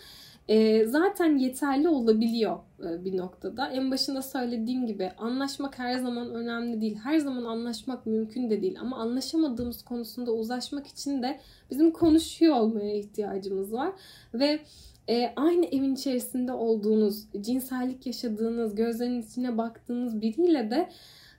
e, 0.49 0.87
zaten 0.87 1.37
yeterli 1.37 1.89
olabiliyor 1.89 2.59
e, 2.81 3.05
bir 3.05 3.17
noktada. 3.17 3.69
En 3.69 3.91
başında 3.91 4.23
söylediğim 4.23 4.87
gibi 4.87 5.13
anlaşmak 5.19 5.79
her 5.79 5.99
zaman 5.99 6.35
önemli 6.35 6.81
değil. 6.81 6.99
Her 7.05 7.19
zaman 7.19 7.45
anlaşmak 7.45 8.07
mümkün 8.07 8.51
de 8.51 8.63
değil. 8.63 8.77
Ama 8.81 8.97
anlaşamadığımız 8.97 9.83
konusunda 9.83 10.33
uzlaşmak 10.33 10.87
için 10.87 11.23
de 11.23 11.41
bizim 11.71 11.91
konuşuyor 11.91 12.57
olmaya 12.57 12.95
ihtiyacımız 12.97 13.73
var. 13.73 13.93
Ve 14.35 14.61
e, 15.09 15.33
aynı 15.37 15.67
evin 15.67 15.95
içerisinde 15.95 16.53
olduğunuz, 16.53 17.25
cinsellik 17.41 18.07
yaşadığınız, 18.07 18.75
gözlerinin 18.75 19.23
içine 19.23 19.59
baktığınız 19.59 20.21
biriyle 20.21 20.71
de 20.71 20.91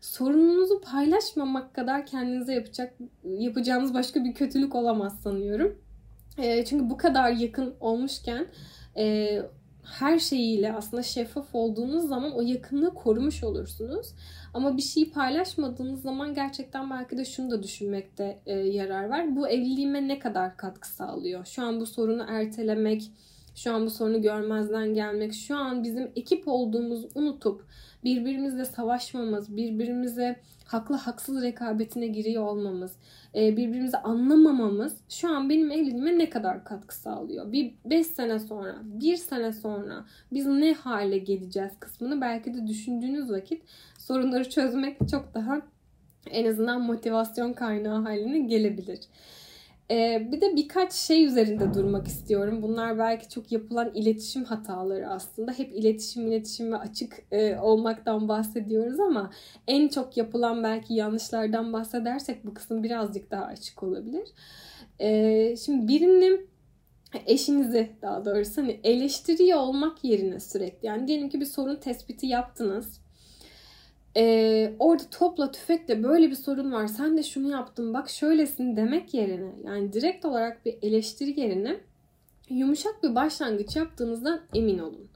sorununuzu 0.02 0.82
paylaşmamak 0.82 1.74
kadar 1.74 2.06
kendinize 2.06 2.54
yapacak 2.54 2.94
yapacağınız 3.24 3.94
başka 3.94 4.24
bir 4.24 4.34
kötülük 4.34 4.76
olamaz 4.76 5.20
sanıyorum. 5.24 5.78
E, 6.38 6.66
çünkü 6.66 6.90
bu 6.90 6.98
kadar 6.98 7.32
yakın 7.32 7.74
olmuşken 7.80 8.48
e, 8.98 9.42
her 9.86 10.20
şeyiyle 10.20 10.74
aslında 10.74 11.04
şeffaf 11.04 11.56
olduğunuz 11.56 12.08
zaman 12.08 12.32
o 12.32 12.42
yakınlığı 12.42 12.94
korumuş 12.94 13.44
olursunuz. 13.44 14.08
Ama 14.54 14.78
bir 14.78 14.82
şeyi 14.82 15.12
paylaşmadığınız 15.12 16.02
zaman 16.02 16.34
gerçekten 16.34 16.90
belki 16.90 17.18
de 17.18 17.26
şunu 17.26 17.52
da 17.52 17.64
düşünmekte 17.64 18.40
e, 18.46 18.54
yarar 18.54 19.10
var. 19.10 19.36
Bu 19.36 19.48
evliliğime 19.48 20.08
ne 20.08 20.20
kadar 20.20 20.58
katkı 20.58 20.88
sağlıyor? 20.88 21.46
Şu 21.46 21.64
an 21.64 21.80
bu 21.80 21.86
sorunu 21.86 22.26
ertelemek, 22.30 23.12
şu 23.56 23.74
an 23.74 23.86
bu 23.86 23.90
sorunu 23.90 24.22
görmezden 24.22 24.94
gelmek, 24.94 25.34
şu 25.34 25.56
an 25.56 25.84
bizim 25.84 26.12
ekip 26.16 26.48
olduğumuzu 26.48 27.10
unutup 27.16 27.66
birbirimizle 28.04 28.66
savaşmamız, 28.66 29.58
birbirimize 29.58 30.36
haklı 30.66 30.96
haksız 30.96 31.42
rekabetine 31.42 32.08
giriyor 32.08 32.44
olmamız, 32.44 32.96
e, 33.36 33.58
birbirimizi 33.58 33.98
anlamamamız 33.98 34.98
şu 35.10 35.30
an 35.30 35.50
benim 35.50 35.72
evliliğime 35.72 36.18
ne 36.18 36.30
kadar 36.30 36.64
katkı 36.64 36.96
sağlıyor? 36.96 37.52
Bir 37.52 37.74
5 37.86 38.08
sene 38.08 38.40
sonra, 38.40 38.76
bir 38.84 39.16
sene 39.16 39.54
sonra 39.54 40.06
biz 40.32 40.46
ne 40.46 40.74
hale 40.74 41.18
geleceğiz 41.18 41.72
kısmını 41.80 42.22
belki 42.22 42.54
de 42.54 42.68
düşündüğünüz 42.68 43.32
vakit 43.32 43.64
sorunları 44.00 44.50
çözmek 44.50 44.98
çok 45.12 45.34
daha 45.34 45.62
en 46.32 46.46
azından 46.46 46.82
motivasyon 46.82 47.54
kaynağı 47.54 48.02
haline 48.02 48.40
gelebilir. 48.40 49.00
Ee, 49.92 50.28
bir 50.32 50.42
de 50.42 50.56
birkaç 50.56 50.94
şey 50.94 51.26
üzerinde 51.26 51.74
durmak 51.74 52.08
istiyorum. 52.08 52.62
Bunlar 52.62 52.98
belki 52.98 53.30
çok 53.30 53.52
yapılan 53.52 53.92
iletişim 53.94 54.44
hataları 54.44 55.10
aslında. 55.10 55.52
Hep 55.52 55.74
iletişim, 55.74 56.28
iletişim 56.28 56.72
ve 56.72 56.78
açık 56.78 57.14
e, 57.32 57.58
olmaktan 57.58 58.28
bahsediyoruz 58.28 59.00
ama 59.00 59.32
en 59.68 59.88
çok 59.88 60.18
yapılan 60.18 60.64
belki 60.64 60.94
yanlışlardan 60.94 61.74
bahsedersek 61.74 62.46
bu 62.46 62.54
kısım 62.54 62.84
birazcık 62.84 63.32
daha 63.32 63.46
açık 63.46 63.84
olabilir. 63.84 64.30
Ee, 65.00 65.56
şimdi 65.58 65.88
birinin 65.88 66.50
eşinizi 67.26 67.92
daha 68.02 68.26
doğrusu 68.26 68.62
hani 68.62 68.80
eleştiriyor 68.84 69.60
olmak 69.60 70.04
yerine 70.04 70.40
sürekli 70.40 70.88
yani 70.88 71.08
diyelim 71.08 71.30
ki 71.30 71.42
bir 71.42 71.46
sorun 71.46 71.76
tespiti 71.76 72.28
yaptınız 72.28 73.05
e, 74.18 74.74
orada 74.80 75.04
topla 75.12 75.52
tüfekle 75.52 76.04
böyle 76.04 76.30
bir 76.30 76.36
sorun 76.36 76.72
var 76.72 76.88
sen 76.88 77.18
de 77.18 77.24
şunu 77.24 77.52
yaptın 77.52 77.94
bak 77.94 78.10
şöylesin 78.10 78.78
demek 78.78 79.14
yerine 79.14 79.52
yani 79.66 79.94
direkt 79.94 80.26
olarak 80.26 80.66
bir 80.66 80.78
eleştiri 80.82 81.40
yerine 81.40 81.78
yumuşak 82.50 83.04
bir 83.04 83.16
başlangıç 83.16 83.76
yaptığınızdan 83.76 84.42
emin 84.54 84.80
olun. 84.80 85.08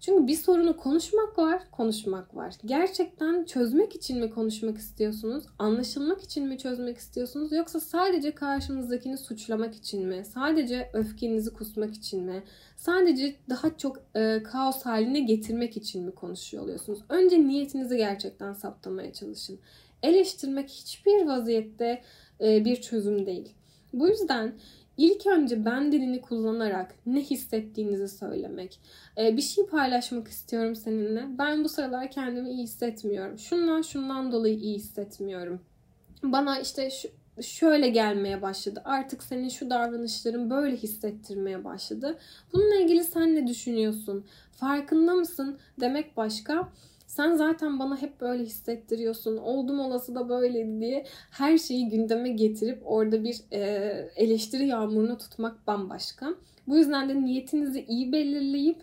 Çünkü 0.00 0.26
bir 0.26 0.34
sorunu 0.34 0.76
konuşmak 0.76 1.38
var, 1.38 1.62
konuşmak 1.72 2.36
var. 2.36 2.54
Gerçekten 2.64 3.44
çözmek 3.44 3.94
için 3.94 4.18
mi 4.20 4.30
konuşmak 4.30 4.78
istiyorsunuz? 4.78 5.44
Anlaşılmak 5.58 6.22
için 6.22 6.46
mi 6.46 6.58
çözmek 6.58 6.96
istiyorsunuz? 6.96 7.52
Yoksa 7.52 7.80
sadece 7.80 8.34
karşınızdakini 8.34 9.18
suçlamak 9.18 9.74
için 9.74 10.06
mi? 10.06 10.24
Sadece 10.24 10.90
öfkenizi 10.92 11.52
kusmak 11.52 11.94
için 11.94 12.24
mi? 12.24 12.42
Sadece 12.76 13.36
daha 13.50 13.76
çok 13.76 14.02
e, 14.16 14.42
kaos 14.42 14.82
haline 14.82 15.20
getirmek 15.20 15.76
için 15.76 16.04
mi 16.04 16.14
konuşuyor 16.14 16.62
oluyorsunuz? 16.62 16.98
Önce 17.08 17.46
niyetinizi 17.46 17.96
gerçekten 17.96 18.52
saptamaya 18.52 19.12
çalışın. 19.12 19.58
Eleştirmek 20.02 20.70
hiçbir 20.70 21.26
vaziyette 21.26 22.02
e, 22.40 22.64
bir 22.64 22.76
çözüm 22.76 23.26
değil. 23.26 23.54
Bu 23.92 24.08
yüzden 24.08 24.52
İlk 24.98 25.26
önce 25.26 25.64
ben 25.64 25.92
dilini 25.92 26.20
kullanarak 26.20 26.94
ne 27.06 27.20
hissettiğinizi 27.20 28.08
söylemek. 28.08 28.80
Ee, 29.18 29.36
bir 29.36 29.42
şey 29.42 29.66
paylaşmak 29.66 30.28
istiyorum 30.28 30.76
seninle. 30.76 31.26
Ben 31.38 31.64
bu 31.64 31.68
sıralar 31.68 32.10
kendimi 32.10 32.50
iyi 32.50 32.62
hissetmiyorum. 32.62 33.38
Şundan 33.38 33.82
şundan 33.82 34.32
dolayı 34.32 34.54
iyi 34.54 34.76
hissetmiyorum. 34.76 35.60
Bana 36.22 36.58
işte 36.58 36.90
şu, 36.90 37.08
şöyle 37.42 37.88
gelmeye 37.88 38.42
başladı. 38.42 38.82
Artık 38.84 39.22
senin 39.22 39.48
şu 39.48 39.70
davranışların 39.70 40.50
böyle 40.50 40.76
hissettirmeye 40.76 41.64
başladı. 41.64 42.18
Bununla 42.52 42.76
ilgili 42.76 43.04
sen 43.04 43.34
ne 43.34 43.46
düşünüyorsun? 43.46 44.26
Farkında 44.52 45.14
mısın? 45.14 45.58
Demek 45.80 46.16
başka 46.16 46.68
sen 47.18 47.34
zaten 47.34 47.78
bana 47.78 48.02
hep 48.02 48.20
böyle 48.20 48.42
hissettiriyorsun. 48.42 49.36
Oldum 49.36 49.80
olası 49.80 50.14
da 50.14 50.28
böyleydi 50.28 50.80
diye 50.80 51.04
her 51.30 51.58
şeyi 51.58 51.88
gündeme 51.88 52.28
getirip 52.28 52.82
orada 52.84 53.24
bir 53.24 53.40
e, 53.52 53.60
eleştiri 54.16 54.66
yağmurunu 54.66 55.18
tutmak 55.18 55.66
bambaşka. 55.66 56.34
Bu 56.68 56.76
yüzden 56.76 57.08
de 57.08 57.22
niyetinizi 57.22 57.84
iyi 57.88 58.12
belirleyip 58.12 58.82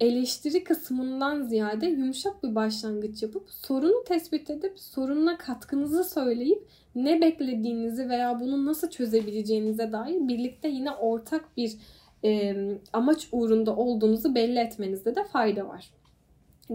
eleştiri 0.00 0.64
kısmından 0.64 1.42
ziyade 1.42 1.86
yumuşak 1.86 2.42
bir 2.42 2.54
başlangıç 2.54 3.22
yapıp 3.22 3.50
sorunu 3.50 4.04
tespit 4.04 4.50
edip 4.50 4.80
sorununa 4.80 5.38
katkınızı 5.38 6.04
söyleyip 6.04 6.68
ne 6.94 7.20
beklediğinizi 7.20 8.08
veya 8.08 8.40
bunu 8.40 8.66
nasıl 8.66 8.90
çözebileceğinize 8.90 9.92
dair 9.92 10.28
birlikte 10.28 10.68
yine 10.68 10.90
ortak 10.90 11.56
bir 11.56 11.76
e, 12.24 12.56
amaç 12.92 13.28
uğrunda 13.32 13.76
olduğunuzu 13.76 14.34
belli 14.34 14.58
etmenizde 14.58 15.14
de 15.14 15.24
fayda 15.24 15.68
var. 15.68 15.90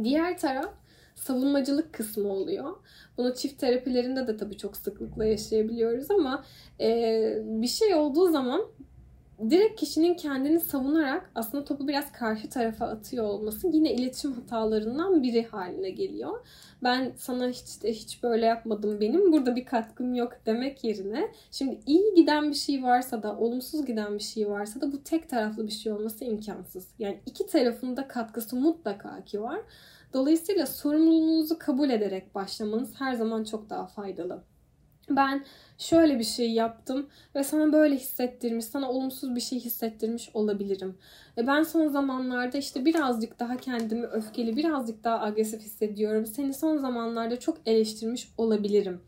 Diğer 0.03 0.37
taraf 0.37 0.73
savunmacılık 1.27 1.93
kısmı 1.93 2.33
oluyor. 2.33 2.75
Bunu 3.17 3.35
çift 3.35 3.59
terapilerinde 3.59 4.27
de 4.27 4.37
tabii 4.37 4.57
çok 4.57 4.77
sıklıkla 4.77 5.25
yaşayabiliyoruz 5.25 6.11
ama 6.11 6.45
e, 6.79 6.89
bir 7.43 7.67
şey 7.67 7.95
olduğu 7.95 8.31
zaman 8.31 8.61
direkt 9.49 9.79
kişinin 9.79 10.13
kendini 10.13 10.59
savunarak 10.59 11.31
aslında 11.35 11.65
topu 11.65 11.87
biraz 11.87 12.11
karşı 12.11 12.49
tarafa 12.49 12.85
atıyor 12.85 13.25
olması 13.25 13.67
yine 13.67 13.93
iletişim 13.93 14.33
hatalarından 14.33 15.23
biri 15.23 15.45
haline 15.45 15.89
geliyor. 15.89 16.47
Ben 16.83 17.13
sana 17.17 17.47
hiç 17.47 17.83
de 17.83 17.91
hiç 17.93 18.23
böyle 18.23 18.45
yapmadım 18.45 19.01
benim 19.01 19.31
burada 19.31 19.55
bir 19.55 19.65
katkım 19.65 20.13
yok 20.13 20.33
demek 20.45 20.83
yerine 20.83 21.31
şimdi 21.51 21.79
iyi 21.85 22.13
giden 22.15 22.49
bir 22.49 22.55
şey 22.55 22.83
varsa 22.83 23.23
da 23.23 23.37
olumsuz 23.37 23.85
giden 23.85 24.13
bir 24.13 24.23
şey 24.23 24.49
varsa 24.49 24.81
da 24.81 24.91
bu 24.91 25.03
tek 25.03 25.29
taraflı 25.29 25.67
bir 25.67 25.71
şey 25.71 25.91
olması 25.91 26.25
imkansız. 26.25 26.87
Yani 26.99 27.19
iki 27.25 27.47
tarafın 27.47 27.97
da 27.97 28.07
katkısı 28.07 28.55
mutlaka 28.55 29.23
ki 29.25 29.41
var. 29.41 29.59
Dolayısıyla 30.13 30.65
sorumluluğunuzu 30.65 31.59
kabul 31.59 31.89
ederek 31.89 32.35
başlamanız 32.35 32.99
her 32.99 33.13
zaman 33.13 33.43
çok 33.43 33.69
daha 33.69 33.87
faydalı. 33.87 34.43
Ben 35.09 35.45
şöyle 35.77 36.19
bir 36.19 36.23
şey 36.23 36.51
yaptım 36.51 37.07
ve 37.35 37.43
sana 37.43 37.73
böyle 37.73 37.95
hissettirmiş, 37.95 38.65
sana 38.65 38.91
olumsuz 38.91 39.35
bir 39.35 39.41
şey 39.41 39.59
hissettirmiş 39.59 40.29
olabilirim. 40.33 40.97
Ve 41.37 41.47
ben 41.47 41.63
son 41.63 41.87
zamanlarda 41.87 42.57
işte 42.57 42.85
birazcık 42.85 43.39
daha 43.39 43.57
kendimi 43.57 44.05
öfkeli, 44.05 44.57
birazcık 44.57 45.03
daha 45.03 45.21
agresif 45.21 45.61
hissediyorum. 45.61 46.25
Seni 46.25 46.53
son 46.53 46.77
zamanlarda 46.77 47.39
çok 47.39 47.57
eleştirmiş 47.65 48.29
olabilirim 48.37 49.01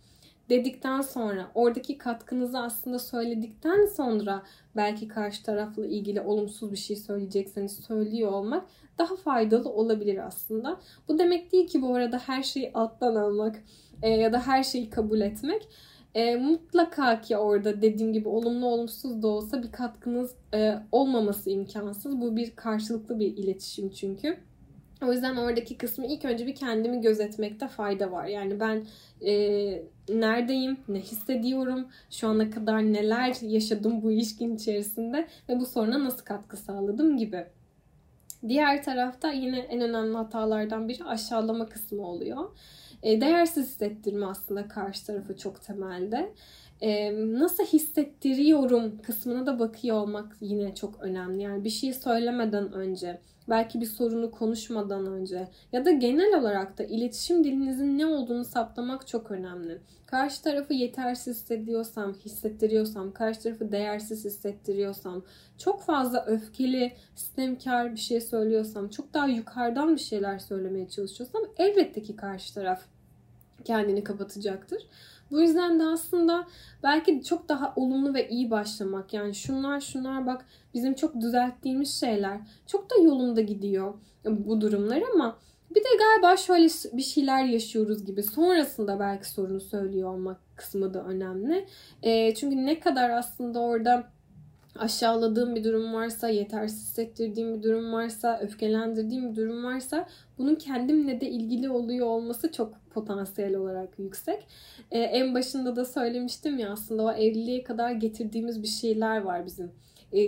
dedikten 0.50 1.02
sonra 1.02 1.52
oradaki 1.56 1.98
katkınızı 1.98 2.60
aslında 2.60 3.00
söyledikten 3.00 3.86
sonra 3.86 4.44
belki 4.76 5.08
karşı 5.08 5.44
tarafla 5.44 5.86
ilgili 5.86 6.22
olumsuz 6.22 6.72
bir 6.72 6.78
şey 6.78 6.96
söyleyecekseniz 6.96 7.76
söylüyor 7.76 8.32
olmak 8.32 8.66
daha 8.98 9.16
faydalı 9.16 9.70
olabilir 9.70 10.28
aslında. 10.28 10.80
Bu 11.08 11.20
demek 11.20 11.52
değil 11.52 11.68
ki 11.68 11.82
bu 11.82 11.96
arada 11.96 12.18
her 12.18 12.44
şeyi 12.44 12.72
alttan 12.74 13.16
almak 13.16 13.64
e, 14.02 14.10
ya 14.10 14.34
da 14.34 14.48
her 14.48 14.64
şeyi 14.64 14.90
kabul 14.90 15.22
etmek. 15.22 15.68
E, 16.16 16.36
mutlaka 16.36 17.22
ki 17.22 17.38
orada 17.38 17.82
dediğim 17.82 18.14
gibi 18.14 18.28
olumlu 18.30 18.66
olumsuz 18.66 19.22
da 19.22 19.28
olsa 19.28 19.64
bir 19.64 19.72
katkınız 19.72 20.36
e, 20.54 20.76
olmaması 20.92 21.50
imkansız. 21.50 22.22
Bu 22.22 22.36
bir 22.36 22.56
karşılıklı 22.56 23.20
bir 23.20 23.38
iletişim 23.38 23.90
çünkü. 23.90 24.38
O 25.04 25.12
yüzden 25.12 25.36
oradaki 25.36 25.78
kısmı 25.78 26.06
ilk 26.06 26.26
önce 26.26 26.48
bir 26.48 26.56
kendimi 26.56 27.02
gözetmekte 27.02 27.68
fayda 27.68 28.12
var. 28.12 28.26
Yani 28.26 28.60
ben 28.60 28.86
e, 29.26 29.34
neredeyim, 30.10 30.78
ne 30.88 31.00
hissediyorum, 31.00 31.88
şu 32.10 32.28
ana 32.28 32.50
kadar 32.50 32.80
neler 32.80 33.36
yaşadım 33.42 34.02
bu 34.02 34.12
ilişkin 34.12 34.56
içerisinde 34.56 35.28
ve 35.50 35.60
bu 35.60 35.66
soruna 35.66 36.04
nasıl 36.04 36.26
katkı 36.26 36.58
sağladım 36.58 37.18
gibi. 37.18 37.46
Diğer 38.48 38.84
tarafta 38.84 39.32
yine 39.32 39.60
en 39.60 39.82
önemli 39.82 40.18
hatalardan 40.18 40.88
biri 40.88 41.04
aşağılama 41.04 41.70
kısmı 41.70 42.08
oluyor. 42.08 42.50
E, 43.04 43.22
değersiz 43.22 43.68
hissettirme 43.68 44.26
aslında 44.26 44.68
karşı 44.68 45.06
tarafı 45.06 45.38
çok 45.38 45.62
temelde. 45.64 46.34
E, 46.82 47.14
nasıl 47.40 47.64
hissettiriyorum 47.66 49.02
kısmına 49.02 49.46
da 49.46 49.60
bakıyor 49.60 49.96
olmak 49.96 50.36
yine 50.42 50.76
çok 50.76 51.04
önemli. 51.04 51.44
Yani 51.44 51.64
bir 51.64 51.70
şey 51.70 51.94
söylemeden 51.94 52.74
önce 52.74 53.20
belki 53.50 53.82
bir 53.82 53.86
sorunu 53.86 54.32
konuşmadan 54.32 55.06
önce 55.06 55.48
ya 55.74 55.86
da 55.86 55.92
genel 55.92 56.40
olarak 56.40 56.78
da 56.78 56.84
iletişim 56.84 57.44
dilinizin 57.44 57.98
ne 57.98 58.06
olduğunu 58.06 58.46
saptamak 58.46 59.08
çok 59.08 59.32
önemli. 59.32 59.82
Karşı 60.06 60.44
tarafı 60.44 60.74
yetersiz 60.74 61.36
hissediyorsam, 61.36 62.14
hissettiriyorsam, 62.14 63.14
karşı 63.14 63.42
tarafı 63.42 63.72
değersiz 63.72 64.26
hissettiriyorsam, 64.26 65.24
çok 65.58 65.82
fazla 65.82 66.26
öfkeli, 66.26 66.94
sistemkar 67.16 67.92
bir 67.92 68.00
şey 68.00 68.22
söylüyorsam, 68.22 68.90
çok 68.90 69.14
daha 69.14 69.28
yukarıdan 69.28 69.96
bir 69.96 70.02
şeyler 70.02 70.40
söylemeye 70.40 70.90
çalışıyorsam 70.90 71.42
elbette 71.58 72.02
ki 72.02 72.16
karşı 72.16 72.54
taraf 72.54 72.82
kendini 73.66 74.04
kapatacaktır. 74.04 74.88
Bu 75.32 75.42
yüzden 75.42 75.80
de 75.80 75.84
aslında 75.84 76.48
belki 76.84 77.24
çok 77.24 77.50
daha 77.50 77.74
olumlu 77.76 78.14
ve 78.14 78.30
iyi 78.30 78.52
başlamak. 78.52 79.14
Yani 79.14 79.36
şunlar 79.36 79.80
şunlar 79.80 80.28
bak 80.28 80.46
bizim 80.74 80.94
çok 80.94 81.22
düzelttiğimiz 81.22 82.00
şeyler. 82.00 82.40
Çok 82.68 82.90
da 82.90 82.96
yolunda 83.04 83.42
gidiyor 83.42 83.94
bu 84.26 84.62
durumlar 84.62 85.04
ama 85.14 85.38
bir 85.72 85.84
de 85.84 85.88
galiba 86.00 86.38
şöyle 86.38 86.68
bir 86.94 87.02
şeyler 87.02 87.44
yaşıyoruz 87.44 88.06
gibi. 88.06 88.24
Sonrasında 88.24 89.00
belki 89.00 89.30
sorunu 89.30 89.62
söylüyor 89.62 90.14
olmak 90.14 90.38
kısmı 90.56 90.94
da 90.94 91.04
önemli. 91.04 91.66
E, 92.04 92.36
çünkü 92.36 92.66
ne 92.66 92.80
kadar 92.80 93.10
aslında 93.10 93.60
orada 93.60 94.12
aşağıladığım 94.80 95.56
bir 95.56 95.64
durum 95.64 95.94
varsa, 95.94 96.30
yetersiz 96.30 96.82
hissettirdiğim 96.82 97.58
bir 97.58 97.64
durum 97.64 97.94
varsa, 97.94 98.40
öfkelendirdiğim 98.40 99.32
bir 99.32 99.36
durum 99.36 99.64
varsa 99.64 100.08
bunun 100.38 100.56
kendimle 100.56 101.22
de 101.22 101.30
ilgili 101.30 101.70
oluyor 101.70 102.08
olması 102.08 102.52
çok 102.52 102.74
potansiyel 102.90 103.56
olarak 103.56 104.00
yüksek. 104.00 104.48
Ee, 104.92 105.00
en 105.00 105.36
başında 105.36 105.76
da 105.76 105.86
söylemiştim 105.86 106.60
ya 106.60 106.72
aslında 106.72 107.04
o 107.04 107.12
evliliğe 107.12 107.64
kadar 107.64 107.92
getirdiğimiz 107.92 108.62
bir 108.62 108.68
şeyler 108.68 109.22
var 109.22 109.46
bizim 109.46 109.72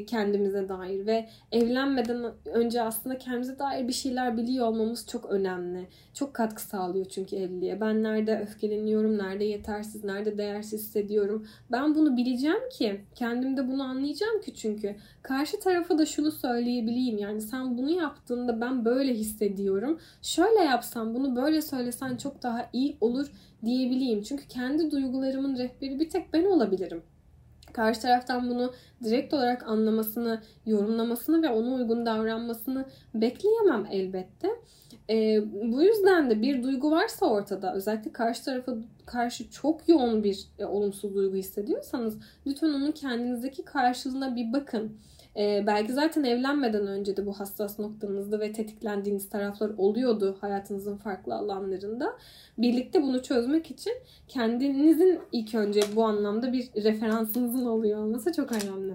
kendimize 0.08 0.70
dair 0.70 1.06
ve 1.06 1.30
evlenmeden 1.52 2.34
önce 2.46 2.82
aslında 2.82 3.18
kendimize 3.18 3.60
dair 3.60 3.88
bir 3.88 3.94
şeyler 3.94 4.38
biliyor 4.38 4.68
olmamız 4.68 5.08
çok 5.08 5.26
önemli. 5.26 5.88
Çok 6.14 6.34
katkı 6.34 6.62
sağlıyor 6.62 7.06
çünkü 7.06 7.36
evliliğe. 7.36 7.82
Ben 7.82 8.04
nerede 8.04 8.40
öfkeleniyorum, 8.40 9.18
nerede 9.18 9.44
yetersiz, 9.44 10.04
nerede 10.04 10.38
değersiz 10.38 10.82
hissediyorum. 10.82 11.48
Ben 11.72 11.96
bunu 11.96 12.18
bileceğim 12.18 12.70
ki, 12.72 13.02
kendimde 13.16 13.68
bunu 13.68 13.84
anlayacağım 13.84 14.42
ki 14.42 14.54
çünkü 14.56 14.96
karşı 15.22 15.60
tarafa 15.60 15.98
da 15.98 16.06
şunu 16.06 16.32
söyleyebileyim. 16.32 17.18
Yani 17.18 17.42
sen 17.42 17.78
bunu 17.78 17.92
yaptığında 17.92 18.62
ben 18.62 18.86
böyle 18.86 19.14
hissediyorum. 19.14 20.00
Şöyle 20.22 20.60
yapsam, 20.60 21.14
bunu 21.14 21.36
böyle 21.36 21.62
söylesen 21.62 22.18
çok 22.18 22.44
daha 22.44 22.70
iyi 22.74 22.98
olur 23.02 23.32
diyebileyim. 23.66 24.22
Çünkü 24.22 24.48
kendi 24.48 24.92
duygularımın 24.92 25.58
rehberi 25.58 26.00
bir 26.00 26.10
tek 26.10 26.34
ben 26.34 26.46
olabilirim 26.46 27.04
karşı 27.74 28.02
taraftan 28.02 28.50
bunu 28.50 28.74
direkt 29.04 29.34
olarak 29.34 29.68
anlamasını, 29.68 30.42
yorumlamasını 30.66 31.44
ve 31.44 31.50
ona 31.50 31.74
uygun 31.74 32.06
davranmasını 32.06 32.86
bekleyemem 33.14 33.88
elbette. 33.92 34.50
E, 35.10 35.42
bu 35.72 35.84
yüzden 35.84 36.30
de 36.30 36.42
bir 36.42 36.64
duygu 36.64 36.92
varsa 36.92 37.26
ortada 37.26 37.74
özellikle 37.74 38.12
karşı 38.12 38.46
tarafa 38.46 38.76
karşı 39.06 39.50
çok 39.50 39.90
yoğun 39.90 40.24
bir 40.24 40.48
e, 40.60 40.66
olumsuz 40.66 41.16
duygu 41.16 41.36
hissediyorsanız 41.36 42.18
lütfen 42.48 42.70
onun 42.70 42.92
kendinizdeki 42.92 43.66
karşılığına 43.66 44.36
bir 44.36 44.54
bakın. 44.54 44.98
Ee, 45.38 45.64
belki 45.68 45.94
zaten 45.94 46.24
evlenmeden 46.24 46.88
önce 46.88 47.18
de 47.18 47.26
bu 47.26 47.40
hassas 47.40 47.80
noktanızda 47.80 48.40
ve 48.40 48.52
tetiklendiğiniz 48.52 49.30
taraflar 49.30 49.72
oluyordu 49.78 50.38
hayatınızın 50.42 50.98
farklı 50.98 51.36
alanlarında. 51.36 52.18
Birlikte 52.58 53.02
bunu 53.02 53.24
çözmek 53.24 53.72
için 53.72 53.94
kendinizin 54.28 55.20
ilk 55.32 55.56
önce 55.56 55.82
bu 55.96 56.04
anlamda 56.04 56.54
bir 56.54 56.84
referansınızın 56.84 57.66
oluyor 57.66 58.00
olması 58.00 58.34
çok 58.34 58.52
önemli. 58.52 58.94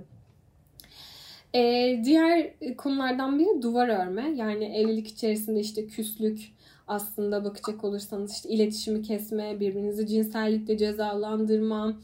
Ee, 1.55 2.03
diğer 2.05 2.51
konulardan 2.77 3.39
biri 3.39 3.63
duvar 3.63 3.89
örme. 3.89 4.31
Yani 4.37 4.65
evlilik 4.65 5.09
içerisinde 5.09 5.61
işte 5.61 5.87
küslük, 5.87 6.53
aslında 6.89 7.45
bakacak 7.45 7.85
olursanız 7.85 8.33
işte 8.33 8.49
iletişimi 8.49 9.03
kesme, 9.03 9.61
birbirinizi 9.61 10.07
cinsellikle 10.07 10.79
cezalandırma, 10.79 11.99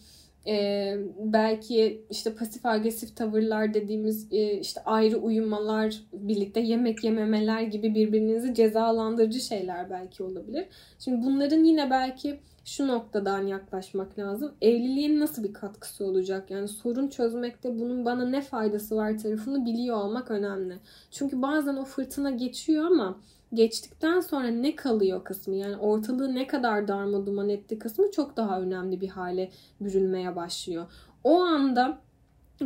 e, 0.46 0.94
belki 1.18 2.04
işte 2.10 2.34
pasif 2.34 2.66
agresif 2.66 3.16
tavırlar 3.16 3.74
dediğimiz 3.74 4.32
e, 4.32 4.52
işte 4.52 4.80
ayrı 4.84 5.16
uyumalar, 5.16 6.02
birlikte 6.12 6.60
yemek 6.60 7.04
yememeler 7.04 7.62
gibi 7.62 7.94
birbirinizi 7.94 8.54
cezalandırıcı 8.54 9.40
şeyler 9.40 9.90
belki 9.90 10.22
olabilir. 10.22 10.66
Şimdi 10.98 11.26
bunların 11.26 11.64
yine 11.64 11.90
belki 11.90 12.40
şu 12.64 12.88
noktadan 12.88 13.46
yaklaşmak 13.46 14.18
lazım. 14.18 14.52
Evliliğin 14.62 15.20
nasıl 15.20 15.44
bir 15.44 15.52
katkısı 15.52 16.04
olacak? 16.04 16.50
Yani 16.50 16.68
sorun 16.68 17.08
çözmekte 17.08 17.78
bunun 17.78 18.04
bana 18.04 18.28
ne 18.28 18.40
faydası 18.40 18.96
var 18.96 19.18
tarafını 19.18 19.64
biliyor 19.64 19.96
olmak 19.96 20.30
önemli. 20.30 20.78
Çünkü 21.10 21.42
bazen 21.42 21.76
o 21.76 21.84
fırtına 21.84 22.30
geçiyor 22.30 22.84
ama 22.84 23.18
geçtikten 23.54 24.20
sonra 24.20 24.48
ne 24.48 24.76
kalıyor 24.76 25.24
kısmı 25.24 25.56
yani 25.56 25.76
ortalığı 25.76 26.34
ne 26.34 26.46
kadar 26.46 26.88
darma 26.88 27.26
duman 27.26 27.48
etti 27.48 27.78
kısmı 27.78 28.10
çok 28.10 28.36
daha 28.36 28.60
önemli 28.60 29.00
bir 29.00 29.08
hale 29.08 29.50
bürünmeye 29.80 30.36
başlıyor. 30.36 30.86
O 31.24 31.40
anda 31.40 31.98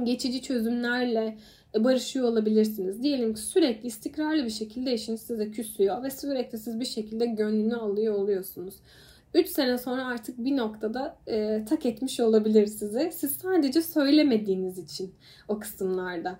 geçici 0.02 0.42
çözümlerle 0.42 1.38
barışıyor 1.78 2.28
olabilirsiniz. 2.28 3.02
Diyelim 3.02 3.34
ki 3.34 3.40
sürekli 3.40 3.86
istikrarlı 3.86 4.44
bir 4.44 4.50
şekilde 4.50 4.92
eşiniz 4.92 5.20
size 5.20 5.50
küsüyor 5.50 6.02
ve 6.02 6.10
sürekli 6.10 6.58
siz 6.58 6.80
bir 6.80 6.84
şekilde 6.84 7.26
gönlünü 7.26 7.76
alıyor 7.76 8.14
oluyorsunuz. 8.14 8.74
3 9.34 9.48
sene 9.48 9.78
sonra 9.78 10.06
artık 10.06 10.38
bir 10.38 10.56
noktada 10.56 11.16
e, 11.28 11.64
tak 11.68 11.86
etmiş 11.86 12.20
olabilir 12.20 12.66
size. 12.66 13.10
Siz 13.10 13.32
sadece 13.32 13.82
söylemediğiniz 13.82 14.78
için 14.78 15.14
o 15.48 15.58
kısımlarda 15.58 16.38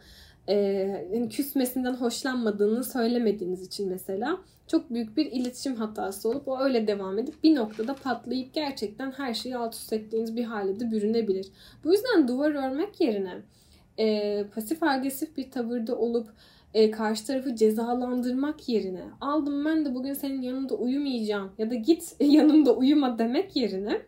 e, 0.49 1.29
küsmesinden 1.31 1.95
hoşlanmadığını 1.95 2.85
söylemediğiniz 2.85 3.67
için 3.67 3.89
mesela 3.89 4.39
çok 4.67 4.91
büyük 4.91 5.17
bir 5.17 5.27
iletişim 5.27 5.75
hatası 5.75 6.29
olup 6.29 6.49
o 6.49 6.59
öyle 6.61 6.87
devam 6.87 7.19
edip 7.19 7.45
bir 7.45 7.55
noktada 7.55 7.95
patlayıp 7.95 8.55
gerçekten 8.55 9.11
her 9.11 9.35
şeyi 9.35 9.57
alt 9.57 9.75
üst 9.75 9.93
ettiğiniz 9.93 10.37
bir 10.37 10.45
hale 10.45 10.81
de 10.81 10.91
bürünebilir. 10.91 11.47
Bu 11.85 11.93
yüzden 11.93 12.29
duvar 12.29 12.51
örmek 12.51 13.01
yerine 13.01 13.35
e, 13.99 14.45
pasif 14.55 14.83
agresif 14.83 15.37
bir 15.37 15.51
tavırda 15.51 15.97
olup 15.97 16.29
e, 16.75 16.91
karşı 16.91 17.27
tarafı 17.27 17.57
cezalandırmak 17.57 18.69
yerine 18.69 19.05
aldım 19.21 19.65
ben 19.65 19.85
de 19.85 19.95
bugün 19.95 20.15
senin 20.15 20.43
yanında 20.43 20.75
uyumayacağım 20.75 21.53
ya 21.59 21.71
da 21.71 21.75
git 21.75 22.17
yanımda 22.21 22.77
uyuma 22.77 23.19
demek 23.19 23.57
yerine 23.57 24.03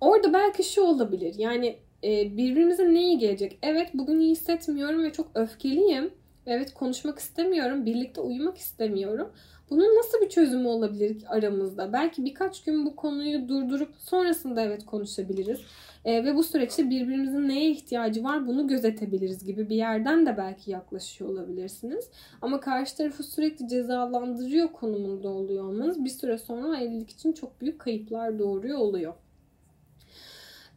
orada 0.00 0.32
belki 0.32 0.64
şu 0.64 0.82
olabilir 0.82 1.34
yani 1.38 1.76
e, 2.04 2.36
birbirimize 2.36 2.94
ne 2.94 3.02
iyi 3.02 3.18
gelecek? 3.18 3.58
Evet 3.62 3.90
bugün 3.94 4.20
iyi 4.20 4.30
hissetmiyorum 4.30 5.04
ve 5.04 5.12
çok 5.12 5.30
öfkeliyim. 5.34 6.10
Evet 6.46 6.74
konuşmak 6.74 7.18
istemiyorum. 7.18 7.86
Birlikte 7.86 8.20
uyumak 8.20 8.58
istemiyorum. 8.58 9.32
Bunun 9.70 9.98
nasıl 9.98 10.20
bir 10.20 10.28
çözümü 10.28 10.68
olabilir 10.68 11.24
aramızda? 11.28 11.92
Belki 11.92 12.24
birkaç 12.24 12.64
gün 12.64 12.86
bu 12.86 12.96
konuyu 12.96 13.48
durdurup 13.48 13.94
sonrasında 13.98 14.62
evet 14.62 14.86
konuşabiliriz. 14.86 15.60
E, 16.04 16.24
ve 16.24 16.34
bu 16.34 16.42
süreçte 16.42 16.90
birbirimizin 16.90 17.48
neye 17.48 17.70
ihtiyacı 17.70 18.24
var 18.24 18.46
bunu 18.46 18.68
gözetebiliriz 18.68 19.44
gibi 19.44 19.68
bir 19.68 19.76
yerden 19.76 20.26
de 20.26 20.36
belki 20.36 20.70
yaklaşıyor 20.70 21.30
olabilirsiniz. 21.30 22.10
Ama 22.42 22.60
karşı 22.60 22.96
tarafı 22.96 23.22
sürekli 23.22 23.68
cezalandırıyor 23.68 24.72
konumunda 24.72 25.28
oluyor 25.28 25.64
olmanız 25.64 26.04
bir 26.04 26.10
süre 26.10 26.38
sonra 26.38 26.80
evlilik 26.80 27.10
için 27.10 27.32
çok 27.32 27.60
büyük 27.60 27.80
kayıplar 27.80 28.38
doğuruyor 28.38 28.78
oluyor. 28.78 29.14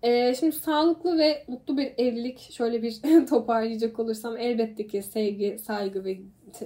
Ee, 0.06 0.36
şimdi 0.40 0.56
sağlıklı 0.56 1.18
ve 1.18 1.46
mutlu 1.48 1.78
bir 1.78 1.92
evlilik 1.98 2.40
şöyle 2.52 2.84
bir 2.84 3.02
toparlayacak 3.30 4.00
olursam 4.00 4.38
elbette 4.38 4.88
ki 4.88 5.04
sevgi, 5.04 5.60
saygı 5.60 6.06
ve 6.06 6.18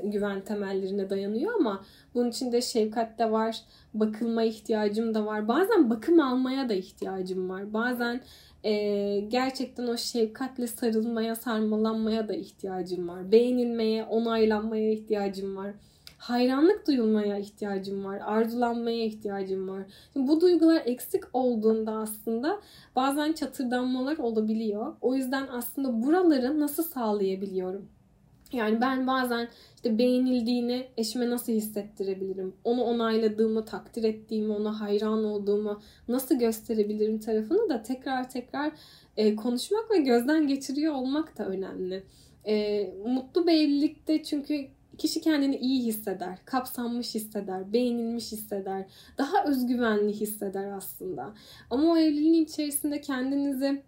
güven 0.04 0.42
temellerine 0.42 1.10
dayanıyor 1.10 1.54
ama 1.60 1.86
bunun 2.14 2.30
içinde 2.30 2.62
şefkat 2.62 3.20
de 3.20 3.32
var, 3.32 3.62
bakılma 3.94 4.44
ihtiyacım 4.44 5.14
da 5.14 5.26
var. 5.26 5.48
Bazen 5.48 5.90
bakım 5.90 6.20
almaya 6.20 6.70
da 6.70 6.74
ihtiyacım 6.74 7.50
var. 7.50 7.74
Bazen 7.74 8.22
e, 8.64 8.74
gerçekten 9.20 9.88
o 9.88 9.98
şefkatle 9.98 10.68
sarılmaya, 10.68 11.36
sarmalanmaya 11.36 12.28
da 12.28 12.34
ihtiyacım 12.34 13.08
var. 13.08 13.32
Beğenilmeye, 13.32 14.04
onaylanmaya 14.04 14.92
ihtiyacım 14.92 15.56
var 15.56 15.72
hayranlık 16.20 16.88
duyulmaya 16.88 17.38
ihtiyacım 17.38 18.06
var. 18.06 18.20
Arzulanmaya 18.26 19.06
ihtiyacım 19.06 19.70
var. 19.70 19.84
Şimdi 20.14 20.28
bu 20.28 20.42
duygular 20.42 20.82
eksik 20.86 21.24
olduğunda 21.34 21.92
aslında 21.92 22.62
bazen 22.96 23.34
çatırdanmalar 23.34 24.18
olabiliyor. 24.18 24.96
O 25.02 25.16
yüzden 25.16 25.48
aslında 25.52 26.04
buraları 26.04 26.60
nasıl 26.60 26.84
sağlayabiliyorum? 26.84 27.90
Yani 28.54 28.82
ben 28.82 29.08
bazen 29.08 29.48
işte 29.76 29.98
beğenildiğini 29.98 30.88
eşime 30.98 31.30
nasıl 31.30 31.54
hissettirebilirim? 31.54 32.54
Onu 32.64 32.84
onayladığımı, 32.84 33.66
takdir 33.66 34.04
ettiğimi, 34.04 34.54
ona 34.54 34.82
hayran 34.82 35.24
olduğumu 35.24 35.82
nasıl 36.08 36.40
gösterebilirim 36.40 37.20
tarafını 37.20 37.70
da 37.70 37.84
tekrar 37.84 38.30
tekrar 38.30 38.72
e, 39.18 39.36
konuşmak 39.36 39.92
ve 39.92 39.98
gözden 39.98 40.48
geçiriyor 40.48 40.94
olmak 40.94 41.38
da 41.38 41.46
önemli. 41.46 42.04
E, 42.46 42.86
mutlu 43.06 43.48
bir 43.48 43.54
evlilikte 43.54 44.24
çünkü 44.24 44.68
Kişi 45.00 45.22
kendini 45.22 45.58
iyi 45.58 45.86
hisseder, 45.86 46.38
kapsanmış 46.45 47.16
hisseder, 47.16 47.74
beğenilmiş 47.74 48.32
hisseder, 48.32 48.86
daha 49.18 49.43
özgüvenli 49.43 50.14
hisseder 50.14 50.72
aslında. 50.72 51.34
Ama 51.70 51.91
o 51.91 51.97
evliliğin 51.97 52.45
içerisinde 52.45 53.02
kendinizi 53.02 53.84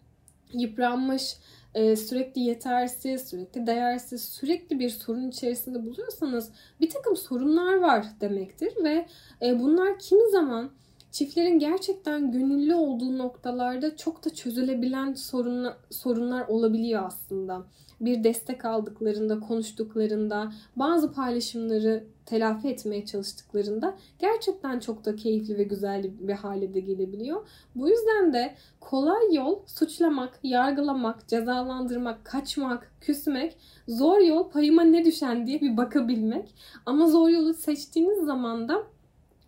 yıpranmış, 0.54 1.38
e, 1.74 1.96
sürekli 1.96 2.42
yetersiz, 2.42 3.30
sürekli 3.30 3.68
değersiz, 3.68 4.22
sürekli 4.22 4.80
bir 4.80 4.90
sorun 4.90 5.30
içerisinde 5.30 5.86
buluyorsanız 5.86 6.52
bir 6.82 6.90
takım 6.90 7.18
sorunlar 7.18 7.76
var 7.76 8.06
demektir 8.22 8.74
ve 8.84 9.06
e, 9.42 9.60
bunlar 9.60 10.00
kimi 10.00 10.32
zaman 10.32 10.72
çiftlerin 11.12 11.60
gerçekten 11.60 12.32
gönüllü 12.32 12.76
olduğu 12.76 13.18
noktalarda 13.18 13.98
çok 13.98 14.26
da 14.26 14.30
çözülebilen 14.30 15.14
sorunlar, 15.14 15.78
sorunlar 15.90 16.48
olabiliyor 16.48 17.04
aslında 17.06 17.64
bir 18.02 18.24
destek 18.24 18.66
aldıklarında, 18.66 19.40
konuştuklarında, 19.40 20.52
bazı 20.76 21.12
paylaşımları 21.14 22.04
telafi 22.26 22.68
etmeye 22.68 23.06
çalıştıklarında 23.06 23.98
gerçekten 24.20 24.80
çok 24.80 25.06
da 25.06 25.16
keyifli 25.16 25.58
ve 25.58 25.64
güzel 25.64 26.12
bir 26.20 26.34
hale 26.34 26.74
de 26.74 26.80
gelebiliyor. 26.80 27.48
Bu 27.76 27.90
yüzden 27.90 28.34
de 28.34 28.56
kolay 28.80 29.36
yol 29.36 29.60
suçlamak, 29.68 30.40
yargılamak, 30.44 31.28
cezalandırmak, 31.28 32.26
kaçmak, 32.26 32.92
küsmek, 33.02 33.58
zor 33.88 34.20
yol 34.20 34.50
payıma 34.50 34.82
ne 34.82 35.06
düşen 35.06 35.48
diye 35.48 35.62
bir 35.62 35.78
bakabilmek. 35.78 36.56
Ama 36.86 37.08
zor 37.08 37.30
yolu 37.30 37.54
seçtiğiniz 37.54 38.26
zaman 38.26 38.70
da 38.70 38.84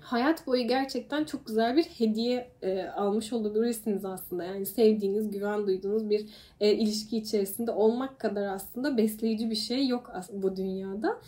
hayat 0.03 0.47
boyu 0.47 0.67
gerçekten 0.67 1.23
çok 1.23 1.45
güzel 1.45 1.77
bir 1.77 1.83
hediye 1.83 2.51
e, 2.61 2.83
almış 2.83 3.33
olabilirsiniz 3.33 4.05
aslında. 4.05 4.43
Yani 4.43 4.65
sevdiğiniz, 4.65 5.31
güven 5.31 5.67
duyduğunuz 5.67 6.09
bir 6.09 6.25
e, 6.59 6.73
ilişki 6.73 7.17
içerisinde 7.17 7.71
olmak 7.71 8.19
kadar 8.19 8.47
aslında 8.47 8.97
besleyici 8.97 9.49
bir 9.49 9.55
şey 9.55 9.87
yok 9.87 10.11
bu 10.33 10.55
dünyada. 10.55 11.19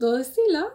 Dolayısıyla 0.00 0.70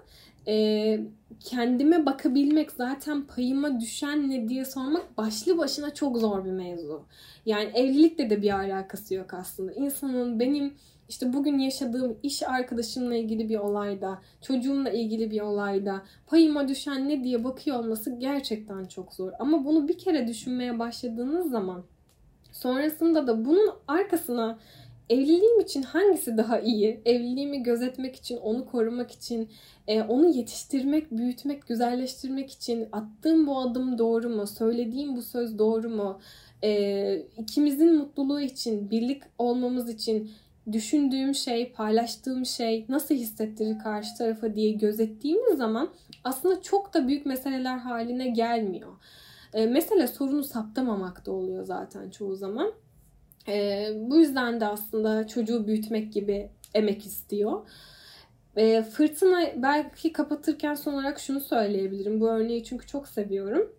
e, 0.47 0.99
kendime 1.39 2.05
bakabilmek 2.05 2.71
zaten 2.71 3.21
payıma 3.21 3.79
düşen 3.79 4.29
ne 4.29 4.49
diye 4.49 4.65
sormak 4.65 5.17
başlı 5.17 5.57
başına 5.57 5.93
çok 5.93 6.17
zor 6.17 6.45
bir 6.45 6.51
mevzu. 6.51 7.05
Yani 7.45 7.71
evlilikle 7.73 8.29
de 8.29 8.41
bir 8.41 8.59
alakası 8.59 9.13
yok 9.13 9.33
aslında. 9.33 9.73
İnsanın 9.73 10.39
benim 10.39 10.73
işte 11.09 11.33
bugün 11.33 11.59
yaşadığım 11.59 12.17
iş 12.23 12.43
arkadaşımla 12.43 13.15
ilgili 13.15 13.49
bir 13.49 13.57
olayda, 13.57 14.21
çocuğumla 14.41 14.89
ilgili 14.89 15.31
bir 15.31 15.41
olayda 15.41 16.01
payıma 16.27 16.67
düşen 16.67 17.09
ne 17.09 17.23
diye 17.23 17.43
bakıyor 17.43 17.79
olması 17.79 18.19
gerçekten 18.19 18.85
çok 18.85 19.13
zor. 19.13 19.31
Ama 19.39 19.65
bunu 19.65 19.87
bir 19.87 19.97
kere 19.97 20.27
düşünmeye 20.27 20.79
başladığınız 20.79 21.51
zaman 21.51 21.83
sonrasında 22.51 23.27
da 23.27 23.45
bunun 23.45 23.71
arkasına 23.87 24.59
evliliğim 25.09 25.59
için 25.59 25.81
hangisi 25.81 26.37
daha 26.37 26.59
iyi? 26.59 27.01
Evliliğimi 27.05 27.63
gözetmek 27.63 28.15
için, 28.15 28.37
onu 28.37 28.65
korumak 28.65 29.11
için, 29.11 29.49
e, 29.87 30.01
onu 30.01 30.29
yetiştirmek, 30.29 31.11
büyütmek, 31.11 31.67
güzelleştirmek 31.67 32.51
için 32.51 32.87
attığım 32.91 33.47
bu 33.47 33.59
adım 33.59 33.97
doğru 33.97 34.29
mu? 34.29 34.47
Söylediğim 34.47 35.15
bu 35.15 35.21
söz 35.21 35.59
doğru 35.59 35.89
mu? 35.89 36.19
E, 36.63 37.23
ikimizin 37.37 37.95
mutluluğu 37.95 38.41
için, 38.41 38.91
birlik 38.91 39.23
olmamız 39.37 39.89
için 39.89 40.31
düşündüğüm 40.73 41.35
şey, 41.35 41.71
paylaştığım 41.71 42.45
şey 42.45 42.85
nasıl 42.89 43.15
hissettirir 43.15 43.79
karşı 43.79 44.17
tarafa 44.17 44.55
diye 44.55 44.71
gözettiğimiz 44.71 45.57
zaman 45.57 45.89
aslında 46.23 46.61
çok 46.61 46.93
da 46.93 47.07
büyük 47.07 47.25
meseleler 47.25 47.77
haline 47.77 48.29
gelmiyor. 48.29 48.91
E, 49.53 49.65
mesele 49.65 50.07
sorunu 50.07 50.43
saptamamak 50.43 51.25
da 51.25 51.31
oluyor 51.31 51.63
zaten 51.63 52.09
çoğu 52.09 52.35
zaman. 52.35 52.71
E, 53.47 53.87
bu 53.95 54.17
yüzden 54.17 54.59
de 54.59 54.65
aslında 54.65 55.27
çocuğu 55.27 55.67
büyütmek 55.67 56.13
gibi 56.13 56.49
emek 56.73 57.05
istiyor. 57.05 57.69
E, 58.55 58.83
fırtına 58.83 59.41
belki 59.55 60.13
kapatırken 60.13 60.75
son 60.75 60.93
olarak 60.93 61.19
şunu 61.19 61.39
söyleyebilirim. 61.39 62.21
Bu 62.21 62.29
örneği 62.29 62.63
çünkü 62.63 62.87
çok 62.87 63.07
seviyorum. 63.07 63.78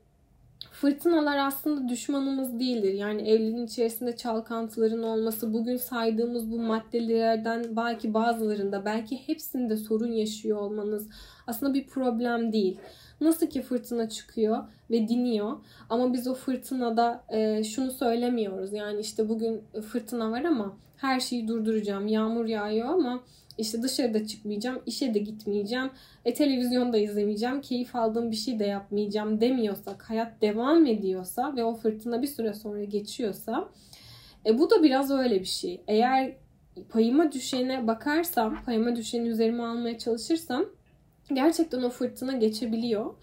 Fırtınalar 0.71 1.39
aslında 1.39 1.89
düşmanımız 1.89 2.61
değildir. 2.61 2.93
Yani 2.93 3.23
evliliğin 3.23 3.67
içerisinde 3.67 4.17
çalkantıların 4.17 5.03
olması, 5.03 5.53
bugün 5.53 5.77
saydığımız 5.77 6.51
bu 6.51 6.59
maddelerden 6.59 7.77
belki 7.77 8.15
bazılarında, 8.15 8.85
belki 8.85 9.29
hepsinde 9.29 9.77
sorun 9.77 10.13
yaşıyor 10.13 10.59
olmanız 10.59 11.09
aslında 11.47 11.75
bir 11.75 11.87
problem 11.87 12.53
değil. 12.53 12.79
Nasıl 13.21 13.47
ki 13.47 13.63
fırtına 13.63 14.09
çıkıyor 14.09 14.59
ve 14.91 15.09
diniyor 15.09 15.57
ama 15.91 16.13
biz 16.13 16.29
o 16.29 16.35
fırtınada 16.35 17.25
e, 17.29 17.65
şunu 17.65 17.91
söylemiyoruz. 17.91 18.73
Yani 18.73 19.01
işte 19.01 19.29
bugün 19.29 19.63
fırtına 19.93 20.31
var 20.31 20.45
ama 20.45 20.77
her 20.97 21.21
şeyi 21.21 21.49
durduracağım. 21.49 22.07
Yağmur 22.07 22.47
yağıyor 22.47 22.89
ama 22.89 23.21
işte 23.61 23.83
dışarıda 23.83 24.27
çıkmayacağım, 24.27 24.83
işe 24.87 25.15
de 25.15 25.19
gitmeyeceğim, 25.19 25.91
e, 26.25 26.35
televizyonda 26.35 26.99
izlemeyeceğim, 26.99 27.61
keyif 27.61 27.97
aldığım 27.97 28.31
bir 28.31 28.37
şey 28.37 28.59
de 28.59 28.65
yapmayacağım 28.65 29.41
demiyorsak, 29.41 30.03
hayat 30.03 30.43
devam 30.43 30.87
ediyorsa 30.87 31.57
ve 31.57 31.65
o 31.65 31.75
fırtına 31.75 32.23
bir 32.23 32.27
süre 32.27 32.55
sonra 32.55 32.85
geçiyorsa 32.85 33.69
e, 34.47 34.59
bu 34.59 34.71
da 34.71 34.83
biraz 34.83 35.11
öyle 35.11 35.41
bir 35.41 35.45
şey. 35.45 35.81
Eğer 35.89 36.33
payıma 36.89 37.33
düşene 37.33 37.87
bakarsam, 37.87 38.65
payıma 38.65 38.97
düşeni 38.97 39.29
üzerime 39.29 39.63
almaya 39.63 39.99
çalışırsam 39.99 40.65
gerçekten 41.35 41.83
o 41.83 41.91
fırtına 41.91 42.33
geçebiliyor. 42.33 43.15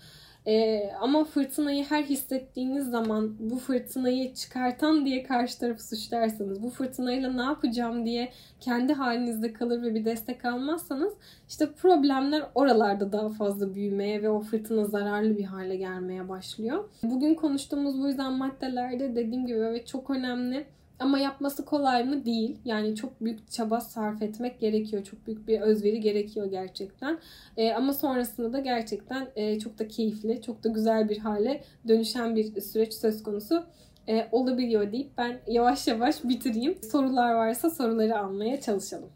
Ee, 0.48 0.91
ama 1.02 1.24
fırtınayı 1.24 1.86
her 1.86 2.04
hissettiğiniz 2.04 2.89
zaman 2.89 3.36
bu 3.39 3.60
fırtınayı 3.60 4.34
çıkartan 4.34 5.06
diye 5.06 5.24
karşı 5.24 5.60
tarafı 5.60 5.88
suçlarsanız, 5.88 6.64
bu 6.64 6.70
fırtınayla 6.70 7.32
ne 7.32 7.41
yapacağım 7.41 8.06
diye 8.06 8.32
kendi 8.60 8.93
halinizde 8.93 9.54
kalır 9.54 9.82
ve 9.82 9.95
bir 9.95 10.06
destek 10.06 10.45
almazsanız 10.45 11.14
işte 11.50 11.72
problemler 11.72 12.43
oralarda 12.56 13.12
daha 13.12 13.30
fazla 13.30 13.76
büyümeye 13.76 14.24
ve 14.24 14.30
o 14.30 14.39
fırtına 14.39 14.86
zararlı 14.86 15.38
bir 15.38 15.43
hale 15.43 15.76
gelmeye 15.76 16.30
başlıyor. 16.30 16.89
Bugün 17.04 17.36
konuştuğumuz 17.36 18.02
bu 18.02 18.08
yüzden 18.08 18.34
maddelerde 18.34 19.16
dediğim 19.16 19.45
gibi 19.45 19.60
evet 19.60 19.88
çok 19.88 20.10
önemli 20.10 20.66
ama 21.00 21.20
yapması 21.20 21.66
kolay 21.66 22.04
mı? 22.04 22.26
Değil. 22.26 22.58
Yani 22.66 22.95
çok 22.95 23.22
büyük 23.22 23.52
çaba 23.52 23.82
sarf 23.82 24.22
etmek 24.22 24.60
gerekiyor. 24.60 25.04
Çok 25.04 25.28
büyük 25.28 25.48
bir 25.48 25.62
özveri 25.62 26.00
gerekiyor 26.02 26.45
gerçekten. 26.52 27.20
E, 27.58 27.74
ama 27.74 27.93
sonrasında 27.93 28.54
da 28.54 28.60
gerçekten 28.60 29.28
e, 29.36 29.60
çok 29.60 29.80
da 29.80 29.88
keyifli, 29.88 30.41
çok 30.41 30.64
da 30.64 30.70
güzel 30.70 31.10
bir 31.10 31.18
hale 31.18 31.64
dönüşen 31.88 32.36
bir 32.36 32.62
süreç 32.62 32.93
söz 32.93 33.24
konusu 33.24 33.64
e, 34.10 34.28
olabiliyor 34.32 34.91
deyip 34.91 35.18
ben 35.18 35.39
yavaş 35.48 35.88
yavaş 35.88 36.24
bitireyim. 36.24 36.84
Sorular 36.91 37.34
varsa 37.34 37.70
soruları 37.70 38.20
almaya 38.20 38.62
çalışalım. 38.62 39.10